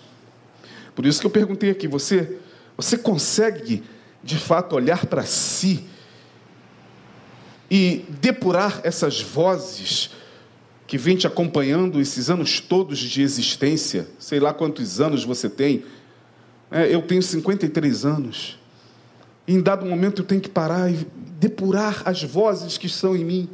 Por 0.95 1.05
isso 1.05 1.19
que 1.19 1.27
eu 1.27 1.31
perguntei 1.31 1.69
aqui, 1.69 1.87
você, 1.87 2.37
você 2.75 2.97
consegue 2.97 3.83
de 4.23 4.37
fato 4.37 4.75
olhar 4.75 5.05
para 5.05 5.23
si 5.25 5.85
e 7.69 8.05
depurar 8.21 8.81
essas 8.83 9.21
vozes 9.21 10.11
que 10.87 10.97
vêm 10.97 11.15
te 11.15 11.27
acompanhando 11.27 11.99
esses 11.99 12.29
anos 12.29 12.59
todos 12.59 12.97
de 12.97 13.21
existência? 13.21 14.07
Sei 14.17 14.39
lá 14.39 14.53
quantos 14.53 14.99
anos 14.99 15.23
você 15.23 15.49
tem. 15.49 15.83
É, 16.71 16.93
eu 16.93 17.01
tenho 17.01 17.21
53 17.21 18.05
anos. 18.05 18.59
E 19.47 19.53
em 19.53 19.61
dado 19.61 19.85
momento 19.85 20.21
eu 20.21 20.25
tenho 20.25 20.41
que 20.41 20.49
parar 20.49 20.91
e 20.91 21.07
depurar 21.39 22.03
as 22.05 22.23
vozes 22.23 22.77
que 22.77 22.87
estão 22.87 23.15
em 23.15 23.23
mim. 23.25 23.49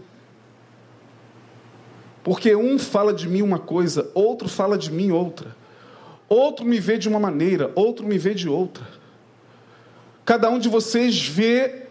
Porque 2.23 2.55
um 2.55 2.79
fala 2.79 3.13
de 3.13 3.29
mim 3.29 3.41
uma 3.41 3.59
coisa, 3.59 4.09
outro 4.13 4.49
fala 4.49 4.77
de 4.77 4.91
mim 4.91 5.11
outra. 5.11 5.55
Outro 6.27 6.65
me 6.65 6.79
vê 6.79 6.97
de 6.97 7.07
uma 7.07 7.19
maneira, 7.19 7.71
outro 7.75 8.05
me 8.05 8.17
vê 8.17 8.33
de 8.33 8.49
outra. 8.49 8.85
Cada 10.25 10.49
um 10.49 10.57
de 10.57 10.67
vocês 10.67 11.27
vê 11.27 11.84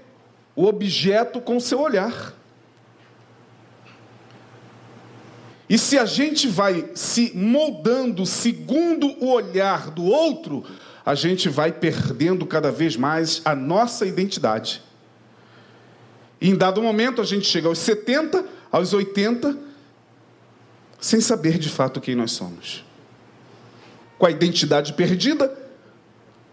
o 0.54 0.66
objeto 0.66 1.40
com 1.40 1.58
seu 1.58 1.80
olhar. 1.80 2.34
E 5.68 5.78
se 5.78 5.98
a 5.98 6.04
gente 6.04 6.46
vai 6.46 6.90
se 6.94 7.32
moldando 7.34 8.26
segundo 8.26 9.08
o 9.24 9.30
olhar 9.30 9.90
do 9.90 10.04
outro, 10.04 10.64
a 11.04 11.14
gente 11.14 11.48
vai 11.48 11.72
perdendo 11.72 12.46
cada 12.46 12.70
vez 12.70 12.96
mais 12.96 13.40
a 13.44 13.54
nossa 13.54 14.06
identidade. 14.06 14.82
E 16.40 16.50
em 16.50 16.56
dado 16.56 16.82
momento 16.82 17.20
a 17.20 17.24
gente 17.24 17.46
chega 17.46 17.66
aos 17.66 17.78
70, 17.78 18.44
aos 18.70 18.92
80, 18.92 19.56
sem 21.00 21.20
saber 21.20 21.58
de 21.58 21.68
fato 21.68 22.00
quem 22.00 22.14
nós 22.14 22.32
somos 22.32 22.84
com 24.18 24.26
a 24.26 24.30
identidade 24.30 24.92
perdida, 24.92 25.52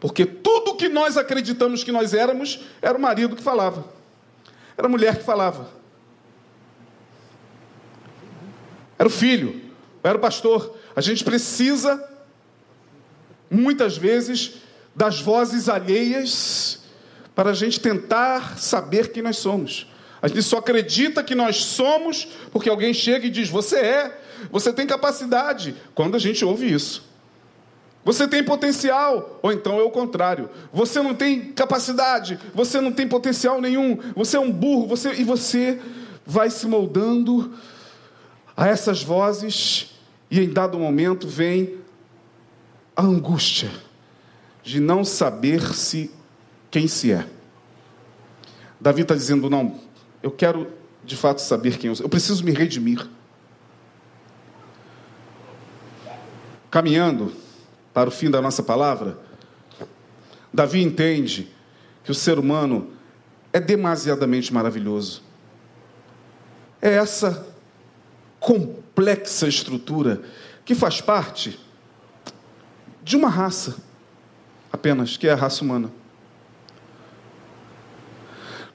porque 0.01 0.25
tudo 0.25 0.75
que 0.75 0.89
nós 0.89 1.15
acreditamos 1.15 1.83
que 1.83 1.91
nós 1.91 2.15
éramos 2.15 2.61
era 2.81 2.97
o 2.97 3.01
marido 3.01 3.35
que 3.35 3.43
falava, 3.43 3.85
era 4.75 4.87
a 4.87 4.89
mulher 4.89 5.17
que 5.17 5.23
falava, 5.23 5.69
era 8.97 9.07
o 9.07 9.11
filho, 9.11 9.61
era 10.03 10.17
o 10.17 10.21
pastor. 10.21 10.75
A 10.95 11.01
gente 11.01 11.23
precisa, 11.23 12.03
muitas 13.49 13.95
vezes, 13.95 14.55
das 14.95 15.21
vozes 15.21 15.69
alheias 15.69 16.81
para 17.35 17.51
a 17.51 17.53
gente 17.53 17.79
tentar 17.79 18.57
saber 18.57 19.11
quem 19.11 19.21
nós 19.21 19.37
somos. 19.37 19.87
A 20.19 20.27
gente 20.27 20.41
só 20.41 20.57
acredita 20.57 21.23
que 21.23 21.35
nós 21.35 21.57
somos 21.57 22.27
porque 22.51 22.69
alguém 22.69 22.91
chega 22.91 23.27
e 23.27 23.29
diz: 23.29 23.49
Você 23.49 23.77
é, 23.77 24.19
você 24.51 24.73
tem 24.73 24.87
capacidade. 24.87 25.75
Quando 25.93 26.15
a 26.15 26.19
gente 26.19 26.43
ouve 26.43 26.71
isso. 26.71 27.10
Você 28.03 28.27
tem 28.27 28.43
potencial, 28.43 29.39
ou 29.43 29.51
então 29.51 29.79
é 29.79 29.83
o 29.83 29.91
contrário. 29.91 30.49
Você 30.73 31.01
não 31.01 31.13
tem 31.13 31.51
capacidade, 31.51 32.39
você 32.53 32.81
não 32.81 32.91
tem 32.91 33.07
potencial 33.07 33.61
nenhum, 33.61 33.99
você 34.15 34.37
é 34.37 34.39
um 34.39 34.51
burro, 34.51 34.87
você 34.87 35.13
e 35.13 35.23
você 35.23 35.79
vai 36.25 36.49
se 36.49 36.65
moldando 36.65 37.53
a 38.57 38.67
essas 38.67 39.03
vozes 39.03 39.91
e 40.29 40.39
em 40.39 40.49
dado 40.49 40.79
momento 40.79 41.27
vem 41.27 41.77
a 42.95 43.03
angústia 43.03 43.69
de 44.63 44.79
não 44.79 45.03
saber 45.03 45.73
se 45.73 46.11
quem 46.71 46.87
se 46.87 47.11
é. 47.11 47.27
Davi 48.79 49.03
está 49.03 49.13
dizendo: 49.13 49.47
não, 49.47 49.79
eu 50.23 50.31
quero 50.31 50.67
de 51.03 51.15
fato 51.15 51.39
saber 51.39 51.77
quem 51.77 51.89
eu 51.89 51.95
sou, 51.95 52.05
eu 52.05 52.09
preciso 52.09 52.43
me 52.43 52.51
redimir. 52.51 53.07
Caminhando, 56.69 57.33
para 57.93 58.09
o 58.09 58.11
fim 58.11 58.29
da 58.29 58.41
nossa 58.41 58.63
palavra, 58.63 59.17
Davi 60.53 60.81
entende 60.81 61.49
que 62.03 62.11
o 62.11 62.15
ser 62.15 62.39
humano 62.39 62.91
é 63.53 63.59
demasiadamente 63.59 64.53
maravilhoso. 64.53 65.23
É 66.81 66.93
essa 66.93 67.47
complexa 68.39 69.47
estrutura 69.47 70.21
que 70.65 70.73
faz 70.73 70.99
parte 70.99 71.59
de 73.03 73.15
uma 73.15 73.29
raça 73.29 73.77
apenas, 74.71 75.17
que 75.17 75.27
é 75.27 75.31
a 75.31 75.35
raça 75.35 75.63
humana. 75.63 75.91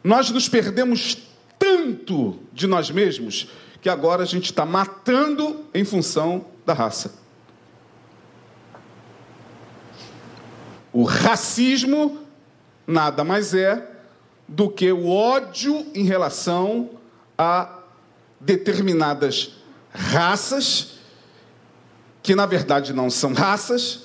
Nós 0.05 0.31
nos 0.31 0.49
perdemos 0.49 1.19
tanto 1.59 2.39
de 2.53 2.67
nós 2.67 2.91
mesmos 2.91 3.49
que 3.81 3.89
agora 3.89 4.23
a 4.23 4.27
gente 4.27 4.47
está 4.47 4.64
matando 4.64 5.64
em 5.75 5.85
função 5.85 6.47
da 6.64 6.73
raça. 6.73 7.26
O 10.97 11.03
racismo 11.03 12.20
nada 12.86 13.22
mais 13.22 13.53
é 13.53 13.86
do 14.49 14.70
que 14.70 14.90
o 14.90 15.11
ódio 15.11 15.84
em 15.94 16.05
relação 16.05 16.88
a 17.36 17.80
determinadas 18.40 19.59
raças, 19.92 20.92
que 22.22 22.34
na 22.34 22.47
verdade 22.47 22.94
não 22.94 23.11
são 23.11 23.34
raças, 23.34 24.05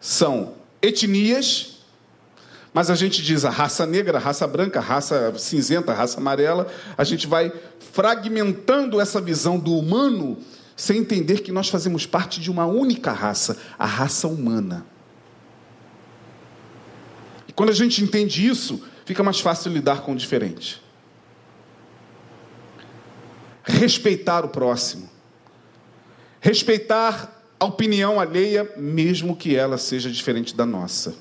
são 0.00 0.54
etnias, 0.80 1.80
mas 2.72 2.88
a 2.88 2.94
gente 2.94 3.22
diz 3.22 3.44
a 3.44 3.50
raça 3.50 3.84
negra, 3.84 4.16
a 4.16 4.20
raça 4.20 4.46
branca, 4.46 4.78
a 4.78 4.82
raça 4.82 5.34
cinzenta, 5.36 5.92
a 5.92 5.94
raça 5.94 6.20
amarela, 6.20 6.68
a 6.96 7.04
gente 7.04 7.26
vai 7.26 7.52
fragmentando 7.92 8.98
essa 8.98 9.20
visão 9.20 9.58
do 9.58 9.76
humano 9.76 10.38
sem 10.74 11.00
entender 11.00 11.42
que 11.42 11.52
nós 11.52 11.68
fazemos 11.68 12.06
parte 12.06 12.40
de 12.40 12.50
uma 12.50 12.64
única 12.64 13.12
raça, 13.12 13.58
a 13.78 13.84
raça 13.84 14.26
humana. 14.26 14.86
Quando 17.60 17.68
a 17.68 17.74
gente 17.74 18.02
entende 18.02 18.46
isso, 18.46 18.82
fica 19.04 19.22
mais 19.22 19.38
fácil 19.38 19.70
lidar 19.70 20.00
com 20.00 20.12
o 20.12 20.16
diferente. 20.16 20.80
Respeitar 23.62 24.46
o 24.46 24.48
próximo. 24.48 25.10
Respeitar 26.40 27.44
a 27.60 27.66
opinião 27.66 28.18
alheia, 28.18 28.66
mesmo 28.78 29.36
que 29.36 29.54
ela 29.54 29.76
seja 29.76 30.10
diferente 30.10 30.56
da 30.56 30.64
nossa. 30.64 31.14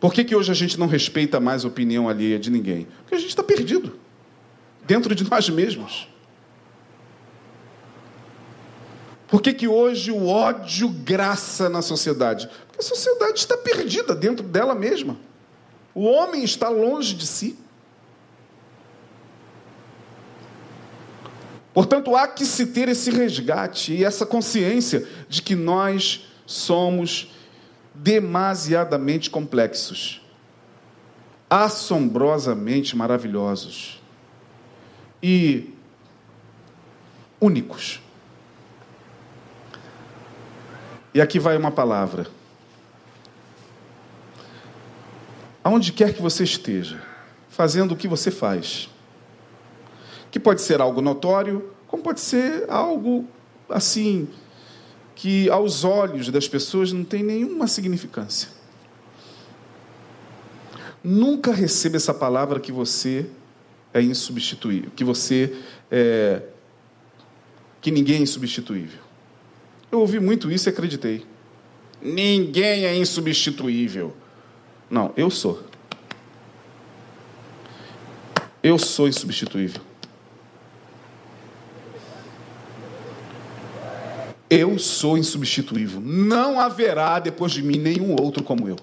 Por 0.00 0.12
que, 0.12 0.24
que 0.24 0.34
hoje 0.34 0.50
a 0.50 0.56
gente 0.56 0.76
não 0.76 0.88
respeita 0.88 1.38
mais 1.38 1.64
a 1.64 1.68
opinião 1.68 2.08
alheia 2.08 2.40
de 2.40 2.50
ninguém? 2.50 2.88
Porque 3.02 3.14
a 3.14 3.18
gente 3.18 3.30
está 3.30 3.44
perdido 3.44 3.96
dentro 4.84 5.14
de 5.14 5.22
nós 5.30 5.48
mesmos. 5.48 6.08
Por 9.32 9.40
que, 9.40 9.54
que 9.54 9.66
hoje 9.66 10.12
o 10.12 10.28
ódio 10.28 10.90
graça 10.90 11.70
na 11.70 11.80
sociedade? 11.80 12.50
Porque 12.66 12.80
a 12.80 12.82
sociedade 12.82 13.38
está 13.38 13.56
perdida 13.56 14.14
dentro 14.14 14.44
dela 14.46 14.74
mesma. 14.74 15.16
O 15.94 16.04
homem 16.04 16.44
está 16.44 16.68
longe 16.68 17.14
de 17.14 17.26
si. 17.26 17.58
Portanto, 21.72 22.14
há 22.14 22.28
que 22.28 22.44
se 22.44 22.66
ter 22.66 22.90
esse 22.90 23.10
resgate 23.10 23.94
e 23.94 24.04
essa 24.04 24.26
consciência 24.26 25.08
de 25.30 25.40
que 25.40 25.54
nós 25.54 26.28
somos 26.44 27.32
demasiadamente 27.94 29.30
complexos, 29.30 30.20
assombrosamente 31.48 32.94
maravilhosos 32.94 33.98
e 35.22 35.72
únicos. 37.40 38.01
E 41.14 41.20
aqui 41.20 41.38
vai 41.38 41.56
uma 41.56 41.70
palavra. 41.70 42.26
Aonde 45.62 45.92
quer 45.92 46.14
que 46.14 46.22
você 46.22 46.42
esteja, 46.42 47.02
fazendo 47.48 47.92
o 47.92 47.96
que 47.96 48.08
você 48.08 48.30
faz, 48.30 48.88
que 50.30 50.40
pode 50.40 50.62
ser 50.62 50.80
algo 50.80 51.00
notório, 51.00 51.70
como 51.86 52.02
pode 52.02 52.20
ser 52.20 52.64
algo 52.68 53.28
assim, 53.68 54.28
que 55.14 55.48
aos 55.50 55.84
olhos 55.84 56.28
das 56.30 56.48
pessoas 56.48 56.90
não 56.90 57.04
tem 57.04 57.22
nenhuma 57.22 57.68
significância. 57.68 58.48
Nunca 61.04 61.52
receba 61.52 61.96
essa 61.96 62.14
palavra 62.14 62.58
que 62.58 62.72
você 62.72 63.26
é 63.92 64.00
insubstituível, 64.00 64.90
que 64.96 65.04
você 65.04 65.54
é, 65.90 66.42
que 67.80 67.90
ninguém 67.90 68.16
é 68.16 68.20
insubstituível. 68.20 69.01
Eu 69.92 70.00
ouvi 70.00 70.18
muito 70.18 70.50
isso 70.50 70.68
e 70.68 70.70
acreditei. 70.70 71.26
Ninguém 72.00 72.86
é 72.86 72.96
insubstituível. 72.96 74.16
Não, 74.88 75.12
eu 75.18 75.30
sou. 75.30 75.62
Eu 78.62 78.78
sou 78.78 79.06
insubstituível. 79.06 79.82
Eu 84.48 84.78
sou 84.78 85.18
insubstituível. 85.18 86.00
Não 86.00 86.58
haverá 86.58 87.18
depois 87.18 87.52
de 87.52 87.62
mim 87.62 87.76
nenhum 87.76 88.16
outro 88.18 88.42
como 88.42 88.66
eu. 88.66 88.76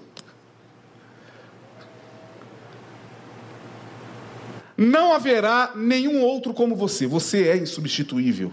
Não 4.76 5.12
haverá 5.12 5.72
nenhum 5.74 6.22
outro 6.22 6.54
como 6.54 6.76
você. 6.76 7.04
Você 7.06 7.48
é 7.48 7.56
insubstituível. 7.56 8.52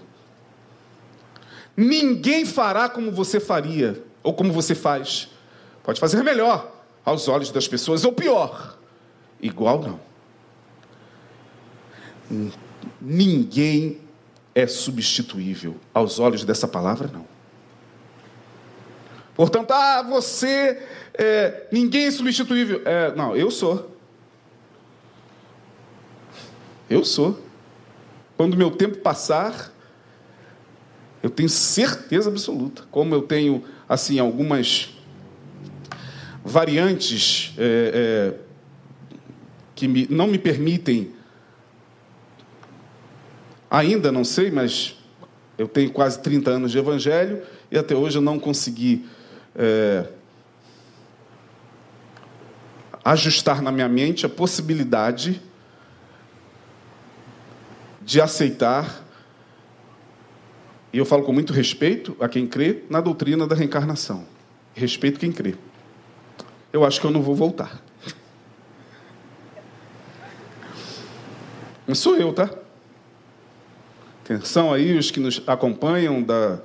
Ninguém 1.78 2.44
fará 2.44 2.90
como 2.90 3.12
você 3.12 3.40
faria 3.40 4.04
ou 4.24 4.34
como 4.34 4.52
você 4.52 4.74
faz. 4.74 5.30
Pode 5.84 6.00
fazer 6.00 6.24
melhor 6.24 6.72
aos 7.06 7.28
olhos 7.28 7.52
das 7.52 7.68
pessoas 7.68 8.04
ou 8.04 8.12
pior. 8.12 8.76
Igual 9.40 10.00
não. 12.30 12.48
Ninguém 13.00 14.02
é 14.56 14.66
substituível. 14.66 15.78
Aos 15.94 16.20
olhos 16.20 16.44
dessa 16.44 16.68
palavra, 16.68 17.08
não. 17.14 17.28
Portanto, 19.36 19.70
ah, 19.72 20.02
você, 20.02 20.82
é, 21.14 21.68
ninguém 21.72 22.08
é 22.08 22.12
substituível. 22.12 22.82
É, 22.84 23.14
não, 23.16 23.36
eu 23.36 23.52
sou. 23.52 23.96
Eu 26.90 27.06
sou. 27.06 27.40
Quando 28.36 28.58
meu 28.58 28.72
tempo 28.72 28.98
passar, 28.98 29.72
eu 31.28 31.32
tenho 31.32 31.50
certeza 31.50 32.30
absoluta. 32.30 32.84
Como 32.90 33.14
eu 33.14 33.22
tenho, 33.22 33.64
assim, 33.88 34.20
algumas 34.20 34.90
variantes 36.44 37.54
é, 37.58 38.34
é, 38.34 38.40
que 39.76 39.88
me, 39.88 40.08
não 40.10 40.28
me 40.28 40.38
permitem 40.38 41.16
Ainda 43.70 44.12
não 44.12 44.24
sei, 44.24 44.50
mas 44.50 44.96
eu 45.58 45.68
tenho 45.68 45.92
quase 45.92 46.20
30 46.22 46.50
anos 46.52 46.72
de 46.72 46.78
evangelho 46.78 47.44
e 47.70 47.78
até 47.78 47.94
hoje 47.94 48.18
eu 48.18 48.22
não 48.22 48.40
consegui 48.40 49.06
é, 49.54 50.08
ajustar 53.04 53.62
na 53.62 53.72
minha 53.72 53.90
mente 53.90 54.26
a 54.26 54.30
possibilidade 54.30 55.42
de 58.02 58.22
aceitar, 58.22 59.06
e 60.98 61.00
eu 61.00 61.06
falo 61.06 61.22
com 61.22 61.32
muito 61.32 61.54
respeito 61.54 62.18
a 62.20 62.28
quem 62.28 62.48
crê 62.48 62.82
na 62.90 63.00
doutrina 63.00 63.46
da 63.46 63.54
reencarnação. 63.54 64.26
Respeito 64.74 65.20
quem 65.20 65.32
crê. 65.32 65.54
Eu 66.74 66.84
acho 66.84 67.00
que 67.00 67.06
eu 67.06 67.12
não 67.12 67.22
vou 67.22 67.36
voltar. 67.36 67.84
Mas 71.86 72.00
sou 72.00 72.16
eu, 72.16 72.34
tá? 72.34 72.50
Atenção 74.24 74.74
aí, 74.74 74.98
os 74.98 75.12
que 75.12 75.20
nos 75.20 75.40
acompanham 75.46 76.24
da, 76.24 76.62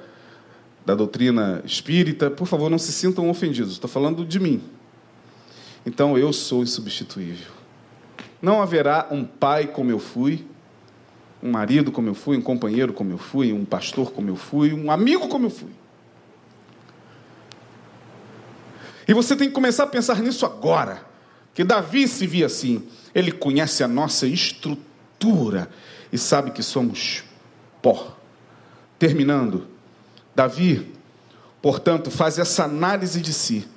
da 0.86 0.94
doutrina 0.94 1.62
espírita, 1.66 2.30
por 2.30 2.46
favor, 2.46 2.70
não 2.70 2.78
se 2.78 2.90
sintam 2.90 3.28
ofendidos. 3.28 3.72
Estou 3.72 3.90
falando 3.90 4.24
de 4.24 4.40
mim. 4.40 4.62
Então, 5.84 6.16
eu 6.16 6.32
sou 6.32 6.62
insubstituível. 6.62 7.52
Não 8.40 8.62
haverá 8.62 9.08
um 9.10 9.26
pai 9.26 9.66
como 9.66 9.90
eu 9.90 9.98
fui, 9.98 10.46
um 11.42 11.50
marido 11.50 11.90
como 11.90 12.08
eu 12.08 12.14
fui, 12.14 12.36
um 12.36 12.42
companheiro 12.42 12.92
como 12.92 13.10
eu 13.10 13.18
fui, 13.18 13.52
um 13.52 13.64
pastor 13.64 14.12
como 14.12 14.28
eu 14.28 14.36
fui, 14.36 14.72
um 14.72 14.90
amigo 14.90 15.28
como 15.28 15.46
eu 15.46 15.50
fui. 15.50 15.70
E 19.06 19.12
você 19.12 19.34
tem 19.34 19.48
que 19.48 19.54
começar 19.54 19.84
a 19.84 19.88
pensar 19.88 20.20
nisso 20.20 20.46
agora. 20.46 21.04
Que 21.52 21.64
Davi 21.64 22.06
se 22.06 22.26
via 22.26 22.46
assim. 22.46 22.86
Ele 23.14 23.32
conhece 23.32 23.82
a 23.82 23.88
nossa 23.88 24.26
estrutura 24.26 25.68
e 26.12 26.16
sabe 26.16 26.52
que 26.52 26.62
somos 26.62 27.24
pó. 27.82 28.16
Terminando, 28.98 29.66
Davi, 30.34 30.92
portanto, 31.60 32.10
faz 32.10 32.38
essa 32.38 32.64
análise 32.64 33.20
de 33.20 33.32
si. 33.32 33.68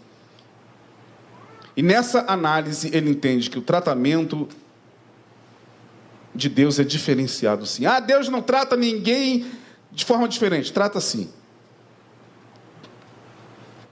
E 1.76 1.82
nessa 1.82 2.24
análise 2.28 2.89
ele 2.93 3.09
entende 3.09 3.49
que 3.49 3.59
o 3.59 3.61
tratamento 3.61 4.47
de 6.36 6.50
Deus 6.50 6.78
é 6.80 6.84
diferenciado 6.84 7.66
sim. 7.66 7.86
Ah, 7.86 8.00
Deus 8.00 8.28
não 8.28 8.42
trata 8.42 8.76
ninguém 8.76 9.46
de 9.92 10.04
forma 10.04 10.28
diferente. 10.28 10.72
Trata 10.72 11.00
sim. 11.00 11.30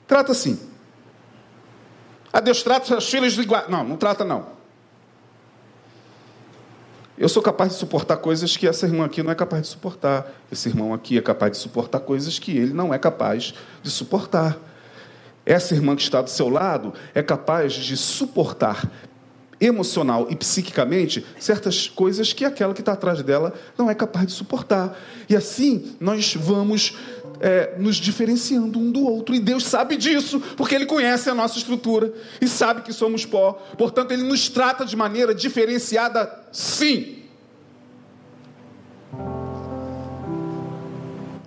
Trata 0.05 0.33
sim. 0.33 0.59
Ah, 2.31 2.41
Deus 2.41 2.61
trata 2.61 2.85
seus 2.85 3.09
filhos 3.09 3.37
iguais. 3.37 3.69
Não, 3.69 3.83
não 3.83 3.95
trata 3.95 4.25
não. 4.25 4.51
Eu 7.17 7.29
sou 7.29 7.41
capaz 7.41 7.71
de 7.71 7.77
suportar 7.77 8.17
coisas 8.17 8.57
que 8.57 8.67
essa 8.67 8.85
irmã 8.85 9.05
aqui 9.05 9.23
não 9.23 9.31
é 9.31 9.35
capaz 9.35 9.63
de 9.63 9.67
suportar. 9.69 10.29
Esse 10.51 10.67
irmão 10.67 10.93
aqui 10.93 11.17
é 11.17 11.21
capaz 11.21 11.53
de 11.53 11.57
suportar 11.59 11.99
coisas 12.01 12.37
que 12.37 12.57
ele 12.57 12.73
não 12.73 12.93
é 12.93 12.99
capaz 12.99 13.53
de 13.81 13.89
suportar. 13.89 14.57
Essa 15.45 15.75
irmã 15.75 15.95
que 15.95 16.01
está 16.01 16.21
do 16.21 16.29
seu 16.29 16.49
lado 16.49 16.93
é 17.13 17.21
capaz 17.21 17.73
de 17.73 17.95
suportar 17.95 18.89
emocional 19.65 20.27
e 20.29 20.35
psiquicamente 20.35 21.25
certas 21.39 21.87
coisas 21.87 22.33
que 22.33 22.45
aquela 22.45 22.73
que 22.73 22.81
está 22.81 22.93
atrás 22.93 23.21
dela 23.21 23.53
não 23.77 23.89
é 23.89 23.95
capaz 23.95 24.27
de 24.27 24.33
suportar. 24.33 24.97
E 25.29 25.35
assim 25.35 25.95
nós 25.99 26.35
vamos 26.35 26.95
é, 27.39 27.75
nos 27.77 27.97
diferenciando 27.97 28.79
um 28.79 28.91
do 28.91 29.05
outro. 29.05 29.35
E 29.35 29.39
Deus 29.39 29.65
sabe 29.65 29.97
disso, 29.97 30.39
porque 30.55 30.75
Ele 30.75 30.85
conhece 30.85 31.29
a 31.29 31.35
nossa 31.35 31.57
estrutura 31.57 32.13
e 32.39 32.47
sabe 32.47 32.81
que 32.81 32.93
somos 32.93 33.25
pó. 33.25 33.53
Portanto, 33.77 34.11
Ele 34.11 34.23
nos 34.23 34.49
trata 34.49 34.85
de 34.85 34.95
maneira 34.95 35.35
diferenciada, 35.35 36.31
sim. 36.51 37.19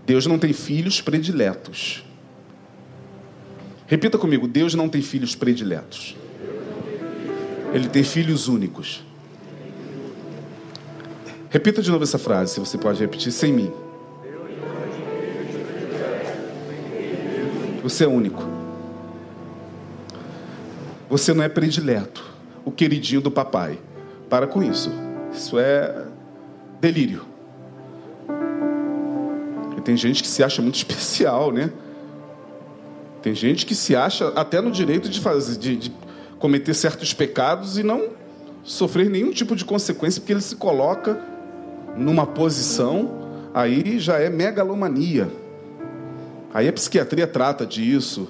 Deus 0.04 0.26
não 0.26 0.38
tem 0.38 0.52
filhos 0.52 1.00
prediletos. 1.00 2.04
Repita 3.86 4.18
comigo: 4.18 4.46
Deus 4.46 4.74
não 4.74 4.88
tem 4.88 5.02
filhos 5.02 5.34
prediletos. 5.34 6.16
Ele 7.72 7.88
tem 7.88 8.02
filhos 8.02 8.48
únicos. 8.48 9.04
Repita 11.50 11.80
de 11.80 11.90
novo 11.90 12.04
essa 12.04 12.18
frase, 12.18 12.54
se 12.54 12.60
você 12.60 12.76
pode 12.76 13.00
repetir 13.00 13.32
sem 13.32 13.52
mim. 13.52 13.72
Você 17.82 18.04
é 18.04 18.08
único. 18.08 18.42
Você 21.08 21.32
não 21.32 21.44
é 21.44 21.48
predileto, 21.48 22.24
o 22.64 22.70
queridinho 22.70 23.20
do 23.20 23.30
papai. 23.30 23.78
Para 24.28 24.46
com 24.46 24.62
isso. 24.62 24.90
Isso 25.32 25.58
é 25.58 26.04
delírio. 26.80 27.24
E 29.76 29.80
tem 29.80 29.96
gente 29.96 30.22
que 30.22 30.28
se 30.28 30.42
acha 30.42 30.60
muito 30.60 30.74
especial, 30.82 31.52
né? 31.52 31.70
Tem 33.22 33.34
gente 33.34 33.64
que 33.64 33.74
se 33.74 33.94
acha 33.94 34.28
até 34.30 34.60
no 34.60 34.70
direito 34.70 35.08
de 35.08 35.20
fazer, 35.20 35.56
de, 35.58 35.76
de 35.76 35.92
cometer 36.38 36.74
certos 36.74 37.12
pecados 37.12 37.78
e 37.78 37.82
não 37.82 38.10
sofrer 38.62 39.08
nenhum 39.08 39.30
tipo 39.30 39.54
de 39.54 39.64
consequência, 39.64 40.20
porque 40.20 40.32
ele 40.32 40.40
se 40.40 40.56
coloca 40.56 41.18
numa 41.96 42.26
posição, 42.26 43.50
aí 43.54 43.98
já 43.98 44.18
é 44.18 44.28
megalomania. 44.28 45.30
Aí 46.52 46.68
a 46.68 46.72
psiquiatria 46.72 47.26
trata 47.26 47.64
disso, 47.64 48.28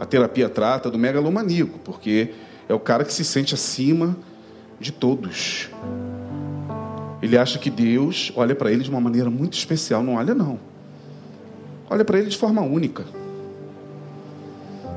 a 0.00 0.04
terapia 0.04 0.48
trata 0.48 0.90
do 0.90 0.98
megalomaníaco, 0.98 1.78
porque 1.78 2.32
é 2.68 2.74
o 2.74 2.80
cara 2.80 3.04
que 3.04 3.12
se 3.12 3.24
sente 3.24 3.54
acima 3.54 4.16
de 4.80 4.90
todos. 4.90 5.70
Ele 7.22 7.38
acha 7.38 7.58
que 7.58 7.70
Deus 7.70 8.32
olha 8.34 8.54
para 8.54 8.72
ele 8.72 8.82
de 8.82 8.90
uma 8.90 9.00
maneira 9.00 9.30
muito 9.30 9.52
especial. 9.52 10.02
Não 10.02 10.16
olha, 10.16 10.34
não. 10.34 10.58
Olha 11.88 12.04
para 12.04 12.18
ele 12.18 12.28
de 12.28 12.36
forma 12.36 12.62
única. 12.62 13.04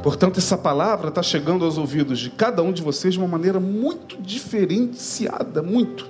Portanto, 0.05 0.37
essa 0.37 0.55
palavra 0.55 1.09
está 1.09 1.23
chegando 1.23 1.65
aos 1.65 1.79
ouvidos 1.79 2.19
de 2.19 2.29
cada 2.29 2.61
um 2.61 2.71
de 2.71 2.83
vocês 2.83 3.15
de 3.15 3.19
uma 3.19 3.27
maneira 3.27 3.59
muito 3.59 4.21
diferenciada, 4.21 5.63
muito. 5.63 6.07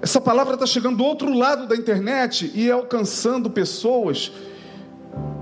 Essa 0.00 0.22
palavra 0.22 0.54
está 0.54 0.64
chegando 0.64 0.96
do 0.96 1.04
outro 1.04 1.34
lado 1.34 1.66
da 1.66 1.76
internet 1.76 2.50
e 2.54 2.70
alcançando 2.70 3.50
pessoas. 3.50 4.32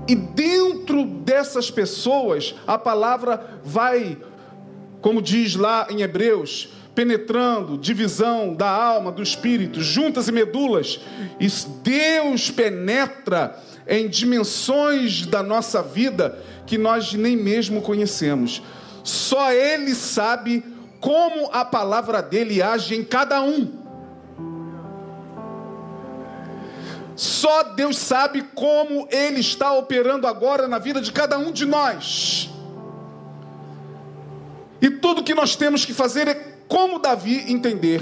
E 0.09 0.13
dentro 0.13 1.05
dessas 1.05 1.71
pessoas, 1.71 2.53
a 2.67 2.77
palavra 2.77 3.61
vai, 3.63 4.17
como 4.99 5.21
diz 5.21 5.55
lá 5.55 5.87
em 5.89 6.01
Hebreus, 6.01 6.73
penetrando, 6.93 7.77
divisão 7.77 8.53
da 8.53 8.69
alma, 8.69 9.09
do 9.09 9.23
espírito, 9.23 9.81
juntas 9.81 10.27
e 10.27 10.33
medulas. 10.33 10.99
Deus 11.81 12.51
penetra 12.51 13.57
em 13.89 14.07
dimensões 14.07 15.25
da 15.25 15.41
nossa 15.41 15.81
vida 15.81 16.37
que 16.67 16.77
nós 16.77 17.11
nem 17.13 17.35
mesmo 17.35 17.81
conhecemos. 17.81 18.61
Só 19.03 19.51
Ele 19.51 19.95
sabe 19.95 20.63
como 21.01 21.49
a 21.51 21.65
palavra 21.65 22.21
dele 22.21 22.61
age 22.61 22.95
em 22.95 23.03
cada 23.03 23.41
um. 23.41 23.79
Só 27.15 27.63
Deus 27.63 27.97
sabe 27.97 28.43
como 28.53 29.07
Ele 29.09 29.39
está 29.39 29.73
operando 29.73 30.27
agora 30.27 30.67
na 30.67 30.77
vida 30.77 31.01
de 31.01 31.11
cada 31.11 31.39
um 31.39 31.51
de 31.51 31.65
nós. 31.65 32.51
E 34.79 34.91
tudo 34.91 35.23
que 35.23 35.33
nós 35.33 35.55
temos 35.55 35.83
que 35.83 35.93
fazer 35.93 36.27
é, 36.27 36.35
como 36.67 36.99
Davi, 36.99 37.51
entender 37.51 38.01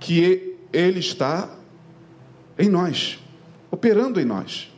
que 0.00 0.58
Ele 0.72 0.98
está 0.98 1.48
em 2.58 2.68
nós 2.68 3.18
operando 3.70 4.20
em 4.20 4.24
nós. 4.24 4.72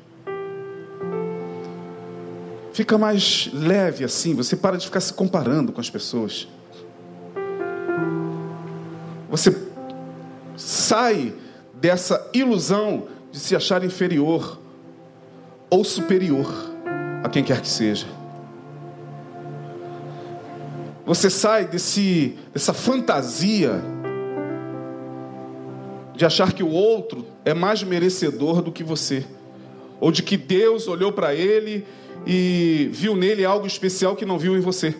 Fica 2.72 2.96
mais 2.96 3.50
leve 3.52 4.04
assim, 4.04 4.34
você 4.34 4.56
para 4.56 4.76
de 4.76 4.86
ficar 4.86 5.00
se 5.00 5.12
comparando 5.12 5.72
com 5.72 5.80
as 5.80 5.90
pessoas. 5.90 6.48
Você 9.28 9.56
sai 10.56 11.34
dessa 11.74 12.28
ilusão 12.32 13.06
de 13.30 13.38
se 13.38 13.54
achar 13.54 13.84
inferior 13.84 14.58
ou 15.68 15.84
superior 15.84 16.46
a 17.22 17.28
quem 17.28 17.44
quer 17.44 17.60
que 17.60 17.68
seja. 17.68 18.06
Você 21.06 21.28
sai 21.28 21.64
desse, 21.64 22.38
dessa 22.52 22.72
fantasia 22.72 23.82
de 26.20 26.26
achar 26.26 26.52
que 26.52 26.62
o 26.62 26.68
outro 26.68 27.26
é 27.46 27.54
mais 27.54 27.82
merecedor 27.82 28.60
do 28.60 28.70
que 28.70 28.84
você, 28.84 29.24
ou 29.98 30.12
de 30.12 30.22
que 30.22 30.36
Deus 30.36 30.86
olhou 30.86 31.10
para 31.10 31.34
ele 31.34 31.82
e 32.26 32.90
viu 32.92 33.16
nele 33.16 33.42
algo 33.42 33.66
especial 33.66 34.14
que 34.14 34.26
não 34.26 34.38
viu 34.38 34.54
em 34.54 34.60
você. 34.60 34.94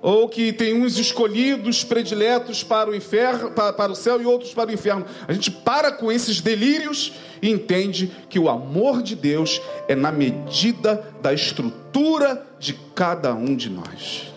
Ou 0.00 0.28
que 0.28 0.52
tem 0.52 0.80
uns 0.80 0.98
escolhidos, 1.00 1.82
prediletos 1.82 2.62
para 2.62 2.90
o 2.90 2.94
inferno, 2.94 3.50
para, 3.50 3.72
para 3.72 3.90
o 3.90 3.96
céu 3.96 4.22
e 4.22 4.24
outros 4.24 4.54
para 4.54 4.70
o 4.70 4.72
inferno. 4.72 5.04
A 5.26 5.32
gente 5.32 5.50
para 5.50 5.90
com 5.90 6.12
esses 6.12 6.40
delírios 6.40 7.12
e 7.42 7.50
entende 7.50 8.08
que 8.28 8.38
o 8.38 8.48
amor 8.48 9.02
de 9.02 9.16
Deus 9.16 9.60
é 9.88 9.96
na 9.96 10.12
medida 10.12 11.12
da 11.20 11.34
estrutura 11.34 12.46
de 12.56 12.74
cada 12.94 13.34
um 13.34 13.56
de 13.56 13.68
nós. 13.68 14.32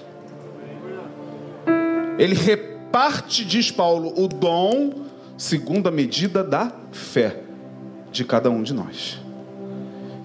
Ele 2.17 2.33
repete 2.33 2.74
parte, 2.95 3.43
diz 3.43 3.69
Paulo, 3.69 4.13
o 4.15 4.25
dom 4.25 5.03
segundo 5.37 5.89
a 5.89 5.91
medida 5.91 6.41
da 6.41 6.71
fé 6.93 7.41
de 8.09 8.23
cada 8.23 8.49
um 8.49 8.63
de 8.63 8.73
nós. 8.73 9.19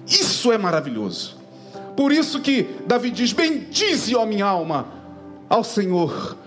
Isso 0.07 0.53
é 0.53 0.57
maravilhoso. 0.57 1.35
Por 1.97 2.13
isso 2.13 2.39
que 2.39 2.65
Davi 2.87 3.11
diz: 3.11 3.33
Bendize, 3.33 4.15
ó 4.15 4.25
minha 4.25 4.45
alma, 4.45 4.87
ao 5.49 5.65
Senhor, 5.65 6.37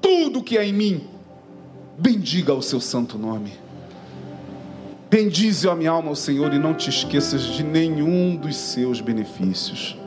tudo 0.00 0.42
que 0.42 0.56
é 0.56 0.64
em 0.64 0.72
mim, 0.72 1.04
bendiga 1.98 2.54
o 2.54 2.62
seu 2.62 2.80
santo 2.80 3.18
nome. 3.18 3.52
Bendize, 5.10 5.68
ó 5.68 5.74
minha 5.74 5.90
alma, 5.90 6.08
ao 6.08 6.16
Senhor, 6.16 6.54
e 6.54 6.58
não 6.58 6.72
te 6.72 6.88
esqueças 6.88 7.42
de 7.42 7.62
nenhum 7.62 8.36
dos 8.36 8.56
seus 8.56 9.02
benefícios, 9.02 9.98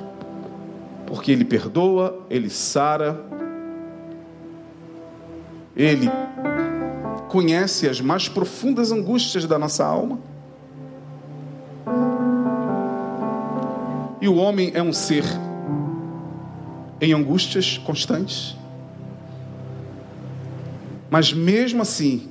porque 1.06 1.32
Ele 1.32 1.46
perdoa, 1.46 2.26
Ele 2.32 2.50
sara, 2.50 3.35
ele 5.76 6.10
conhece 7.28 7.90
as 7.90 8.00
mais 8.00 8.30
profundas 8.30 8.92
angústias 8.92 9.46
da 9.46 9.60
nossa 9.60 9.86
alma. 9.86 10.20
E 14.22 14.28
o 14.28 14.36
homem 14.36 14.72
é 14.74 14.82
um 14.82 14.94
ser 14.94 15.24
em 17.02 17.14
angústias 17.14 17.78
constantes. 17.78 18.56
Mas 21.10 21.32
mesmo 21.32 21.82
assim, 21.82 22.30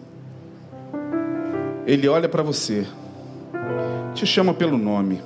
ele 1.87 2.09
olha 2.09 2.29
para 2.29 2.43
você, 2.43 2.87
te 4.15 4.27
chama 4.27 4.55
pelo 4.55 4.77
nome, 4.77 5.23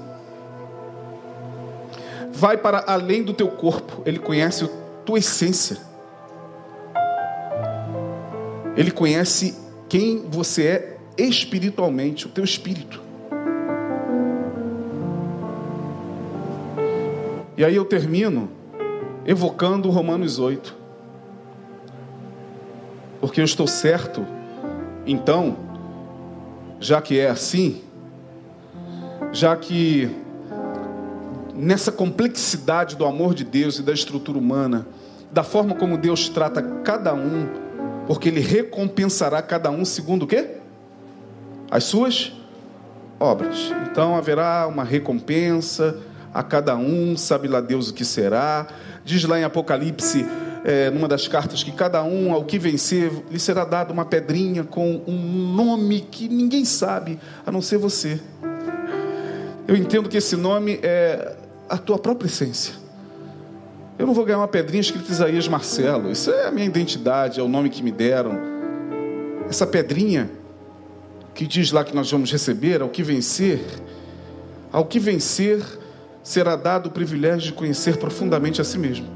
vai 2.33 2.57
para 2.57 2.85
além 2.87 3.23
do 3.23 3.33
teu 3.33 3.49
corpo, 3.49 4.03
ele 4.05 4.19
conhece 4.19 4.65
a 4.65 4.69
tua 5.05 5.19
essência. 5.19 5.88
Ele 8.79 8.93
conhece 8.93 9.57
quem 9.89 10.23
você 10.31 10.63
é 10.65 10.99
espiritualmente, 11.19 12.27
o 12.27 12.29
teu 12.29 12.45
espírito. 12.45 13.03
E 17.57 17.65
aí 17.65 17.75
eu 17.75 17.85
termino 17.85 18.49
evocando 19.27 19.91
Romanos 19.91 20.39
8. 20.39 20.77
Porque 23.21 23.41
eu 23.41 23.45
estou 23.45 23.67
certo, 23.67 24.25
então, 25.05 25.57
já 26.79 27.03
que 27.03 27.19
é 27.19 27.29
assim, 27.29 27.83
já 29.33 29.57
que 29.57 30.09
nessa 31.53 31.91
complexidade 31.91 32.95
do 32.95 33.05
amor 33.05 33.35
de 33.35 33.43
Deus 33.43 33.81
e 33.81 33.83
da 33.83 33.93
estrutura 33.93 34.39
humana, 34.39 34.87
da 35.33 35.43
forma 35.43 35.75
como 35.75 35.99
Deus 35.99 36.29
trata 36.29 36.63
cada 36.63 37.13
um, 37.13 37.67
porque 38.09 38.31
ele 38.31 38.41
recompensará 38.41 39.43
cada 39.43 39.71
um 39.71 39.85
segundo 39.85 40.23
o 40.23 40.27
quê? 40.27 40.47
As 41.71 41.85
suas 41.85 42.33
obras. 43.21 43.71
Então 43.91 44.17
haverá 44.17 44.67
uma 44.67 44.83
recompensa 44.83 46.01
a 46.33 46.43
cada 46.43 46.75
um, 46.75 47.19
sabe 47.19 47.49
lá 47.49 47.61
Deus 47.61 47.91
o 47.91 47.95
que 47.95 48.07
será. 48.07 48.67
Diz 49.05 49.23
lá 49.25 49.39
em 49.39 49.45
Apocalipse, 49.45 50.27
é, 50.65 50.89
numa 50.89 51.07
das 51.07 51.29
cartas, 51.29 51.63
que 51.63 51.71
cada 51.71 52.03
um, 52.03 52.33
ao 52.33 52.47
que 52.47 52.59
vencer, 52.59 53.13
lhe 53.31 53.39
será 53.39 53.67
dado 53.67 53.91
uma 53.93 54.07
pedrinha 54.07 54.65
com 54.65 55.03
um 55.07 55.55
nome 55.55 56.01
que 56.01 56.31
ninguém 56.31 56.65
sabe, 56.65 57.19
a 57.45 57.53
não 57.53 57.61
ser 57.61 57.77
você. 57.77 58.19
Eu 59.67 59.77
entendo 59.77 60.09
que 60.09 60.17
esse 60.17 60.35
nome 60.35 60.81
é 60.83 61.37
a 61.69 61.77
tua 61.77 61.99
própria 61.99 62.27
essência. 62.27 62.73
Eu 63.99 64.07
não 64.07 64.15
vou 64.15 64.25
ganhar 64.25 64.39
uma 64.39 64.49
pedrinha 64.49 64.81
escrita 64.81 65.11
Isaías 65.11 65.49
Marcelo. 65.49 66.13
Isso 66.13 66.31
é 66.31 66.47
a 66.47 66.51
minha 66.53 66.65
identidade, 66.65 67.41
é 67.41 67.43
o 67.43 67.49
nome 67.49 67.69
que 67.69 67.83
me 67.83 67.91
deram. 67.91 68.39
Essa 69.49 69.67
pedrinha 69.67 70.31
que 71.35 71.47
diz 71.47 71.73
lá 71.73 71.83
que 71.83 71.95
nós 71.95 72.09
vamos 72.09 72.31
receber, 72.31 72.81
ao 72.81 72.89
que 72.89 73.03
vencer, 73.03 73.61
ao 74.73 74.85
que 74.85 75.01
vencer 75.01 75.63
será 76.23 76.55
dado 76.55 76.87
o 76.87 76.91
privilégio 76.91 77.49
de 77.49 77.53
conhecer 77.55 77.97
profundamente 77.97 78.61
a 78.61 78.65
si 78.65 78.79
mesmo. 78.79 79.07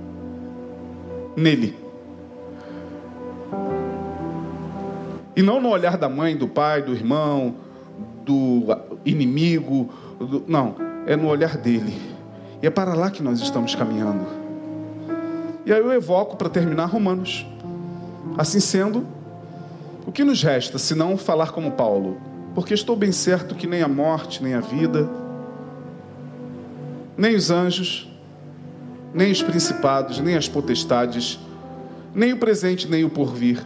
Nele. 1.36 1.76
E 5.36 5.42
não 5.42 5.60
no 5.60 5.68
olhar 5.68 5.96
da 5.96 6.08
mãe, 6.08 6.36
do 6.36 6.48
pai, 6.48 6.82
do 6.82 6.92
irmão, 6.92 7.54
do 8.24 8.66
inimigo. 9.04 9.92
Do... 10.18 10.42
Não. 10.48 10.74
é 11.06 11.14
no 11.14 11.28
olhar 11.28 11.56
dele. 11.56 11.94
E 12.60 12.66
é 12.66 12.70
para 12.70 12.94
lá 12.94 13.10
que 13.10 13.22
nós 13.22 13.40
estamos 13.40 13.74
caminhando. 13.76 14.41
E 15.64 15.72
aí 15.72 15.80
eu 15.80 15.92
evoco 15.92 16.36
para 16.36 16.48
terminar 16.48 16.86
Romanos. 16.86 17.46
Assim 18.36 18.60
sendo, 18.60 19.06
o 20.06 20.10
que 20.10 20.24
nos 20.24 20.42
resta 20.42 20.78
se 20.78 20.94
não 20.94 21.16
falar 21.16 21.52
como 21.52 21.72
Paulo? 21.72 22.20
Porque 22.54 22.74
estou 22.74 22.96
bem 22.96 23.12
certo 23.12 23.54
que 23.54 23.66
nem 23.66 23.82
a 23.82 23.88
morte, 23.88 24.42
nem 24.42 24.54
a 24.54 24.60
vida, 24.60 25.08
nem 27.16 27.36
os 27.36 27.50
anjos, 27.50 28.10
nem 29.14 29.30
os 29.30 29.42
principados, 29.42 30.18
nem 30.18 30.36
as 30.36 30.48
potestades, 30.48 31.38
nem 32.14 32.32
o 32.32 32.38
presente, 32.38 32.88
nem 32.88 33.04
o 33.04 33.10
porvir. 33.10 33.64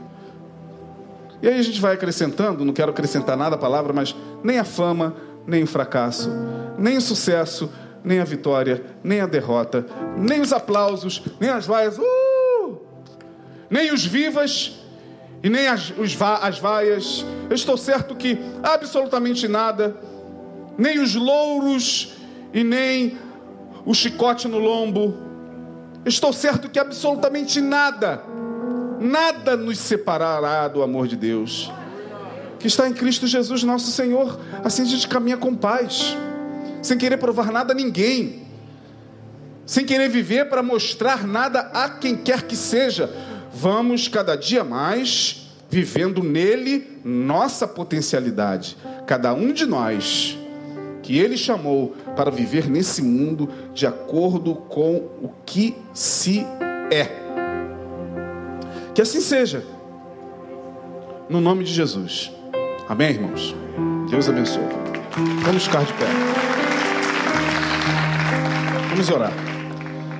E 1.43 1.49
aí 1.49 1.59
a 1.59 1.63
gente 1.63 1.81
vai 1.81 1.95
acrescentando, 1.95 2.65
não 2.65 2.73
quero 2.73 2.91
acrescentar 2.91 3.37
nada 3.37 3.57
à 3.57 3.59
palavra, 3.59 3.93
mas 3.93 4.15
nem 4.43 4.59
a 4.59 4.65
fama, 4.65 5.15
nem 5.47 5.63
o 5.63 5.67
fracasso, 5.67 6.31
nem 6.79 6.97
o 6.97 7.01
sucesso, 7.01 7.71
nem 8.07 8.21
a 8.21 8.25
vitória, 8.25 8.85
nem 9.03 9.21
a 9.21 9.27
derrota, 9.27 9.85
nem 10.17 10.41
os 10.41 10.53
aplausos, 10.53 11.21
nem 11.41 11.51
as 11.51 11.67
vaias, 11.67 11.99
uh! 11.99 12.79
nem 13.69 13.93
os 13.93 14.07
vivas 14.07 14.79
e 15.43 15.51
nem 15.51 15.67
as, 15.67 15.93
os, 15.99 16.17
as 16.23 16.61
vaias. 16.61 17.27
Eu 17.51 17.57
estou 17.57 17.77
certo 17.77 18.15
que 18.15 18.39
absolutamente 18.63 19.49
nada, 19.49 19.97
nem 20.79 21.01
os 21.01 21.17
louros 21.17 22.15
e 22.55 22.63
nem 22.63 23.19
o 23.85 23.93
chicote 23.93 24.47
no 24.47 24.59
lombo. 24.61 25.13
Estou 26.05 26.33
certo 26.33 26.71
que 26.71 26.79
absolutamente 26.79 27.61
nada, 27.61 28.23
nada 29.01 29.57
nos 29.57 29.79
separará 29.79 30.69
do 30.69 30.81
amor 30.81 31.09
de 31.09 31.17
Deus 31.17 31.73
que 32.61 32.69
está 32.69 32.89
em 32.89 32.93
Cristo 32.93 33.27
Jesus, 33.27 33.63
nosso 33.63 33.91
Senhor. 33.91 34.41
Assim 34.65 34.83
a 34.83 34.87
gente 34.87 35.07
caminha 35.07 35.37
com 35.37 35.55
paz, 35.55 36.17
sem 36.87 36.97
querer 36.97 37.17
provar 37.17 37.51
nada 37.53 37.73
a 37.73 37.77
ninguém, 37.77 38.47
sem 39.67 39.85
querer 39.85 40.09
viver 40.09 40.49
para 40.49 40.63
mostrar 40.63 41.27
nada 41.27 41.61
a 41.75 41.89
quem 41.91 42.17
quer 42.17 42.43
que 42.43 42.57
seja. 42.57 43.11
Vamos 43.53 44.09
cada 44.09 44.37
dia 44.37 44.63
mais 44.63 45.51
vivendo 45.69 46.23
nele 46.23 47.01
nossa 47.05 47.67
potencialidade, 47.67 48.77
cada 49.07 49.35
um 49.35 49.53
de 49.53 49.67
nós 49.67 50.39
que 51.03 51.19
ele 51.19 51.37
chamou 51.37 51.95
para 52.17 52.31
viver 52.31 52.69
nesse 52.69 53.01
mundo 53.01 53.49
de 53.73 53.87
acordo 53.87 54.55
com 54.55 54.97
o 55.23 55.31
que 55.45 55.77
se 55.93 56.45
é. 56.91 57.09
Que 58.93 59.03
assim 59.03 59.21
seja. 59.21 59.63
No 61.29 61.41
nome 61.41 61.65
de 61.65 61.73
Jesus. 61.73 62.33
Amém, 62.89 63.11
irmãos? 63.11 63.55
Deus 64.11 64.29
abençoe. 64.29 64.63
Vamos 65.45 65.65
ficar 65.65 65.85
de 65.85 65.93
pé. 65.93 66.46
Vamos 68.97 69.11
orar. 69.11 69.33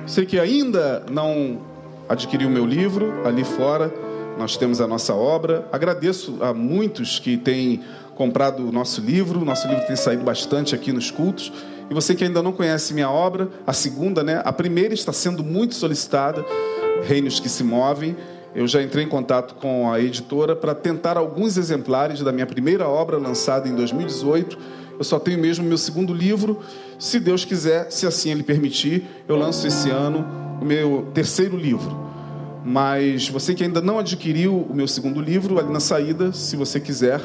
Sei 0.05 0.23
que 0.23 0.39
ainda 0.39 1.03
não 1.09 1.61
adquiriu 2.07 2.47
meu 2.47 2.63
livro 2.63 3.25
ali 3.25 3.43
fora. 3.43 3.91
Nós 4.37 4.55
temos 4.55 4.79
a 4.79 4.85
nossa 4.85 5.15
obra. 5.15 5.67
Agradeço 5.71 6.37
a 6.41 6.53
muitos 6.53 7.17
que 7.17 7.37
têm 7.37 7.81
comprado 8.13 8.69
o 8.69 8.71
nosso 8.71 9.01
livro. 9.01 9.43
Nosso 9.43 9.67
livro 9.67 9.83
tem 9.87 9.95
saído 9.95 10.23
bastante 10.23 10.75
aqui 10.75 10.93
nos 10.93 11.09
cultos. 11.09 11.51
E 11.89 11.93
você 11.95 12.13
que 12.13 12.23
ainda 12.23 12.43
não 12.43 12.51
conhece 12.51 12.93
minha 12.93 13.09
obra, 13.09 13.49
a 13.65 13.73
segunda, 13.73 14.23
né? 14.23 14.43
A 14.45 14.53
primeira 14.53 14.93
está 14.93 15.11
sendo 15.11 15.43
muito 15.43 15.73
solicitada. 15.73 16.45
Reinos 17.03 17.39
que 17.39 17.49
se 17.49 17.63
movem 17.63 18.15
eu 18.57 18.67
já 18.67 18.81
entrei 18.81 19.05
em 19.05 19.07
contato 19.07 19.53
com 19.53 19.91
a 19.91 20.01
editora 20.01 20.55
para 20.55 20.73
tentar 20.73 21.15
alguns 21.15 21.57
exemplares 21.57 22.21
da 22.21 22.31
minha 22.31 22.47
primeira 22.47 22.87
obra 22.87 23.17
lançada 23.17 23.69
em 23.69 23.75
2018. 23.75 24.57
Eu 24.97 25.03
só 25.03 25.19
tenho 25.19 25.39
mesmo 25.39 25.63
meu 25.63 25.77
segundo 25.77 26.13
livro. 26.13 26.59
Se 26.97 27.19
Deus 27.19 27.45
quiser, 27.45 27.91
se 27.91 28.07
assim 28.07 28.31
Ele 28.31 28.43
permitir, 28.43 29.05
eu 29.27 29.35
lanço 29.35 29.67
esse 29.67 29.89
ano 29.89 30.25
o 30.61 30.65
meu 30.65 31.07
terceiro 31.13 31.55
livro. 31.55 32.07
Mas 32.65 33.29
você 33.29 33.53
que 33.53 33.63
ainda 33.63 33.79
não 33.79 33.99
adquiriu 33.99 34.67
o 34.69 34.73
meu 34.73 34.87
segundo 34.87 35.21
livro, 35.21 35.59
ali 35.59 35.71
na 35.71 35.79
saída, 35.79 36.33
se 36.33 36.55
você 36.55 36.79
quiser, 36.79 37.21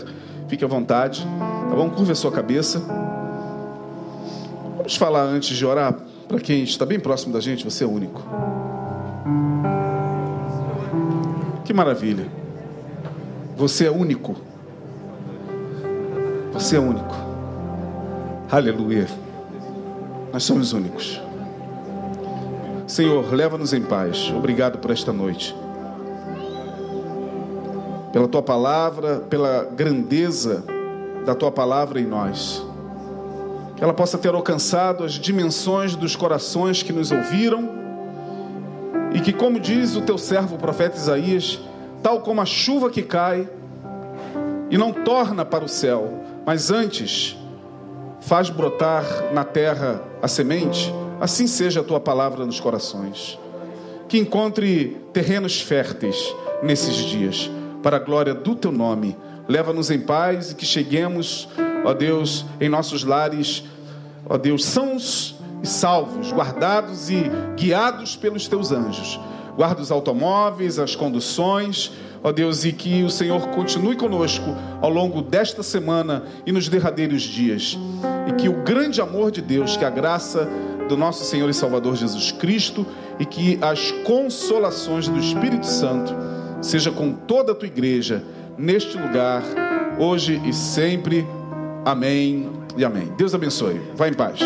fique 0.48 0.64
à 0.64 0.68
vontade. 0.68 1.26
Tá 1.68 1.74
bom? 1.74 1.90
Curva 1.90 2.12
a 2.12 2.14
sua 2.14 2.30
cabeça. 2.30 2.80
Vamos 4.76 4.96
falar 4.96 5.22
antes 5.22 5.56
de 5.56 5.64
orar 5.64 5.98
para 6.28 6.40
quem 6.40 6.62
está 6.62 6.86
bem 6.86 6.98
próximo 6.98 7.32
da 7.32 7.40
gente, 7.40 7.62
você 7.62 7.84
é 7.84 7.86
único. 7.86 8.22
Que 11.64 11.74
maravilha. 11.74 12.26
Você 13.56 13.86
é 13.86 13.90
único. 13.90 14.34
Você 16.52 16.76
é 16.76 16.80
único. 16.80 17.31
Aleluia. 18.52 19.06
Nós 20.30 20.42
somos 20.42 20.74
únicos. 20.74 21.18
Senhor, 22.86 23.32
leva-nos 23.32 23.72
em 23.72 23.80
paz. 23.80 24.30
Obrigado 24.36 24.76
por 24.76 24.90
esta 24.90 25.10
noite. 25.10 25.56
Pela 28.12 28.28
tua 28.28 28.42
palavra, 28.42 29.20
pela 29.20 29.64
grandeza 29.64 30.62
da 31.24 31.34
tua 31.34 31.50
palavra 31.50 31.98
em 31.98 32.04
nós. 32.04 32.62
Que 33.74 33.82
ela 33.82 33.94
possa 33.94 34.18
ter 34.18 34.34
alcançado 34.34 35.02
as 35.02 35.12
dimensões 35.12 35.96
dos 35.96 36.14
corações 36.14 36.82
que 36.82 36.92
nos 36.92 37.10
ouviram 37.10 37.70
e 39.14 39.20
que, 39.20 39.32
como 39.32 39.58
diz 39.58 39.96
o 39.96 40.02
teu 40.02 40.18
servo, 40.18 40.56
o 40.56 40.58
profeta 40.58 40.98
Isaías, 40.98 41.58
tal 42.02 42.20
como 42.20 42.42
a 42.42 42.44
chuva 42.44 42.90
que 42.90 43.00
cai 43.00 43.48
e 44.70 44.76
não 44.76 44.92
torna 44.92 45.42
para 45.42 45.64
o 45.64 45.68
céu, 45.70 46.20
mas 46.44 46.70
antes 46.70 47.38
faz 48.22 48.48
brotar 48.50 49.04
na 49.32 49.44
terra 49.44 50.02
a 50.22 50.28
semente, 50.28 50.92
assim 51.20 51.46
seja 51.46 51.80
a 51.80 51.84
tua 51.84 52.00
palavra 52.00 52.46
nos 52.46 52.60
corações. 52.60 53.38
Que 54.08 54.18
encontre 54.18 54.96
terrenos 55.12 55.60
férteis 55.60 56.34
nesses 56.62 56.96
dias, 56.96 57.50
para 57.82 57.96
a 57.96 58.00
glória 58.00 58.32
do 58.32 58.54
teu 58.54 58.70
nome. 58.70 59.16
Leva-nos 59.48 59.90
em 59.90 60.00
paz 60.00 60.52
e 60.52 60.54
que 60.54 60.64
cheguemos, 60.64 61.48
ó 61.84 61.92
Deus, 61.92 62.44
em 62.60 62.68
nossos 62.68 63.02
lares, 63.02 63.64
ó 64.28 64.38
Deus, 64.38 64.64
sãos 64.64 65.34
e 65.62 65.66
salvos, 65.66 66.32
guardados 66.32 67.10
e 67.10 67.24
guiados 67.56 68.14
pelos 68.14 68.46
teus 68.46 68.70
anjos. 68.70 69.18
Guarda 69.56 69.82
os 69.82 69.90
automóveis, 69.90 70.78
as 70.78 70.94
conduções, 70.94 71.92
ó 72.22 72.32
Deus, 72.32 72.64
e 72.64 72.72
que 72.72 73.02
o 73.02 73.10
Senhor 73.10 73.48
continue 73.48 73.96
conosco 73.96 74.54
ao 74.80 74.90
longo 74.90 75.22
desta 75.22 75.62
semana 75.62 76.24
e 76.46 76.52
nos 76.52 76.68
derradeiros 76.68 77.22
dias. 77.22 77.78
E 78.28 78.32
que 78.34 78.48
o 78.48 78.62
grande 78.62 79.00
amor 79.00 79.30
de 79.30 79.42
Deus, 79.42 79.76
que 79.76 79.84
a 79.84 79.90
graça 79.90 80.48
do 80.88 80.96
nosso 80.96 81.24
Senhor 81.24 81.48
e 81.48 81.54
Salvador 81.54 81.96
Jesus 81.96 82.32
Cristo 82.32 82.86
e 83.18 83.24
que 83.24 83.58
as 83.62 83.90
consolações 84.04 85.08
do 85.08 85.18
Espírito 85.18 85.66
Santo 85.66 86.14
seja 86.60 86.90
com 86.90 87.12
toda 87.12 87.52
a 87.52 87.54
tua 87.54 87.68
igreja 87.68 88.22
neste 88.56 88.96
lugar, 88.96 89.42
hoje 89.98 90.40
e 90.44 90.52
sempre. 90.52 91.26
Amém 91.84 92.50
e 92.76 92.84
amém. 92.84 93.12
Deus 93.16 93.34
abençoe. 93.34 93.80
Vá 93.96 94.08
em 94.08 94.14
paz. 94.14 94.38